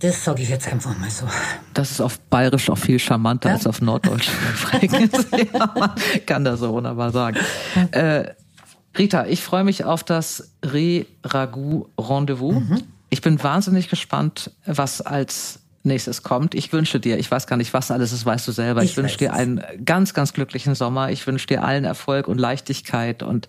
Das 0.00 0.24
sage 0.24 0.42
ich 0.42 0.48
jetzt 0.48 0.70
einfach 0.72 0.96
mal 0.98 1.10
so. 1.10 1.26
Das 1.74 1.90
ist 1.90 2.00
auf 2.00 2.18
Bayerisch 2.18 2.70
auch 2.70 2.78
viel 2.78 2.98
charmanter 2.98 3.50
ja? 3.50 3.56
als 3.56 3.66
auf 3.66 3.80
Norddeutsch. 3.80 4.30
ja, 4.82 5.72
man 5.78 5.90
kann 6.26 6.44
das 6.44 6.60
so 6.60 6.72
wunderbar 6.72 7.10
sagen. 7.10 7.36
Äh, 7.92 8.24
Rita, 8.96 9.26
ich 9.26 9.42
freue 9.42 9.64
mich 9.64 9.84
auf 9.84 10.04
das 10.04 10.52
Re-Ragout-Rendezvous. 10.64 12.54
Mhm. 12.54 12.82
Ich 13.08 13.20
bin 13.22 13.42
wahnsinnig 13.42 13.88
gespannt, 13.88 14.50
was 14.66 15.00
als 15.00 15.60
nächstes 15.82 16.22
kommt. 16.22 16.54
Ich 16.54 16.72
wünsche 16.72 17.00
dir, 17.00 17.18
ich 17.18 17.30
weiß 17.30 17.46
gar 17.46 17.56
nicht, 17.56 17.72
was 17.72 17.90
alles 17.90 18.12
ist, 18.12 18.26
weißt 18.26 18.46
du 18.46 18.52
selber. 18.52 18.82
Ich, 18.82 18.90
ich 18.90 18.96
wünsche 18.96 19.16
dir 19.16 19.32
einen 19.32 19.62
ganz, 19.84 20.12
ganz 20.12 20.32
glücklichen 20.32 20.74
Sommer. 20.74 21.10
Ich 21.10 21.26
wünsche 21.26 21.46
dir 21.46 21.64
allen 21.64 21.84
Erfolg 21.84 22.28
und 22.28 22.38
Leichtigkeit 22.38 23.22
und 23.22 23.48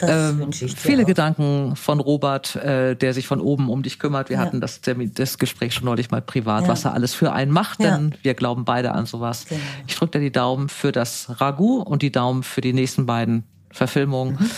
ähm, 0.00 0.50
viele 0.52 1.02
auch. 1.02 1.06
Gedanken 1.06 1.76
von 1.76 2.00
Robert, 2.00 2.56
äh, 2.56 2.96
der 2.96 3.14
sich 3.14 3.26
von 3.26 3.40
oben 3.40 3.68
um 3.68 3.82
dich 3.82 3.98
kümmert. 3.98 4.30
Wir 4.30 4.36
ja. 4.36 4.42
hatten 4.42 4.60
das, 4.60 4.80
das 4.80 5.38
Gespräch 5.38 5.74
schon 5.74 5.84
neulich 5.84 6.10
mal 6.10 6.22
privat, 6.22 6.62
ja. 6.62 6.68
was 6.68 6.84
er 6.84 6.94
alles 6.94 7.14
für 7.14 7.32
einen 7.32 7.52
macht, 7.52 7.80
denn 7.80 8.10
ja. 8.10 8.16
wir 8.22 8.34
glauben 8.34 8.64
beide 8.64 8.92
an 8.92 9.06
sowas. 9.06 9.46
Genau. 9.48 9.60
Ich 9.86 9.94
drücke 9.94 10.18
dir 10.18 10.24
die 10.24 10.32
Daumen 10.32 10.68
für 10.68 10.90
das 10.90 11.40
Ragout 11.40 11.82
und 11.82 12.02
die 12.02 12.10
Daumen 12.10 12.42
für 12.42 12.60
die 12.62 12.72
nächsten 12.72 13.06
beiden 13.06 13.44
Verfilmungen 13.72 14.34
mhm. 14.38 14.50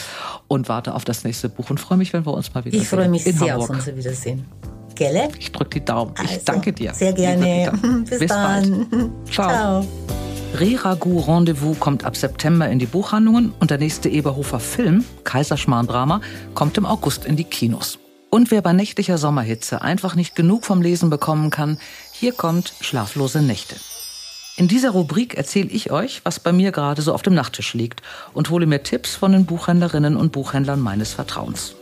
und 0.49 0.69
warte 0.69 0.95
auf 0.95 1.05
das 1.05 1.25
nächste 1.25 1.49
Buch 1.49 1.71
und 1.71 1.81
freue 1.81 1.99
mich, 1.99 2.13
wenn 2.13 2.27
wir 2.27 2.35
uns 2.35 2.53
mal 2.53 2.65
wieder 2.65 2.77
ich 2.77 2.89
sehen. 2.89 2.99
Ich 2.99 3.03
freue 3.03 3.09
mich 3.09 3.25
sehr 3.25 3.53
Hamburg. 3.53 3.71
auf 3.71 3.77
unser 3.77 3.97
Wiedersehen. 3.97 4.45
Gelle? 4.95 5.29
Ich 5.39 5.51
drücke 5.51 5.81
die 5.81 5.85
Daumen. 5.85 6.15
Also, 6.17 6.35
ich 6.35 6.45
danke 6.45 6.73
dir. 6.73 6.95
Sehr 6.95 7.13
gerne. 7.13 7.73
Bis, 8.09 8.19
Bis 8.19 8.29
dann. 8.29 8.89
Bald. 8.89 9.11
Ciao. 9.31 9.49
Ciao. 9.49 9.87
Reragu 10.55 11.19
Rendezvous 11.19 11.81
kommt 11.81 12.05
ab 12.05 12.17
September 12.17 12.69
in 12.69 12.79
die 12.79 12.87
Buchhandlungen 12.87 13.53
und 13.59 13.73
der 13.73 13.79
nächste 13.79 14.09
Eberhofer 14.09 14.61
Film, 14.61 15.05
Kaiserschmarrn-Drama, 15.25 16.21
kommt 16.55 16.79
im 16.79 16.87
August 16.87 17.25
in 17.25 17.35
die 17.35 17.43
Kinos. 17.43 17.99
Und 18.31 18.51
wer 18.53 18.63
bei 18.63 18.73
nächtlicher 18.73 19.19
Sommerhitze 19.19 19.83
einfach 19.83 20.15
nicht 20.15 20.37
genug 20.37 20.65
vom 20.65 20.81
Lesen 20.81 21.11
bekommen 21.11 21.51
kann, 21.51 21.79
hier 22.13 22.33
kommt 22.33 22.75
Schlaflose 22.81 23.43
Nächte. 23.43 23.75
In 24.57 24.69
dieser 24.69 24.91
Rubrik 24.91 25.35
erzähle 25.35 25.69
ich 25.71 25.91
euch, 25.91 26.25
was 26.25 26.39
bei 26.39 26.53
mir 26.53 26.71
gerade 26.71 27.03
so 27.03 27.13
auf 27.13 27.23
dem 27.23 27.35
Nachttisch 27.35 27.75
liegt 27.75 28.03
und 28.35 28.51
hole 28.51 28.67
mir 28.67 28.85
Tipps 28.85 29.17
von 29.17 29.33
den 29.33 29.47
Buchhändlerinnen 29.47 30.17
und 30.17 30.31
Buchhändlern 30.31 30.79
meines 30.79 31.13
Vertrauens. 31.13 31.75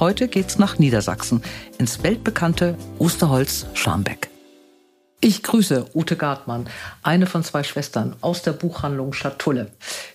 Heute 0.00 0.26
geht's 0.26 0.58
nach 0.58 0.80
Niedersachsen, 0.80 1.40
ins 1.78 2.02
weltbekannte 2.02 2.76
Osterholz-Scharmbeck. 2.98 4.28
Ich 5.20 5.44
grüße 5.44 5.90
Ute 5.94 6.16
Gartmann, 6.16 6.68
eine 7.04 7.26
von 7.26 7.44
zwei 7.44 7.62
Schwestern 7.62 8.16
aus 8.22 8.42
der 8.42 8.52
Buchhandlung 8.52 9.12
Schatulle, 9.12 9.70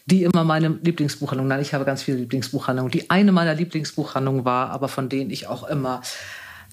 die 0.05 0.23
immer 0.23 0.43
meine 0.43 0.67
Lieblingsbuchhandlung, 0.67 1.47
nein, 1.47 1.61
ich 1.61 1.73
habe 1.73 1.85
ganz 1.85 2.03
viele 2.03 2.17
Lieblingsbuchhandlungen, 2.17 2.91
die 2.91 3.09
eine 3.09 3.31
meiner 3.31 3.55
Lieblingsbuchhandlungen 3.55 4.43
war, 4.43 4.71
aber 4.71 4.89
von 4.89 5.07
denen 5.07 5.29
ich 5.29 5.47
auch 5.47 5.63
immer 5.63 6.01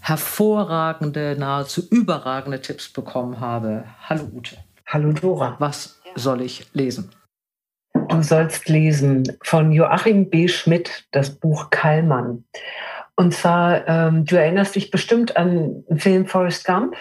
hervorragende, 0.00 1.36
nahezu 1.38 1.88
überragende 1.88 2.60
Tipps 2.60 2.88
bekommen 2.88 3.38
habe. 3.38 3.84
Hallo 4.08 4.28
Ute. 4.34 4.56
Hallo 4.90 5.12
Dora. 5.12 5.54
Was 5.58 6.00
soll 6.14 6.40
ich 6.40 6.66
lesen? 6.72 7.10
Du 7.92 8.22
sollst 8.22 8.70
lesen 8.70 9.22
von 9.42 9.70
Joachim 9.70 10.30
B. 10.30 10.48
Schmidt 10.48 11.06
das 11.10 11.38
Buch 11.38 11.68
Kallmann. 11.68 12.44
Und 13.14 13.34
zwar, 13.34 13.86
ähm, 13.86 14.24
du 14.24 14.36
erinnerst 14.36 14.76
dich 14.76 14.90
bestimmt 14.90 15.36
an 15.36 15.84
den 15.90 15.98
Film 15.98 16.24
Forrest 16.24 16.64
Gump. 16.64 16.96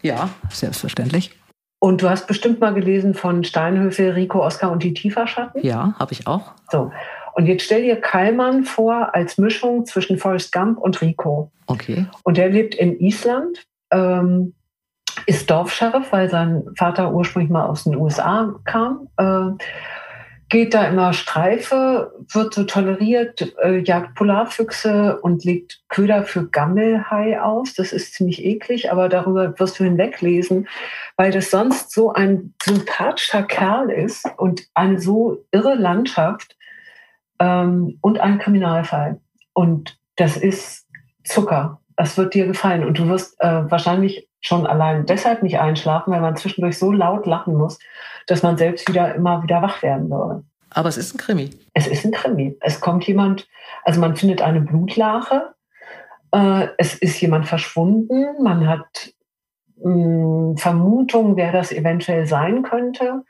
Ja, 0.00 0.30
selbstverständlich. 0.48 1.30
Und 1.78 2.00
du 2.00 2.08
hast 2.08 2.26
bestimmt 2.26 2.58
mal 2.60 2.72
gelesen 2.72 3.12
von 3.12 3.44
Steinhöfe, 3.44 4.16
Rico, 4.16 4.42
Oscar 4.42 4.72
und 4.72 4.82
die 4.82 4.94
Tieferschatten? 4.94 5.62
Ja, 5.62 5.94
habe 5.98 6.14
ich 6.14 6.26
auch. 6.26 6.52
So. 6.70 6.90
Und 7.34 7.44
jetzt 7.48 7.64
stell 7.64 7.82
dir 7.82 8.00
Kallmann 8.00 8.64
vor 8.64 9.14
als 9.14 9.36
Mischung 9.36 9.84
zwischen 9.84 10.16
Forrest 10.16 10.52
Gump 10.52 10.78
und 10.78 11.02
Rico. 11.02 11.52
Okay. 11.66 12.06
Und 12.22 12.38
der 12.38 12.48
lebt 12.48 12.74
in 12.74 12.98
Island, 12.98 13.66
ähm, 13.90 14.54
ist 15.26 15.50
Dorfscheriff, 15.50 16.12
weil 16.12 16.28
sein 16.28 16.64
Vater 16.76 17.12
ursprünglich 17.12 17.50
mal 17.50 17.66
aus 17.66 17.84
den 17.84 17.96
USA 17.96 18.54
kam. 18.64 19.08
Äh, 19.16 19.64
geht 20.48 20.74
da 20.74 20.84
immer 20.84 21.12
Streife, 21.12 22.12
wird 22.32 22.54
so 22.54 22.64
toleriert, 22.64 23.54
äh, 23.62 23.78
jagt 23.78 24.14
Polarfüchse 24.14 25.20
und 25.20 25.44
legt 25.44 25.82
Köder 25.88 26.22
für 26.22 26.48
Gammelhai 26.48 27.40
aus. 27.40 27.74
Das 27.74 27.92
ist 27.92 28.14
ziemlich 28.14 28.44
eklig, 28.44 28.92
aber 28.92 29.08
darüber 29.08 29.58
wirst 29.58 29.80
du 29.80 29.84
hinweglesen, 29.84 30.68
weil 31.16 31.32
das 31.32 31.50
sonst 31.50 31.90
so 31.90 32.12
ein 32.12 32.54
sympathischer 32.62 33.42
Kerl 33.42 33.90
ist 33.90 34.24
und 34.36 34.62
eine 34.74 35.00
so 35.00 35.44
irre 35.50 35.74
Landschaft 35.74 36.56
ähm, 37.40 37.98
und 38.00 38.20
ein 38.20 38.38
Kriminalfall. 38.38 39.20
Und 39.52 39.98
das 40.16 40.36
ist 40.36 40.86
Zucker. 41.24 41.80
Das 41.96 42.16
wird 42.18 42.34
dir 42.34 42.46
gefallen. 42.46 42.84
Und 42.84 42.98
du 42.98 43.08
wirst 43.08 43.36
äh, 43.40 43.70
wahrscheinlich 43.70 44.28
schon 44.40 44.66
allein 44.66 45.06
deshalb 45.06 45.42
nicht 45.42 45.58
einschlafen, 45.58 46.12
weil 46.12 46.20
man 46.20 46.36
zwischendurch 46.36 46.78
so 46.78 46.92
laut 46.92 47.26
lachen 47.26 47.56
muss, 47.56 47.78
dass 48.26 48.42
man 48.42 48.56
selbst 48.56 48.88
wieder 48.88 49.14
immer 49.14 49.42
wieder 49.42 49.62
wach 49.62 49.82
werden 49.82 50.10
würde. 50.10 50.44
Aber 50.70 50.88
es 50.88 50.96
ist 50.96 51.14
ein 51.14 51.18
Krimi. 51.18 51.50
Es 51.72 51.86
ist 51.86 52.04
ein 52.04 52.12
Krimi. 52.12 52.56
Es 52.60 52.80
kommt 52.80 53.06
jemand, 53.06 53.48
also 53.84 54.00
man 54.00 54.14
findet 54.14 54.42
eine 54.42 54.60
Blutlache, 54.60 55.54
äh, 56.32 56.68
es 56.76 56.94
ist 56.94 57.20
jemand 57.20 57.46
verschwunden, 57.46 58.42
man 58.42 58.68
hat 58.68 59.12
mh, 59.82 60.56
Vermutungen, 60.58 61.36
wer 61.36 61.52
das 61.52 61.72
eventuell 61.72 62.26
sein 62.26 62.62
könnte. 62.62 63.24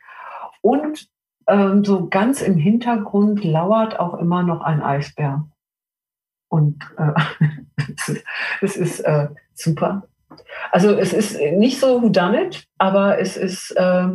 Und 0.60 1.08
ähm, 1.48 1.84
so 1.84 2.08
ganz 2.08 2.42
im 2.42 2.56
Hintergrund 2.56 3.44
lauert 3.44 4.00
auch 4.00 4.14
immer 4.14 4.42
noch 4.42 4.62
ein 4.62 4.82
Eisbär. 4.82 5.46
Und 6.48 6.80
äh, 6.98 7.12
es 8.62 8.76
ist 8.76 9.00
äh, 9.00 9.28
super. 9.54 10.06
Also 10.72 10.92
es 10.92 11.12
ist 11.12 11.40
nicht 11.40 11.80
so 11.80 12.02
whodunit, 12.02 12.66
aber 12.78 13.18
es 13.18 13.36
ist, 13.36 13.70
äh, 13.72 14.08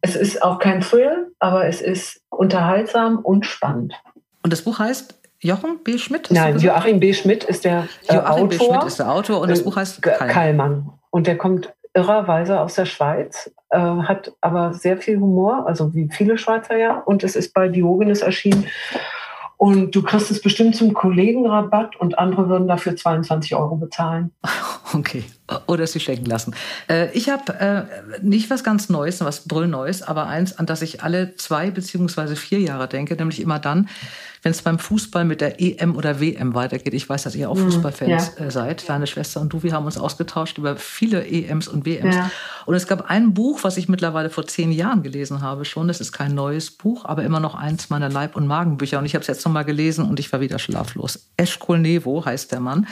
es 0.00 0.16
ist 0.16 0.42
auch 0.42 0.58
kein 0.58 0.80
Thrill, 0.80 1.32
aber 1.38 1.66
es 1.66 1.80
ist 1.80 2.20
unterhaltsam 2.30 3.18
und 3.18 3.46
spannend. 3.46 3.94
Und 4.42 4.52
das 4.52 4.62
Buch 4.62 4.78
heißt 4.78 5.18
Joachim 5.40 5.78
B. 5.84 5.98
Schmidt? 5.98 6.30
Nein, 6.30 6.58
Joachim 6.58 7.00
B. 7.00 7.12
Schmidt 7.12 7.44
ist 7.44 7.64
der 7.64 7.86
äh, 8.08 8.14
Joachim 8.14 8.30
Autor. 8.30 8.48
B. 8.48 8.56
Schmidt 8.56 8.84
ist 8.84 8.98
der 8.98 9.10
Autor 9.10 9.40
und 9.40 9.50
das 9.50 9.60
äh, 9.60 9.64
Buch 9.64 9.76
heißt 9.76 10.02
Kallmann. 10.02 10.28
Kallmann. 10.28 10.90
Und 11.10 11.26
der 11.26 11.38
kommt 11.38 11.72
irrerweise 11.94 12.60
aus 12.60 12.74
der 12.74 12.86
Schweiz, 12.86 13.50
äh, 13.70 13.78
hat 13.78 14.32
aber 14.40 14.74
sehr 14.74 14.98
viel 14.98 15.18
Humor, 15.18 15.66
also 15.66 15.94
wie 15.94 16.08
viele 16.10 16.38
Schweizer 16.38 16.76
ja. 16.76 16.98
Und 16.98 17.24
es 17.24 17.36
ist 17.36 17.54
bei 17.54 17.68
Diogenes 17.68 18.22
erschienen. 18.22 18.66
Und 19.58 19.94
du 19.94 20.02
kriegst 20.02 20.30
es 20.30 20.40
bestimmt 20.40 20.76
zum 20.76 20.94
Kollegenrabatt 20.94 21.96
und 21.96 22.16
andere 22.16 22.48
würden 22.48 22.68
dafür 22.68 22.96
22 22.96 23.54
Euro 23.54 23.76
bezahlen. 23.76 24.32
Okay. 24.94 25.22
Oder 25.66 25.86
sie 25.86 26.00
schenken 26.00 26.26
lassen. 26.26 26.54
Äh, 26.88 27.10
ich 27.12 27.30
habe 27.30 27.54
äh, 27.54 27.82
nicht 28.20 28.50
was 28.50 28.62
ganz 28.62 28.90
Neues, 28.90 29.20
was 29.20 29.48
Brüllneues, 29.48 30.02
aber 30.02 30.26
eins, 30.26 30.58
an 30.58 30.66
das 30.66 30.82
ich 30.82 31.02
alle 31.02 31.36
zwei 31.36 31.70
beziehungsweise 31.70 32.36
vier 32.36 32.60
Jahre 32.60 32.86
denke, 32.86 33.16
nämlich 33.16 33.40
immer 33.40 33.58
dann, 33.58 33.88
wenn 34.42 34.52
es 34.52 34.62
beim 34.62 34.78
Fußball 34.78 35.24
mit 35.24 35.40
der 35.40 35.60
EM 35.60 35.96
oder 35.96 36.20
WM 36.20 36.54
weitergeht. 36.54 36.94
Ich 36.94 37.08
weiß, 37.08 37.22
dass 37.24 37.34
ihr 37.34 37.50
auch 37.50 37.56
mhm, 37.56 37.64
Fußballfans 37.64 38.32
ja. 38.38 38.44
Äh, 38.44 38.50
seid, 38.50 38.88
deine 38.88 39.06
Schwester 39.06 39.40
und 39.40 39.52
du. 39.52 39.62
Wir 39.62 39.72
haben 39.72 39.86
uns 39.86 39.98
ausgetauscht 39.98 40.58
über 40.58 40.76
viele 40.76 41.26
EMs 41.26 41.66
und 41.66 41.86
WMs. 41.86 42.14
Ja. 42.14 42.30
Und 42.66 42.74
es 42.74 42.86
gab 42.86 43.10
ein 43.10 43.34
Buch, 43.34 43.60
was 43.62 43.76
ich 43.78 43.88
mittlerweile 43.88 44.30
vor 44.30 44.46
zehn 44.46 44.70
Jahren 44.70 45.02
gelesen 45.02 45.40
habe 45.40 45.64
schon. 45.64 45.88
Das 45.88 46.00
ist 46.00 46.12
kein 46.12 46.34
neues 46.34 46.70
Buch, 46.70 47.04
aber 47.04 47.24
immer 47.24 47.40
noch 47.40 47.54
eins 47.54 47.90
meiner 47.90 48.08
Leib- 48.08 48.36
und 48.36 48.46
Magenbücher. 48.46 48.98
Und 48.98 49.06
ich 49.06 49.14
habe 49.14 49.22
es 49.22 49.28
jetzt 49.28 49.44
noch 49.44 49.52
mal 49.52 49.64
gelesen 49.64 50.04
und 50.04 50.20
ich 50.20 50.30
war 50.32 50.40
wieder 50.40 50.58
schlaflos. 50.58 51.28
Eschkol 51.36 51.78
Nevo 51.78 52.24
heißt 52.24 52.52
der 52.52 52.60
Mann. 52.60 52.86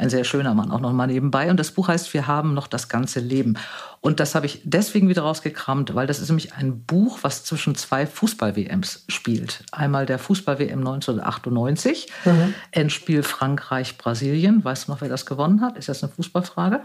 Ein 0.00 0.08
sehr 0.08 0.24
schöner 0.24 0.54
Mann 0.54 0.70
auch 0.70 0.80
noch 0.80 0.94
mal 0.94 1.08
nebenbei. 1.08 1.50
Und 1.50 1.60
das 1.60 1.72
Buch 1.72 1.88
heißt 1.88 2.14
Wir 2.14 2.26
haben 2.26 2.54
noch 2.54 2.68
das 2.68 2.88
ganze 2.88 3.20
Leben. 3.20 3.58
Und 4.00 4.18
das 4.18 4.34
habe 4.34 4.46
ich 4.46 4.62
deswegen 4.64 5.10
wieder 5.10 5.20
rausgekramt, 5.20 5.94
weil 5.94 6.06
das 6.06 6.20
ist 6.20 6.30
nämlich 6.30 6.54
ein 6.54 6.84
Buch, 6.84 7.18
was 7.20 7.44
zwischen 7.44 7.74
zwei 7.74 8.06
Fußball-WMs 8.06 9.04
spielt. 9.08 9.62
Einmal 9.72 10.06
der 10.06 10.18
Fußball-WM 10.18 10.78
1998, 10.78 12.08
mhm. 12.24 12.54
Endspiel 12.70 13.22
Frankreich-Brasilien. 13.22 14.64
Weißt 14.64 14.88
du 14.88 14.92
noch, 14.92 15.02
wer 15.02 15.10
das 15.10 15.26
gewonnen 15.26 15.60
hat? 15.60 15.76
Ist 15.76 15.90
das 15.90 16.02
eine 16.02 16.10
Fußballfrage? 16.10 16.80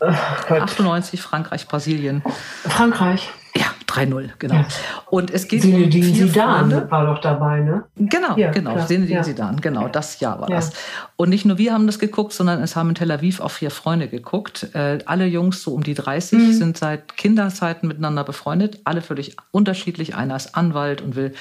Ach, 0.00 0.50
98, 0.50 1.20
Frankreich, 1.20 1.68
Brasilien. 1.68 2.22
Frankreich. 2.66 3.30
Ja, 3.54 3.66
3-0, 3.94 4.30
genau. 4.38 4.54
Ja. 4.54 4.66
Und 5.10 5.30
es 5.30 5.46
geht 5.46 5.62
Zinedine 5.62 6.06
um 6.06 6.14
vier 6.14 6.26
Zidane 6.26 6.70
Freunde. 6.70 6.90
war 6.90 7.06
doch 7.06 7.20
dabei, 7.20 7.60
ne? 7.60 7.84
Genau, 7.96 8.36
ja, 8.36 8.50
genau. 8.50 8.72
Klar. 8.72 8.86
Zinedine 8.86 9.18
ja. 9.18 9.22
Zidane, 9.22 9.60
genau. 9.60 9.88
Das 9.88 10.20
Jahr 10.20 10.40
war 10.40 10.50
ja. 10.50 10.56
das. 10.56 10.72
Und 11.16 11.28
nicht 11.28 11.44
nur 11.44 11.58
wir 11.58 11.72
haben 11.72 11.86
das 11.86 11.98
geguckt, 11.98 12.32
sondern 12.32 12.60
es 12.62 12.74
haben 12.74 12.88
in 12.88 12.94
Tel 12.96 13.10
Aviv 13.12 13.40
auch 13.40 13.50
vier 13.50 13.70
Freunde 13.70 14.08
geguckt. 14.08 14.68
Äh, 14.74 14.98
alle 15.06 15.26
Jungs 15.26 15.62
so 15.62 15.72
um 15.72 15.82
die 15.82 15.94
30 15.94 16.38
mhm. 16.38 16.52
sind 16.52 16.78
seit 16.78 17.16
Kinderzeiten 17.16 17.86
miteinander 17.86 18.24
befreundet. 18.24 18.80
Alle 18.84 19.00
völlig 19.00 19.36
unterschiedlich. 19.52 20.16
Einer 20.16 20.34
ist 20.34 20.56
Anwalt 20.56 21.00
und 21.00 21.14
will 21.14 21.34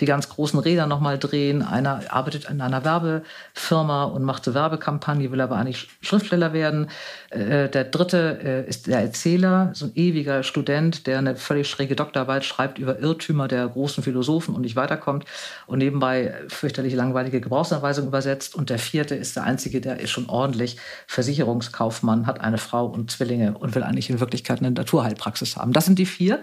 die 0.00 0.06
ganz 0.06 0.28
großen 0.28 0.58
Räder 0.58 0.86
nochmal 0.86 1.18
drehen. 1.18 1.62
Einer 1.62 2.00
arbeitet 2.10 2.50
in 2.50 2.60
einer 2.60 2.84
Werbefirma 2.84 4.04
und 4.04 4.24
macht 4.24 4.44
so 4.44 4.52
Werbekampagne, 4.52 5.32
will 5.32 5.40
aber 5.40 5.56
eigentlich 5.56 5.88
Schriftsteller 6.02 6.52
werden. 6.52 6.88
Äh, 7.30 7.68
der 7.68 7.84
dritte 7.84 8.38
äh, 8.44 8.68
ist 8.68 8.86
der 8.86 9.00
Erzähler, 9.00 9.70
so 9.72 9.86
ein 9.86 9.92
ewiger 9.94 10.42
Student, 10.42 11.06
der 11.06 11.18
eine 11.18 11.36
völlig 11.36 11.68
schräge 11.68 11.93
dreibändige 11.94 11.96
Doktorarbeit 11.96 12.44
schreibt 12.44 12.78
über 12.78 12.98
Irrtümer 12.98 13.48
der 13.48 13.66
großen 13.68 14.02
Philosophen 14.02 14.54
und 14.54 14.62
nicht 14.62 14.76
weiterkommt 14.76 15.24
und 15.66 15.78
nebenbei 15.78 16.34
fürchterlich 16.48 16.94
langweilige 16.94 17.40
Gebrauchsanweisungen 17.40 18.08
übersetzt. 18.08 18.54
Und 18.54 18.70
der 18.70 18.78
vierte 18.78 19.14
ist 19.14 19.36
der 19.36 19.44
einzige, 19.44 19.80
der 19.80 20.00
ist 20.00 20.10
schon 20.10 20.28
ordentlich 20.28 20.76
Versicherungskaufmann, 21.06 22.26
hat 22.26 22.40
eine 22.40 22.58
Frau 22.58 22.86
und 22.86 23.10
Zwillinge 23.10 23.56
und 23.56 23.74
will 23.74 23.82
eigentlich 23.82 24.10
in 24.10 24.20
Wirklichkeit 24.20 24.60
eine 24.60 24.70
Naturheilpraxis 24.70 25.56
haben. 25.56 25.72
Das 25.72 25.86
sind 25.86 25.98
die 25.98 26.06
vier, 26.06 26.40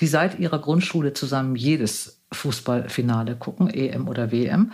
die 0.00 0.06
seit 0.06 0.38
ihrer 0.38 0.58
Grundschule 0.58 1.12
zusammen 1.12 1.56
jedes 1.56 2.20
Fußballfinale 2.32 3.36
gucken, 3.36 3.68
EM 3.70 4.08
oder 4.08 4.30
WM. 4.30 4.72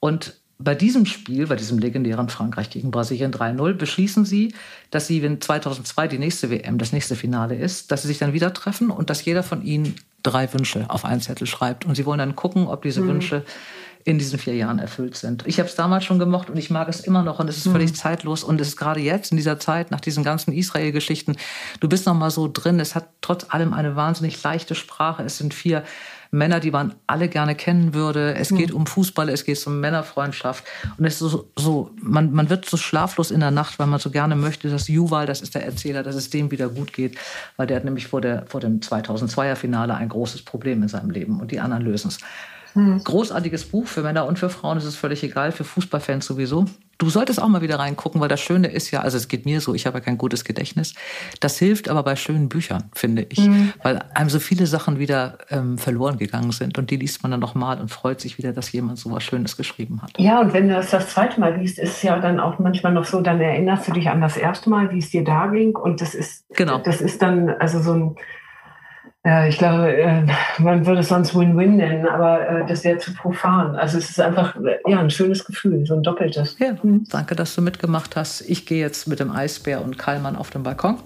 Und 0.00 0.41
bei 0.62 0.74
diesem 0.74 1.06
Spiel, 1.06 1.46
bei 1.46 1.56
diesem 1.56 1.78
legendären 1.78 2.28
Frankreich 2.28 2.70
gegen 2.70 2.90
Brasilien 2.90 3.32
3-0, 3.32 3.74
beschließen 3.74 4.24
sie, 4.24 4.54
dass 4.90 5.06
sie, 5.06 5.22
wenn 5.22 5.40
2002 5.40 6.08
die 6.08 6.18
nächste 6.18 6.50
WM, 6.50 6.78
das 6.78 6.92
nächste 6.92 7.16
Finale 7.16 7.56
ist, 7.56 7.90
dass 7.90 8.02
sie 8.02 8.08
sich 8.08 8.18
dann 8.18 8.32
wieder 8.32 8.52
treffen 8.52 8.90
und 8.90 9.10
dass 9.10 9.24
jeder 9.24 9.42
von 9.42 9.64
ihnen 9.64 9.94
drei 10.22 10.52
Wünsche 10.52 10.86
auf 10.88 11.04
einen 11.04 11.20
Zettel 11.20 11.46
schreibt. 11.46 11.84
Und 11.84 11.96
sie 11.96 12.06
wollen 12.06 12.18
dann 12.18 12.36
gucken, 12.36 12.66
ob 12.66 12.82
diese 12.82 13.00
mhm. 13.00 13.08
Wünsche 13.08 13.44
in 14.04 14.18
diesen 14.18 14.38
vier 14.38 14.54
Jahren 14.54 14.78
erfüllt 14.78 15.16
sind. 15.16 15.46
Ich 15.46 15.58
habe 15.58 15.68
es 15.68 15.74
damals 15.74 16.04
schon 16.04 16.18
gemocht 16.18 16.50
und 16.50 16.56
ich 16.56 16.70
mag 16.70 16.88
es 16.88 17.00
immer 17.00 17.22
noch 17.22 17.38
und 17.38 17.48
es 17.48 17.56
ist 17.56 17.66
mhm. 17.66 17.72
völlig 17.72 17.94
zeitlos 17.94 18.44
und 18.44 18.60
es 18.60 18.68
ist 18.68 18.76
gerade 18.76 19.00
jetzt 19.00 19.30
in 19.30 19.36
dieser 19.36 19.58
Zeit 19.58 19.90
nach 19.90 20.00
diesen 20.00 20.24
ganzen 20.24 20.52
Israel-Geschichten, 20.52 21.36
du 21.80 21.88
bist 21.88 22.06
noch 22.06 22.14
mal 22.14 22.30
so 22.30 22.48
drin. 22.52 22.80
Es 22.80 22.94
hat 22.94 23.08
trotz 23.20 23.46
allem 23.48 23.72
eine 23.72 23.96
wahnsinnig 23.96 24.42
leichte 24.42 24.74
Sprache. 24.74 25.22
Es 25.22 25.38
sind 25.38 25.54
vier 25.54 25.84
Männer, 26.34 26.60
die 26.60 26.70
man 26.70 26.94
alle 27.06 27.28
gerne 27.28 27.54
kennen 27.54 27.92
würde. 27.92 28.34
Es 28.34 28.48
geht 28.48 28.72
um 28.72 28.86
Fußball, 28.86 29.28
es 29.28 29.44
geht 29.44 29.64
um 29.66 29.80
Männerfreundschaft. 29.80 30.64
Und 30.96 31.04
es 31.04 31.20
ist 31.20 31.30
so, 31.30 31.50
so 31.56 31.90
man, 32.00 32.32
man 32.32 32.48
wird 32.48 32.64
so 32.64 32.78
schlaflos 32.78 33.30
in 33.30 33.40
der 33.40 33.50
Nacht, 33.50 33.78
weil 33.78 33.86
man 33.86 34.00
so 34.00 34.10
gerne 34.10 34.34
möchte, 34.34 34.70
dass 34.70 34.88
Juval, 34.88 35.26
das 35.26 35.42
ist 35.42 35.54
der 35.54 35.66
Erzähler, 35.66 36.02
dass 36.02 36.14
es 36.14 36.30
dem 36.30 36.50
wieder 36.50 36.70
gut 36.70 36.94
geht. 36.94 37.18
Weil 37.58 37.66
der 37.66 37.76
hat 37.76 37.84
nämlich 37.84 38.06
vor, 38.06 38.22
der, 38.22 38.46
vor 38.46 38.60
dem 38.60 38.80
2002er 38.80 39.56
Finale 39.56 39.94
ein 39.94 40.08
großes 40.08 40.40
Problem 40.40 40.82
in 40.82 40.88
seinem 40.88 41.10
Leben 41.10 41.38
und 41.38 41.50
die 41.50 41.60
anderen 41.60 41.84
lösen 41.84 42.08
es. 42.08 42.18
Mhm. 42.74 43.02
Großartiges 43.04 43.66
Buch 43.66 43.86
für 43.86 44.02
Männer 44.02 44.26
und 44.26 44.38
für 44.38 44.48
Frauen, 44.48 44.78
ist 44.78 44.84
es 44.84 44.96
völlig 44.96 45.22
egal, 45.22 45.52
für 45.52 45.64
Fußballfans 45.64 46.26
sowieso. 46.26 46.66
Du 46.98 47.10
solltest 47.10 47.42
auch 47.42 47.48
mal 47.48 47.62
wieder 47.62 47.80
reingucken, 47.80 48.20
weil 48.20 48.28
das 48.28 48.40
Schöne 48.40 48.68
ist 48.68 48.92
ja, 48.92 49.00
also 49.00 49.16
es 49.16 49.26
geht 49.26 49.44
mir 49.44 49.60
so, 49.60 49.74
ich 49.74 49.86
habe 49.86 49.98
ja 49.98 50.04
kein 50.04 50.18
gutes 50.18 50.44
Gedächtnis. 50.44 50.94
Das 51.40 51.58
hilft 51.58 51.88
aber 51.88 52.04
bei 52.04 52.14
schönen 52.14 52.48
Büchern, 52.48 52.84
finde 52.94 53.26
ich, 53.28 53.40
mhm. 53.40 53.72
weil 53.82 54.04
einem 54.14 54.30
so 54.30 54.38
viele 54.38 54.66
Sachen 54.66 55.00
wieder 55.00 55.38
ähm, 55.50 55.78
verloren 55.78 56.16
gegangen 56.16 56.52
sind 56.52 56.78
und 56.78 56.90
die 56.90 56.96
liest 56.96 57.22
man 57.24 57.32
dann 57.32 57.40
nochmal 57.40 57.80
und 57.80 57.90
freut 57.90 58.20
sich 58.20 58.38
wieder, 58.38 58.52
dass 58.52 58.70
jemand 58.70 58.98
so 58.98 59.10
was 59.10 59.24
Schönes 59.24 59.56
geschrieben 59.56 60.00
hat. 60.00 60.12
Ja, 60.18 60.40
und 60.40 60.52
wenn 60.52 60.68
du 60.68 60.74
das 60.74 60.90
das 60.90 61.08
zweite 61.08 61.40
Mal 61.40 61.56
liest, 61.56 61.80
ist 61.80 61.96
es 61.96 62.02
ja 62.02 62.20
dann 62.20 62.38
auch 62.38 62.60
manchmal 62.60 62.92
noch 62.92 63.04
so, 63.04 63.20
dann 63.20 63.40
erinnerst 63.40 63.88
du 63.88 63.92
dich 63.92 64.08
an 64.08 64.20
das 64.20 64.36
erste 64.36 64.70
Mal, 64.70 64.92
wie 64.92 64.98
es 64.98 65.10
dir 65.10 65.24
da 65.24 65.48
ging 65.48 65.74
und 65.74 66.00
das 66.00 66.14
ist, 66.14 66.44
genau. 66.54 66.78
das 66.78 67.00
ist 67.00 67.20
dann 67.20 67.50
also 67.50 67.80
so 67.80 67.94
ein 67.94 68.16
ja, 69.24 69.46
ich 69.46 69.56
glaube, 69.56 69.96
äh, 69.96 70.22
man 70.58 70.84
würde 70.84 71.00
es 71.00 71.08
sonst 71.08 71.34
Win-Win 71.34 71.76
nennen, 71.76 72.08
aber 72.08 72.48
äh, 72.48 72.66
das 72.66 72.82
wäre 72.82 72.98
zu 72.98 73.14
profan. 73.14 73.76
Also 73.76 73.98
es 73.98 74.10
ist 74.10 74.20
einfach 74.20 74.56
ja, 74.86 74.98
ein 74.98 75.10
schönes 75.10 75.44
Gefühl, 75.44 75.86
so 75.86 75.94
ein 75.94 76.02
doppeltes. 76.02 76.56
Ja, 76.58 76.74
mhm. 76.82 77.04
danke, 77.08 77.36
dass 77.36 77.54
du 77.54 77.62
mitgemacht 77.62 78.16
hast. 78.16 78.40
Ich 78.42 78.66
gehe 78.66 78.80
jetzt 78.80 79.06
mit 79.06 79.20
dem 79.20 79.30
Eisbär 79.30 79.82
und 79.82 79.96
Kallmann 79.96 80.34
auf 80.34 80.50
den 80.50 80.64
Balkon. 80.64 80.98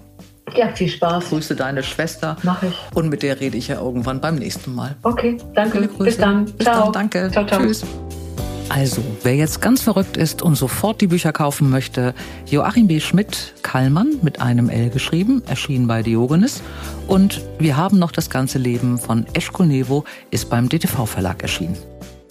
Ja, 0.55 0.69
viel 0.69 0.87
Spaß. 0.87 1.29
Grüße 1.29 1.55
deine 1.55 1.83
Schwester. 1.83 2.37
Mach 2.41 2.63
ich. 2.63 2.73
Und 2.95 3.09
mit 3.09 3.21
der 3.21 3.39
rede 3.39 3.57
ich 3.57 3.67
ja 3.67 3.79
irgendwann 3.79 4.19
beim 4.19 4.35
nächsten 4.35 4.73
Mal. 4.73 4.95
Okay, 5.03 5.37
danke. 5.53 5.87
Bis 5.99 6.17
dann. 6.17 6.45
Bis 6.45 6.65
ciao. 6.65 6.85
dann, 6.85 6.93
danke. 6.93 7.29
Ciao, 7.31 7.45
ciao. 7.45 7.59
Tschüss. 7.59 7.85
Also, 8.69 9.01
wer 9.23 9.35
jetzt 9.35 9.61
ganz 9.61 9.81
verrückt 9.81 10.17
ist 10.17 10.41
und 10.41 10.55
sofort 10.55 10.99
die 10.99 11.07
Bücher 11.07 11.31
kaufen 11.31 11.69
möchte, 11.69 12.13
Joachim 12.47 12.87
B. 12.87 12.99
Schmidt, 12.99 13.53
Kallmann 13.67 14.19
mit 14.21 14.39
einem 14.39 14.69
L 14.69 14.89
geschrieben, 14.89 15.43
erschienen 15.45 15.87
bei 15.87 16.01
Diogenes. 16.01 16.61
Und 17.05 17.41
wir 17.59 17.75
haben 17.75 17.99
noch 17.99 18.13
das 18.13 18.29
ganze 18.29 18.59
Leben 18.59 18.97
von 18.97 19.25
Eschkol 19.33 19.65
Nevo, 19.65 20.05
ist 20.31 20.49
beim 20.49 20.69
DTV-Verlag 20.69 21.41
erschienen. 21.41 21.77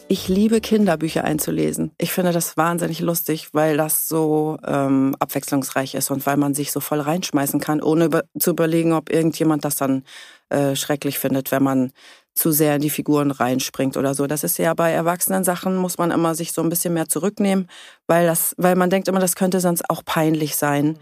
Ich 0.09 0.29
liebe 0.29 0.63
Kinderbücher 0.63 1.25
einzulesen. 1.25 1.91
Ich 1.99 2.13
finde 2.13 2.33
das 2.33 2.57
wahnsinnig 2.57 3.01
lustig, 3.01 3.49
weil 3.53 3.77
das 3.77 4.09
so 4.09 4.57
ähm, 4.67 5.15
abwechslungsreich 5.19 5.95
ist 5.95 6.11
und 6.11 6.25
weil 6.25 6.39
man 6.39 6.55
sich 6.55 6.73
so 6.73 6.81
voll 6.81 7.01
reinschmeißen 7.01 7.61
kann, 7.61 7.83
ohne 7.83 8.07
über 8.07 8.25
zu 8.39 8.53
überlegen, 8.53 8.95
ob 8.95 9.13
irgendjemand 9.13 9.63
das 9.67 9.75
dann 9.75 10.05
äh, 10.49 10.75
schrecklich 10.75 11.19
findet, 11.19 11.51
wenn 11.51 11.63
man 11.63 11.93
zu 12.37 12.53
sehr 12.53 12.77
in 12.77 12.83
die 12.83 12.91
Figuren 12.91 13.31
reinspringt 13.31 13.97
oder 13.97 14.15
so. 14.15 14.27
Das 14.27 14.45
ist 14.45 14.59
ja 14.59 14.75
bei 14.75 14.93
erwachsenen 14.93 15.43
Sachen 15.43 15.77
muss 15.77 15.99
man 15.99 16.11
immer 16.11 16.35
sich 16.35 16.53
so 16.53 16.63
ein 16.63 16.69
bisschen 16.69 16.95
mehr 16.95 17.09
zurücknehmen, 17.09 17.67
weil 18.07 18.27
das, 18.27 18.55
weil 18.59 18.77
man 18.77 18.91
denkt 18.91 19.09
immer, 19.09 19.21
das 19.21 19.35
könnte 19.35 19.61
sonst 19.61 19.89
auch 19.91 20.05
peinlich 20.05 20.57
sein, 20.57 20.99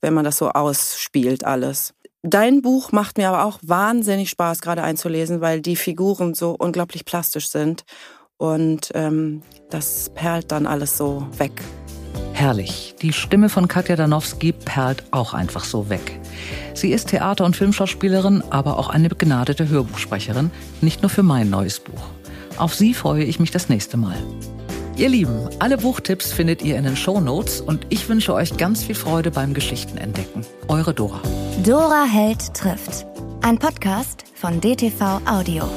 wenn 0.00 0.14
man 0.14 0.24
das 0.24 0.38
so 0.38 0.50
ausspielt 0.50 1.44
alles. 1.44 1.92
Dein 2.22 2.62
Buch 2.62 2.92
macht 2.92 3.18
mir 3.18 3.28
aber 3.28 3.44
auch 3.44 3.58
wahnsinnig 3.62 4.30
Spaß, 4.30 4.60
gerade 4.60 4.82
einzulesen, 4.82 5.40
weil 5.40 5.60
die 5.60 5.76
Figuren 5.76 6.34
so 6.34 6.56
unglaublich 6.58 7.04
plastisch 7.04 7.48
sind 7.48 7.84
und 8.36 8.90
ähm, 8.94 9.42
das 9.70 10.10
perlt 10.14 10.52
dann 10.52 10.66
alles 10.66 10.96
so 10.96 11.26
weg. 11.38 11.62
Herrlich. 12.32 12.94
Die 13.02 13.12
Stimme 13.12 13.48
von 13.48 13.68
Katja 13.68 13.96
Danowski 13.96 14.52
perlt 14.52 15.04
auch 15.10 15.34
einfach 15.34 15.64
so 15.64 15.88
weg. 15.88 16.18
Sie 16.74 16.92
ist 16.92 17.08
Theater- 17.08 17.44
und 17.44 17.56
Filmschauspielerin, 17.56 18.42
aber 18.50 18.78
auch 18.78 18.88
eine 18.88 19.08
begnadete 19.08 19.68
Hörbuchsprecherin, 19.68 20.50
nicht 20.80 21.02
nur 21.02 21.10
für 21.10 21.22
mein 21.22 21.50
neues 21.50 21.80
Buch. 21.80 22.02
Auf 22.58 22.74
sie 22.74 22.94
freue 22.94 23.24
ich 23.24 23.40
mich 23.40 23.50
das 23.50 23.68
nächste 23.68 23.96
Mal. 23.96 24.16
Ihr 24.96 25.10
Lieben, 25.10 25.48
alle 25.58 25.76
Buchtipps 25.76 26.32
findet 26.32 26.62
ihr 26.62 26.76
in 26.78 26.84
den 26.84 26.96
Show 26.96 27.20
Notes 27.20 27.60
und 27.60 27.86
ich 27.90 28.08
wünsche 28.08 28.32
euch 28.32 28.56
ganz 28.56 28.82
viel 28.82 28.94
Freude 28.94 29.30
beim 29.30 29.52
Geschichtenentdecken. 29.52 30.46
Eure 30.68 30.94
Dora. 30.94 31.20
Dora 31.64 32.04
Held 32.04 32.54
trifft. 32.54 33.06
Ein 33.42 33.58
Podcast 33.58 34.24
von 34.34 34.60
DTV 34.60 35.20
Audio. 35.26 35.68